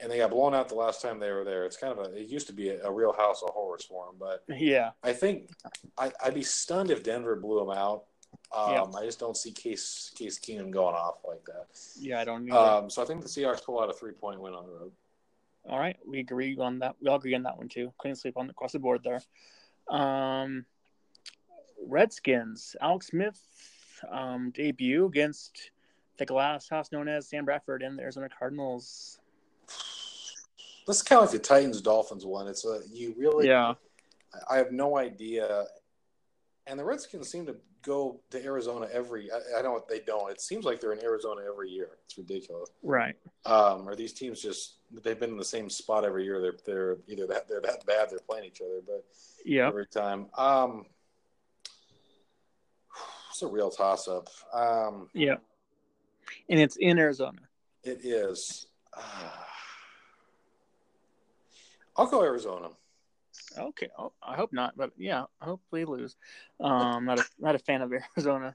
and 0.00 0.10
they 0.12 0.18
got 0.18 0.30
blown 0.30 0.54
out 0.54 0.68
the 0.68 0.74
last 0.74 1.02
time 1.02 1.18
they 1.18 1.30
were 1.32 1.44
there. 1.44 1.64
It's 1.64 1.76
kind 1.76 1.98
of 1.98 2.06
a. 2.06 2.16
It 2.16 2.28
used 2.28 2.46
to 2.46 2.52
be 2.52 2.68
a, 2.70 2.84
a 2.86 2.92
real 2.92 3.12
house 3.12 3.42
of 3.42 3.50
horrors 3.50 3.84
for 3.84 4.06
them, 4.06 4.16
but 4.18 4.44
Yeah. 4.48 4.92
I 5.02 5.12
think 5.12 5.50
I, 5.98 6.12
I'd 6.22 6.34
be 6.34 6.42
stunned 6.42 6.90
if 6.90 7.02
Denver 7.02 7.34
blew 7.36 7.58
them 7.60 7.70
out. 7.76 8.04
Um, 8.52 8.70
Yeah. 8.72 8.82
I 8.98 9.04
just 9.04 9.18
don't 9.18 9.36
see 9.36 9.50
Case 9.52 10.10
Case 10.14 10.38
Keenum 10.38 10.70
going 10.70 10.94
off 10.94 11.16
like 11.26 11.44
that. 11.46 11.66
Yeah, 11.98 12.20
I 12.20 12.24
don't. 12.24 12.50
Um, 12.52 12.90
so 12.90 13.02
I 13.02 13.06
think 13.06 13.22
the 13.22 13.28
Seahawks 13.28 13.64
pull 13.64 13.80
out 13.80 13.90
a 13.90 13.92
three 13.92 14.12
point 14.12 14.40
win 14.40 14.54
on 14.54 14.66
the 14.66 14.72
road. 14.72 14.92
All 15.68 15.78
right, 15.78 15.96
we 16.06 16.20
agree 16.20 16.56
on 16.58 16.78
that. 16.80 16.96
We 17.00 17.08
all 17.08 17.16
agree 17.16 17.34
on 17.34 17.42
that 17.42 17.58
one 17.58 17.68
too. 17.68 17.92
Clean 17.98 18.14
sweep 18.14 18.36
on 18.36 18.48
across 18.50 18.72
the 18.72 18.78
board 18.78 19.02
there. 19.02 19.20
Um, 19.88 20.64
Redskins, 21.86 22.76
Alex 22.80 23.08
Smith 23.08 23.40
um, 24.10 24.50
debut 24.50 25.06
against 25.06 25.70
the 26.18 26.26
glass 26.26 26.68
house 26.68 26.92
known 26.92 27.08
as 27.08 27.28
Sam 27.28 27.44
Bradford 27.44 27.82
and 27.82 27.98
the 27.98 28.02
Arizona 28.02 28.28
Cardinals. 28.28 29.18
This 30.86 30.98
is 30.98 31.02
kind 31.02 31.20
of 31.20 31.24
like 31.24 31.32
the 31.32 31.38
Titans 31.40 31.80
Dolphins 31.80 32.24
one. 32.24 32.46
It's 32.46 32.64
a 32.64 32.80
you 32.92 33.14
really. 33.18 33.48
Yeah, 33.48 33.74
I 34.48 34.56
have 34.58 34.72
no 34.72 34.96
idea. 34.96 35.64
And 36.68 36.78
the 36.78 36.84
Redskins 36.84 37.28
seem 37.28 37.46
to 37.46 37.56
go 37.86 38.20
to 38.30 38.44
Arizona 38.44 38.88
every. 38.92 39.30
I, 39.30 39.60
I 39.60 39.62
know 39.62 39.82
they 39.88 40.00
don't. 40.00 40.30
It 40.30 40.40
seems 40.40 40.64
like 40.64 40.80
they're 40.80 40.92
in 40.92 41.02
Arizona 41.02 41.42
every 41.48 41.70
year. 41.70 41.90
It's 42.04 42.18
ridiculous. 42.18 42.68
right. 42.82 43.14
Um, 43.46 43.88
or 43.88 43.94
these 43.94 44.12
teams 44.12 44.42
just 44.42 44.78
they've 45.04 45.18
been 45.18 45.30
in 45.30 45.36
the 45.36 45.44
same 45.44 45.70
spot 45.70 46.04
every 46.04 46.24
year. 46.24 46.40
They're 46.40 46.56
they're 46.66 46.96
either 47.06 47.26
that 47.28 47.48
they're 47.48 47.60
that 47.60 47.86
bad 47.86 48.10
they're 48.10 48.18
playing 48.28 48.46
each 48.46 48.60
other, 48.60 48.80
but 48.84 49.04
Yeah, 49.44 49.68
every 49.68 49.86
time. 49.86 50.26
Um, 50.36 50.86
it's 53.30 53.42
a 53.42 53.46
real 53.46 53.70
toss 53.70 54.08
up. 54.08 54.28
Um, 54.52 55.08
yeah, 55.14 55.36
and 56.48 56.58
it's 56.58 56.76
in 56.76 56.98
Arizona. 56.98 57.38
it 57.84 58.04
is. 58.04 58.66
I'll 61.98 62.06
go 62.06 62.22
Arizona. 62.22 62.70
Okay, 63.58 63.88
oh, 63.98 64.12
I 64.22 64.36
hope 64.36 64.52
not, 64.52 64.76
but 64.76 64.90
yeah, 64.96 65.24
hopefully 65.40 65.84
lose. 65.84 66.16
Um, 66.60 67.04
not 67.04 67.18
a 67.20 67.24
not 67.38 67.54
a 67.54 67.58
fan 67.58 67.82
of 67.82 67.92
Arizona 68.16 68.54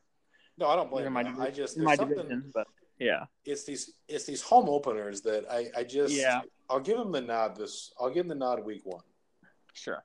No, 0.57 0.67
I 0.67 0.75
don't 0.75 0.89
blame 0.89 1.11
my. 1.13 1.21
I 1.39 1.49
just 1.49 1.77
my 1.77 1.95
division, 1.95 2.51
but 2.53 2.67
yeah, 2.99 3.25
It's 3.45 3.63
these 3.63 3.93
it's 4.07 4.25
these 4.25 4.41
home 4.41 4.69
openers 4.69 5.21
that 5.21 5.45
I 5.49 5.69
I 5.75 5.83
just 5.83 6.13
Yeah. 6.13 6.41
I'll 6.69 6.79
give 6.79 6.97
them 6.97 7.11
the 7.11 7.21
nod. 7.21 7.57
This 7.57 7.91
I'll 7.99 8.09
give 8.09 8.27
them 8.27 8.39
the 8.39 8.45
nod 8.45 8.63
week 8.63 8.85
one. 8.85 9.03
Sure. 9.73 10.03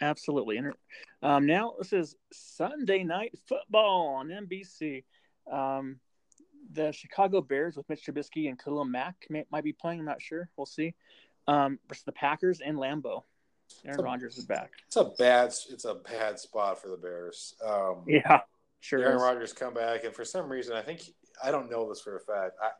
Absolutely. 0.00 0.58
And, 0.58 0.74
Um, 1.22 1.46
now 1.46 1.74
this 1.78 1.92
is 1.92 2.16
Sunday 2.32 3.02
night 3.02 3.34
football 3.46 4.08
on 4.08 4.28
NBC. 4.28 5.04
Um, 5.50 5.98
the 6.72 6.92
Chicago 6.92 7.40
Bears 7.40 7.76
with 7.76 7.88
Mitch 7.88 8.04
Trubisky 8.04 8.48
and 8.48 8.58
Khalil 8.58 8.84
Mack 8.84 9.26
may, 9.30 9.46
might 9.50 9.64
be 9.64 9.72
playing. 9.72 10.00
I'm 10.00 10.04
not 10.04 10.20
sure. 10.20 10.50
We'll 10.56 10.66
see. 10.66 10.94
Um, 11.48 11.78
versus 11.88 12.04
the 12.04 12.12
Packers 12.12 12.60
and 12.60 12.76
Lambeau. 12.76 13.22
Aaron 13.84 14.04
Rodgers 14.04 14.38
is 14.38 14.46
back. 14.46 14.72
It's 14.86 14.96
a 14.96 15.04
bad 15.18 15.54
it's 15.70 15.84
a 15.84 15.94
bad 15.94 16.38
spot 16.38 16.80
for 16.80 16.88
the 16.88 16.96
Bears. 16.96 17.54
Um, 17.64 18.04
Yeah, 18.06 18.40
sure. 18.80 19.00
Aaron 19.00 19.16
is. 19.16 19.22
Rodgers 19.22 19.52
come 19.52 19.74
back, 19.74 20.04
and 20.04 20.14
for 20.14 20.24
some 20.24 20.48
reason, 20.50 20.76
I 20.76 20.82
think 20.82 21.02
I 21.42 21.50
don't 21.50 21.70
know 21.70 21.88
this 21.88 22.00
for 22.00 22.16
a 22.16 22.20
fact. 22.20 22.56
I, 22.62 22.70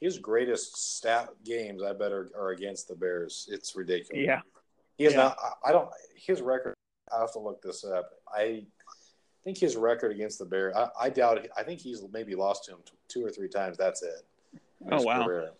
his 0.00 0.18
greatest 0.18 0.96
stat 0.96 1.28
games, 1.44 1.82
I 1.82 1.92
bet, 1.92 2.12
are, 2.12 2.30
are 2.36 2.50
against 2.50 2.88
the 2.88 2.94
Bears. 2.94 3.48
It's 3.50 3.74
ridiculous. 3.76 4.24
Yeah, 4.26 4.40
he 4.96 5.04
has 5.04 5.14
yeah. 5.14 5.20
not. 5.20 5.38
I 5.42 5.70
I 5.70 5.72
don't. 5.72 5.88
His 6.14 6.40
record. 6.40 6.74
I 7.14 7.20
have 7.20 7.32
to 7.32 7.38
look 7.38 7.62
this 7.62 7.84
up. 7.84 8.10
I 8.34 8.64
think 9.44 9.58
his 9.58 9.76
record 9.76 10.10
against 10.10 10.38
the 10.38 10.46
Bears. 10.46 10.74
I, 10.74 10.88
I 10.98 11.08
doubt. 11.10 11.46
I 11.56 11.62
think 11.62 11.80
he's 11.80 12.02
maybe 12.12 12.34
lost 12.34 12.64
to 12.64 12.72
him 12.72 12.78
two 13.08 13.24
or 13.24 13.30
three 13.30 13.48
times. 13.48 13.76
That's 13.76 14.02
it. 14.02 14.24
Oh, 14.90 15.02
wow. 15.02 15.24
career. 15.24 15.50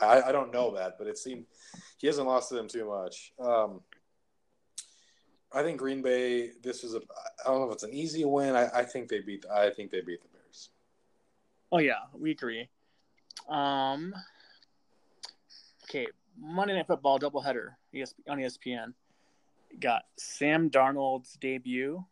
I, 0.00 0.22
I 0.22 0.32
don't 0.32 0.52
know 0.52 0.74
that, 0.74 0.98
but 0.98 1.06
it 1.06 1.18
seemed 1.18 1.44
he 1.98 2.06
hasn't 2.06 2.26
lost 2.26 2.48
to 2.48 2.54
them 2.54 2.68
too 2.68 2.86
much. 2.88 3.32
Um, 3.38 3.80
I 5.54 5.62
think 5.62 5.78
Green 5.78 6.02
Bay. 6.02 6.50
This 6.62 6.82
is 6.82 6.94
a. 6.94 6.98
I 6.98 7.48
don't 7.48 7.60
know 7.60 7.68
if 7.68 7.74
it's 7.74 7.84
an 7.84 7.94
easy 7.94 8.24
win. 8.24 8.56
I, 8.56 8.68
I 8.74 8.82
think 8.82 9.08
they 9.08 9.20
beat. 9.20 9.46
I 9.52 9.70
think 9.70 9.92
they 9.92 10.00
beat 10.00 10.20
the 10.20 10.28
Bears. 10.28 10.70
Oh 11.70 11.78
yeah, 11.78 12.00
we 12.12 12.32
agree. 12.32 12.68
Um, 13.48 14.12
okay, 15.84 16.06
Monday 16.38 16.74
Night 16.74 16.88
Football 16.88 17.20
doubleheader 17.20 17.70
on 18.28 18.38
ESPN. 18.38 18.94
Got 19.80 20.02
Sam 20.18 20.70
Darnold's 20.70 21.34
debut 21.34 22.04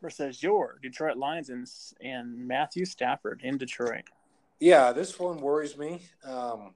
versus 0.00 0.42
your 0.42 0.78
Detroit 0.82 1.16
Lions 1.16 1.48
and, 1.48 1.66
and 2.00 2.46
Matthew 2.46 2.84
Stafford 2.84 3.40
in 3.44 3.56
Detroit. 3.56 4.04
Yeah, 4.60 4.92
this 4.92 5.18
one 5.18 5.38
worries 5.38 5.76
me 5.76 6.02
um, 6.24 6.74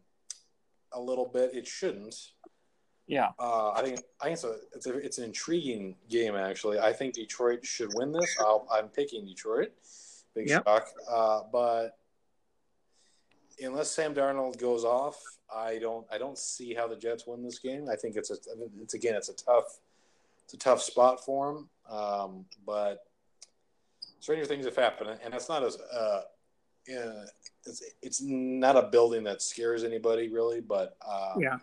a 0.92 1.00
little 1.00 1.26
bit. 1.26 1.54
It 1.54 1.66
shouldn't. 1.66 2.32
Yeah, 3.06 3.28
Uh, 3.38 3.70
I 3.70 3.82
think 3.82 4.00
I 4.20 4.24
think 4.24 4.34
it's 4.34 4.44
a, 4.44 4.56
it's 4.74 4.86
a 4.86 4.96
it's 4.98 5.18
an 5.18 5.24
intriguing 5.24 5.94
game 6.08 6.34
actually. 6.34 6.80
I 6.80 6.92
think 6.92 7.14
Detroit 7.14 7.64
should 7.64 7.90
win 7.94 8.10
this. 8.10 8.36
I'll, 8.40 8.66
I'm 8.70 8.88
picking 8.88 9.24
Detroit. 9.24 9.72
Big 10.34 10.48
Yep. 10.48 10.64
shock. 10.64 10.88
Uh, 11.08 11.42
but 11.52 11.98
unless 13.62 13.90
Sam 13.92 14.12
Darnold 14.12 14.58
goes 14.58 14.84
off, 14.84 15.20
I 15.54 15.78
don't 15.78 16.04
I 16.10 16.18
don't 16.18 16.36
see 16.36 16.74
how 16.74 16.88
the 16.88 16.96
Jets 16.96 17.26
win 17.26 17.44
this 17.44 17.60
game. 17.60 17.88
I 17.88 17.94
think 17.94 18.16
it's 18.16 18.30
a 18.30 18.36
it's 18.82 18.94
again 18.94 19.14
it's 19.14 19.28
a 19.28 19.34
tough 19.36 19.78
it's 20.44 20.54
a 20.54 20.58
tough 20.58 20.82
spot 20.82 21.24
for 21.24 21.50
him. 21.50 21.68
Um, 21.88 22.44
but 22.66 23.04
stranger 24.18 24.46
things 24.46 24.64
have 24.64 24.76
happened, 24.76 25.18
and 25.22 25.32
that's 25.32 25.48
not 25.48 25.62
as 25.62 25.78
uh, 25.80 26.22
uh, 26.98 27.24
it's 27.64 27.82
it's 28.02 28.20
not 28.20 28.76
a 28.76 28.82
building 28.82 29.22
that 29.24 29.42
scares 29.42 29.84
anybody 29.84 30.28
really, 30.28 30.60
but 30.60 30.96
uh, 31.06 31.34
yeah, 31.38 31.58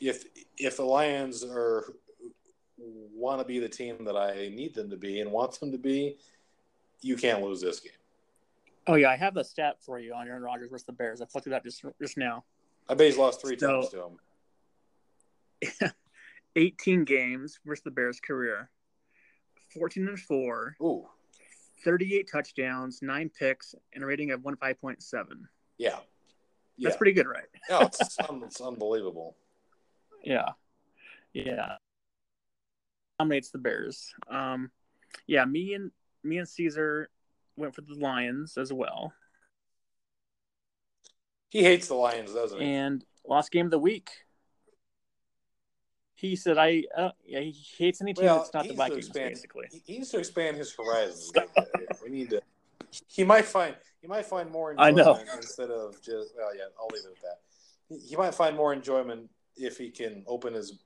if 0.00 0.24
if 0.58 0.76
the 0.76 0.84
Lions 0.84 1.44
are 1.44 1.94
want 2.78 3.40
to 3.40 3.44
be 3.44 3.58
the 3.58 3.68
team 3.68 4.04
that 4.04 4.16
I 4.16 4.48
need 4.54 4.74
them 4.74 4.90
to 4.90 4.96
be 4.96 5.20
and 5.20 5.30
want 5.30 5.58
them 5.60 5.72
to 5.72 5.78
be, 5.78 6.18
you 7.00 7.16
can't 7.16 7.42
lose 7.42 7.60
this 7.60 7.80
game. 7.80 7.92
Oh 8.86 8.94
yeah, 8.96 9.08
I 9.10 9.16
have 9.16 9.34
the 9.34 9.44
stat 9.44 9.76
for 9.80 9.98
you 9.98 10.12
on 10.14 10.28
Aaron 10.28 10.42
Rodgers 10.42 10.70
versus 10.70 10.84
the 10.86 10.92
Bears. 10.92 11.20
I 11.22 11.26
looked 11.34 11.46
it 11.46 11.52
up 11.52 11.64
just 11.64 11.84
just 12.00 12.16
now. 12.18 12.44
I 12.88 12.94
bet 12.94 13.06
he's 13.06 13.16
lost 13.18 13.40
three 13.40 13.58
So- 13.58 13.80
times 13.80 13.88
to 13.90 14.02
him. 14.04 15.92
18 16.56 17.04
games 17.04 17.58
versus 17.64 17.82
the 17.82 17.90
Bears 17.90 18.20
career. 18.20 18.70
14 19.72 20.06
and 20.08 20.18
4, 20.20 20.76
Ooh, 20.82 21.06
38 21.84 22.28
touchdowns, 22.30 23.00
9 23.02 23.30
picks, 23.36 23.74
and 23.92 24.04
a 24.04 24.06
rating 24.06 24.30
of 24.30 24.40
15.7. 24.40 25.24
yeah, 25.78 25.96
That's 26.78 26.96
pretty 26.96 27.12
good, 27.12 27.26
right? 27.26 27.46
it's, 27.68 28.00
it's, 28.00 28.18
it's 28.20 28.60
unbelievable. 28.60 29.34
Yeah. 30.24 30.50
Yeah. 31.32 31.76
Dominates 33.18 33.50
the 33.50 33.58
Bears. 33.58 34.12
Um 34.30 34.70
yeah, 35.26 35.44
me 35.44 35.74
and 35.74 35.90
me 36.22 36.38
and 36.38 36.48
Caesar 36.48 37.10
went 37.56 37.74
for 37.74 37.82
the 37.82 37.94
Lions 37.94 38.56
as 38.56 38.72
well. 38.72 39.12
He 41.50 41.62
hates 41.62 41.86
the 41.86 41.94
Lions, 41.94 42.32
doesn't 42.32 42.60
he? 42.60 42.66
And 42.66 43.04
last 43.24 43.52
game 43.52 43.66
of 43.66 43.70
the 43.70 43.78
week. 43.78 44.10
He 46.16 46.36
said 46.36 46.58
I 46.58 46.84
uh, 46.96 47.10
yeah, 47.24 47.40
he 47.40 47.54
hates 47.76 48.00
any 48.00 48.14
team 48.14 48.24
Well, 48.24 48.38
that's 48.38 48.54
not 48.54 48.66
the 48.66 48.74
Vikings, 48.74 49.06
expand- 49.06 49.34
basically. 49.34 49.66
He, 49.84 49.98
needs 49.98 50.10
to 50.10 50.18
expand 50.18 50.56
his 50.56 50.74
horizons. 50.74 51.32
we 52.02 52.10
need 52.10 52.30
to. 52.30 52.40
He 53.08 53.24
might 53.24 53.44
find 53.44 53.74
he 54.00 54.08
might 54.08 54.26
find 54.26 54.50
more 54.50 54.74
I 54.78 54.88
enjoyment 54.90 55.26
know. 55.26 55.34
instead 55.36 55.70
of 55.70 56.00
just. 56.02 56.34
Well, 56.36 56.54
yeah, 56.56 56.64
I'll 56.80 56.88
leave 56.92 57.04
it 57.04 57.16
at 57.16 57.22
that. 57.22 57.38
He, 57.88 58.08
he 58.08 58.16
might 58.16 58.34
find 58.34 58.56
more 58.56 58.72
enjoyment 58.72 59.28
if 59.56 59.78
he 59.78 59.90
can 59.90 60.24
open 60.26 60.54
his 60.54 60.78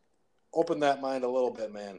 open 0.54 0.80
that 0.80 1.00
mind 1.00 1.24
a 1.24 1.28
little 1.28 1.50
bit, 1.50 1.72
man. 1.72 1.98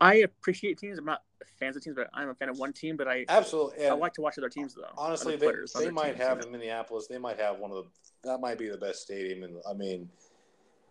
I 0.00 0.16
appreciate 0.16 0.78
teams. 0.78 0.98
I'm 0.98 1.04
not 1.04 1.22
fans 1.60 1.76
of 1.76 1.82
teams, 1.82 1.94
but 1.94 2.10
I'm 2.12 2.28
a 2.28 2.34
fan 2.34 2.48
of 2.48 2.58
one 2.58 2.72
team. 2.72 2.96
But 2.96 3.06
I 3.06 3.24
Absolutely. 3.28 3.86
I 3.86 3.92
like 3.92 4.12
to 4.14 4.20
watch 4.20 4.36
other 4.38 4.48
teams 4.48 4.74
though. 4.74 4.82
honestly, 4.98 5.36
they, 5.36 5.46
players, 5.46 5.72
they 5.72 5.90
might 5.90 6.14
teams, 6.16 6.18
have 6.18 6.38
yeah. 6.38 6.46
in 6.46 6.52
Minneapolis. 6.52 7.06
They 7.06 7.18
might 7.18 7.38
have 7.38 7.58
one 7.58 7.70
of 7.70 7.84
the. 7.84 7.90
That 8.28 8.38
might 8.38 8.58
be 8.58 8.68
the 8.68 8.76
best 8.78 9.02
stadium, 9.02 9.42
and 9.44 9.56
I 9.68 9.72
mean, 9.74 10.08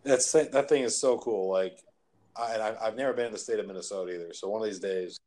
that's 0.03 0.31
that 0.31 0.69
thing 0.69 0.83
is 0.83 0.97
so 0.97 1.17
cool. 1.17 1.49
Like, 1.49 1.79
I, 2.35 2.53
and 2.53 2.61
I, 2.61 2.75
I've 2.81 2.95
never 2.95 3.13
been 3.13 3.27
in 3.27 3.31
the 3.31 3.37
state 3.37 3.59
of 3.59 3.67
Minnesota 3.67 4.13
either. 4.13 4.33
So 4.33 4.49
one 4.49 4.61
of 4.61 4.67
these 4.67 4.79
days, 4.79 5.19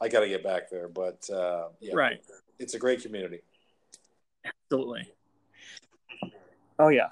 I 0.00 0.08
got 0.08 0.20
to 0.20 0.28
get 0.28 0.42
back 0.44 0.70
there. 0.70 0.88
But 0.88 1.28
uh, 1.30 1.68
yeah, 1.80 1.94
Right. 1.94 2.20
it's 2.58 2.74
a 2.74 2.78
great 2.78 3.02
community. 3.02 3.40
Absolutely. 4.44 5.12
Oh 6.78 6.88
yeah, 6.88 7.08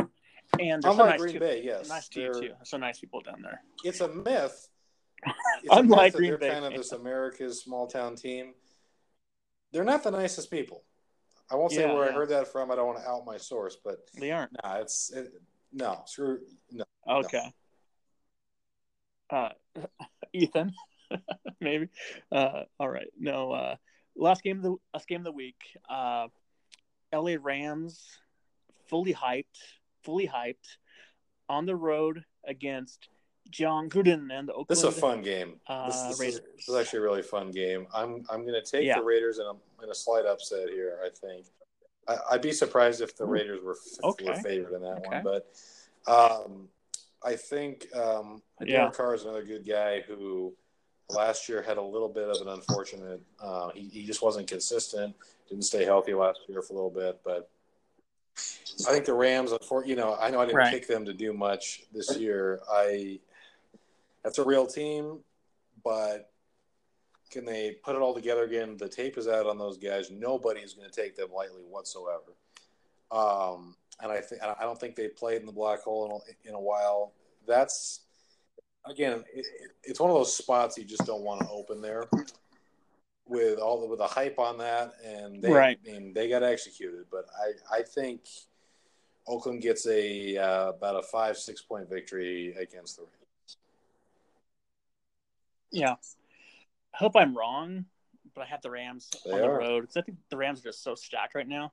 and 0.59 0.83
they're 0.83 0.93
so 0.93 1.05
nice 1.05 1.21
Green 1.21 1.35
too. 1.35 1.41
Bay, 1.41 1.63
yes, 1.65 1.89
nice 1.89 2.09
to 2.09 2.21
you 2.21 2.33
too. 2.33 2.53
So 2.65 2.77
nice 2.77 2.99
people 2.99 3.21
down 3.21 3.43
there. 3.43 3.63
It's 3.85 4.01
a 4.01 4.09
myth. 4.09 4.69
It's 5.65 5.77
Unlike 5.77 6.01
a 6.01 6.03
myth 6.05 6.15
Green 6.17 6.31
they're 6.31 6.39
Bay 6.39 6.51
kind 6.51 6.65
of 6.65 6.73
this 6.73 6.91
America's 6.91 7.63
small 7.63 7.87
town 7.87 8.17
team. 8.17 8.55
They're 9.73 9.85
not 9.85 10.03
the 10.03 10.11
nicest 10.11 10.51
people. 10.51 10.83
I 11.49 11.55
won't 11.55 11.71
say 11.71 11.83
Yeah, 11.83 11.93
where 11.93 12.09
I 12.09 12.13
heard 12.13 12.31
that 12.31 12.49
from. 12.49 12.73
I 12.73 12.77
don't 12.77 12.87
want 12.87 12.99
to 12.99 13.09
out 13.09 13.25
my 13.25 13.37
source, 13.37 13.77
but 13.77 13.99
They 14.19 14.33
aren't. 14.33 14.53
nah, 14.65 14.79
it's 14.79 15.13
it, 15.13 15.33
no 15.73 16.03
screw 16.07 16.41
no. 16.71 16.85
Okay. 17.09 17.53
Uh, 19.31 19.51
Ethan, 20.33 20.73
maybe. 21.61 21.89
Uh, 22.31 22.63
all 22.79 22.89
right. 22.89 23.09
No. 23.19 23.53
Uh, 23.53 23.77
last 24.17 24.43
game 24.43 24.59
of 24.59 24.63
the 24.63 24.77
last 24.93 25.09
game 25.09 25.21
of 25.21 25.25
the 25.25 25.33
week. 25.33 25.61
Uh, 25.89 26.29
L.A. 27.13 27.37
Rams, 27.37 28.19
fully 28.93 29.14
hyped, 29.14 29.47
fully 30.05 30.28
hyped, 30.28 30.76
on 31.49 31.64
the 31.64 31.74
road 31.74 32.24
against 32.47 33.09
Jon 33.51 33.88
Gruden 33.88 34.28
and 34.30 34.47
the 34.47 34.53
Oakland. 34.53 34.66
This 34.68 34.78
is 34.78 34.84
a 34.84 34.93
fun 34.93 35.22
game. 35.22 35.55
Uh, 35.66 35.86
this, 35.86 35.97
this 36.03 36.12
is, 36.12 36.20
Raiders. 36.20 36.40
this 36.57 36.68
is 36.68 36.74
actually 36.74 36.99
a 36.99 37.03
really 37.03 37.22
fun 37.22 37.51
game. 37.51 37.86
I'm 37.95 38.24
I'm 38.30 38.43
going 38.47 38.62
to 38.62 38.70
take 38.70 38.84
Yeah. 38.86 38.99
the 38.99 39.05
Raiders 39.05 39.38
and 39.38 39.49
I'm 39.49 39.57
in 39.82 39.90
a 39.90 39.95
slight 39.95 40.26
upset 40.26 40.68
here. 40.68 40.99
I 41.05 41.09
think 41.09 41.47
I, 42.07 42.16
I'd 42.32 42.43
be 42.43 42.53
surprised 42.53 43.01
if 43.01 43.16
the 43.16 43.24
Raiders 43.24 43.61
were, 43.64 43.72
f- 43.72 44.05
Okay. 44.11 44.26
were 44.26 44.34
favored 44.36 44.74
in 44.74 44.82
that 44.82 44.99
Okay. 45.07 45.09
one, 45.09 45.22
but 45.24 45.43
um, 46.07 46.68
I 47.24 47.34
think 47.36 47.86
um, 47.97 48.43
Yeah. 48.61 48.76
Derek 48.82 48.93
Carr 48.95 49.14
is 49.14 49.22
another 49.24 49.43
good 49.45 49.66
guy 49.66 50.01
who 50.03 50.53
last 51.09 51.49
year 51.49 51.62
had 51.62 51.78
a 51.78 51.82
little 51.82 52.09
bit 52.11 52.28
of 52.28 52.40
an 52.47 52.49
unfortunate. 52.49 53.20
Uh, 53.40 53.70
he 53.74 53.88
he 53.88 54.05
just 54.05 54.20
wasn't 54.22 54.47
consistent. 54.47 55.14
Didn't 55.49 55.64
stay 55.64 55.84
healthy 55.84 56.12
last 56.14 56.40
year 56.49 56.61
for 56.62 56.72
a 56.74 56.76
little 56.76 56.90
bit, 56.90 57.20
but. 57.24 57.49
I 58.89 58.93
think 58.93 59.05
the 59.05 59.14
Rams, 59.14 59.53
you 59.85 59.97
know, 59.97 60.16
I 60.20 60.30
know 60.30 60.41
I 60.41 60.47
didn't 60.47 60.59
Right. 60.59 60.72
pick 60.72 60.87
them 60.87 61.05
to 61.05 61.12
do 61.12 61.33
much 61.33 61.85
this 61.93 62.16
year. 62.16 62.61
I 62.70 63.20
that's 64.22 64.39
a 64.39 64.45
real 64.45 64.66
team, 64.66 65.20
but 65.85 66.30
can 67.30 67.45
they 67.45 67.72
put 67.83 67.97
it 67.97 68.03
all 68.03 68.14
together 68.14 68.45
again? 68.45 68.76
The 68.76 68.89
tape 68.89 69.18
is 69.18 69.26
out 69.26 69.47
on 69.47 69.59
those 69.59 69.78
guys. 69.78 70.11
Nobody 70.11 70.61
is 70.61 70.74
going 70.74 70.89
to 70.89 70.95
take 70.95 71.16
them 71.16 71.28
lightly 71.35 71.62
whatsoever. 71.62 72.37
Um, 73.11 73.76
and 74.01 74.12
I 74.12 74.20
think 74.20 74.43
I 74.43 74.62
don't 74.62 74.78
think 74.78 74.97
they 74.97 75.09
played 75.09 75.41
in 75.41 75.47
the 75.47 75.53
black 75.53 75.80
hole 75.80 76.07
in 76.07 76.12
a, 76.12 76.49
in 76.49 76.55
a 76.55 76.61
while. 76.61 77.12
That's 77.47 78.01
again, 78.87 79.24
it, 79.35 79.47
it's 79.83 80.01
one 80.01 80.11
of 80.11 80.16
those 80.16 80.35
spots 80.35 80.78
you 80.78 80.85
just 80.85 81.07
don't 81.07 81.22
want 81.22 81.41
to 81.41 81.49
open 81.49 81.80
there 81.80 82.09
with 83.27 83.59
all 83.59 83.81
the 83.81 83.87
with 83.87 83.99
the 83.99 84.07
hype 84.07 84.39
on 84.39 84.59
that, 84.59 84.93
and 85.05 85.43
they 85.43 85.51
Right. 85.53 85.79
I 85.87 85.91
mean, 85.93 86.12
they 86.12 86.29
got 86.29 86.43
executed. 86.43 87.07
But 87.11 87.27
I 87.70 87.79
I 87.79 87.83
think 87.83 88.23
Oakland 89.27 89.62
gets 89.62 89.87
a 89.87 90.37
uh, 90.37 90.68
about 90.70 90.97
a 90.97 91.03
five 91.03 91.37
six 91.37 91.62
point 91.62 91.89
victory 91.89 92.55
against 92.59 92.97
the 92.97 93.03
Rams. 93.03 93.57
Yeah. 95.70 95.95
I 96.95 96.97
hope 96.99 97.16
I'm 97.16 97.37
wrong, 97.37 97.87
but 98.35 98.43
I 98.43 98.47
have 98.47 98.61
the 98.61 98.70
Rams 98.70 99.09
They 99.25 99.33
on 99.33 99.41
the 99.41 99.47
are. 99.49 99.59
road 99.59 99.81
because 99.83 99.97
I 99.97 100.03
think 100.03 100.18
the 100.29 100.37
Rams 100.37 100.61
are 100.61 100.64
just 100.64 100.83
so 100.83 100.95
stacked 100.95 101.35
right 101.35 101.49
now. 101.49 101.73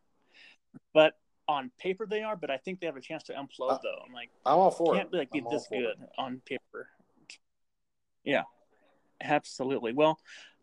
But 0.93 1.17
on 1.47 1.71
paper 1.79 2.05
they 2.05 2.21
are, 2.21 2.35
but 2.37 2.51
I 2.51 2.57
think 2.57 2.79
they 2.79 2.85
have 2.85 2.95
a 2.95 3.01
chance 3.01 3.23
to 3.23 3.33
implode 3.33 3.71
Uh, 3.71 3.77
though. 3.83 4.01
I'm 4.05 4.13
like, 4.13 4.29
I'm 4.45 4.57
all 4.59 4.71
for 4.71 4.93
can't 4.93 5.07
it. 5.07 5.11
be 5.11 5.17
like 5.17 5.31
be 5.31 5.39
I'm 5.39 5.49
this 5.49 5.67
for 5.67 5.75
it. 5.75 5.79
good 5.81 6.07
on 6.17 6.41
paper. 6.45 6.87
Yeah, 8.23 8.43
absolutely. 9.21 9.93
Well, 9.93 10.19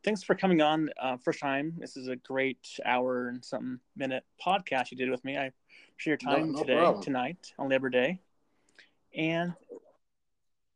thanks 0.06 0.22
for 0.22 0.34
coming 0.34 0.62
on. 0.62 0.88
Uh, 0.98 1.18
first 1.18 1.40
time. 1.40 1.74
This 1.76 1.96
is 1.96 2.08
a 2.08 2.16
great 2.16 2.78
hour 2.86 3.28
and 3.28 3.44
something 3.44 3.80
minute 3.96 4.24
podcast 4.44 4.90
you 4.90 4.96
did 4.96 5.10
with 5.10 5.22
me. 5.24 5.36
I 5.36 5.50
appreciate 5.90 6.22
your 6.22 6.32
time 6.32 6.52
no 6.52 6.60
today, 6.60 6.78
problem. 6.78 7.02
tonight 7.02 7.52
on 7.58 7.68
Labor 7.68 7.90
Day, 7.90 8.20
and 9.14 9.52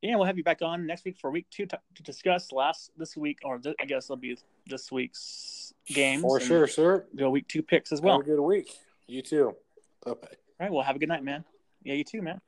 yeah, 0.02 0.16
we'll 0.16 0.26
have 0.26 0.36
you 0.36 0.44
back 0.44 0.60
on 0.62 0.86
next 0.86 1.04
week 1.04 1.16
for 1.18 1.30
week 1.30 1.46
two 1.50 1.64
to, 1.66 1.78
to 1.94 2.02
discuss 2.02 2.52
last 2.52 2.90
this 2.98 3.16
week, 3.16 3.38
or 3.44 3.58
th- 3.58 3.76
I 3.80 3.84
guess 3.84 4.06
it'll 4.06 4.16
be 4.16 4.36
this 4.66 4.90
week's 4.90 5.72
games. 5.86 6.22
For 6.22 6.40
sure, 6.40 6.66
sir. 6.66 7.06
Go 7.16 7.30
week 7.30 7.48
two 7.48 7.62
picks 7.62 7.92
as 7.92 8.02
well. 8.02 8.16
Have 8.16 8.26
a 8.26 8.30
good 8.30 8.40
week. 8.40 8.68
You 9.06 9.22
too. 9.22 9.54
Okay. 10.06 10.26
All 10.26 10.66
right. 10.66 10.72
Well, 10.72 10.82
have 10.82 10.96
a 10.96 10.98
good 10.98 11.08
night, 11.08 11.22
man. 11.22 11.44
Yeah, 11.84 11.94
you 11.94 12.04
too, 12.04 12.20
man. 12.20 12.40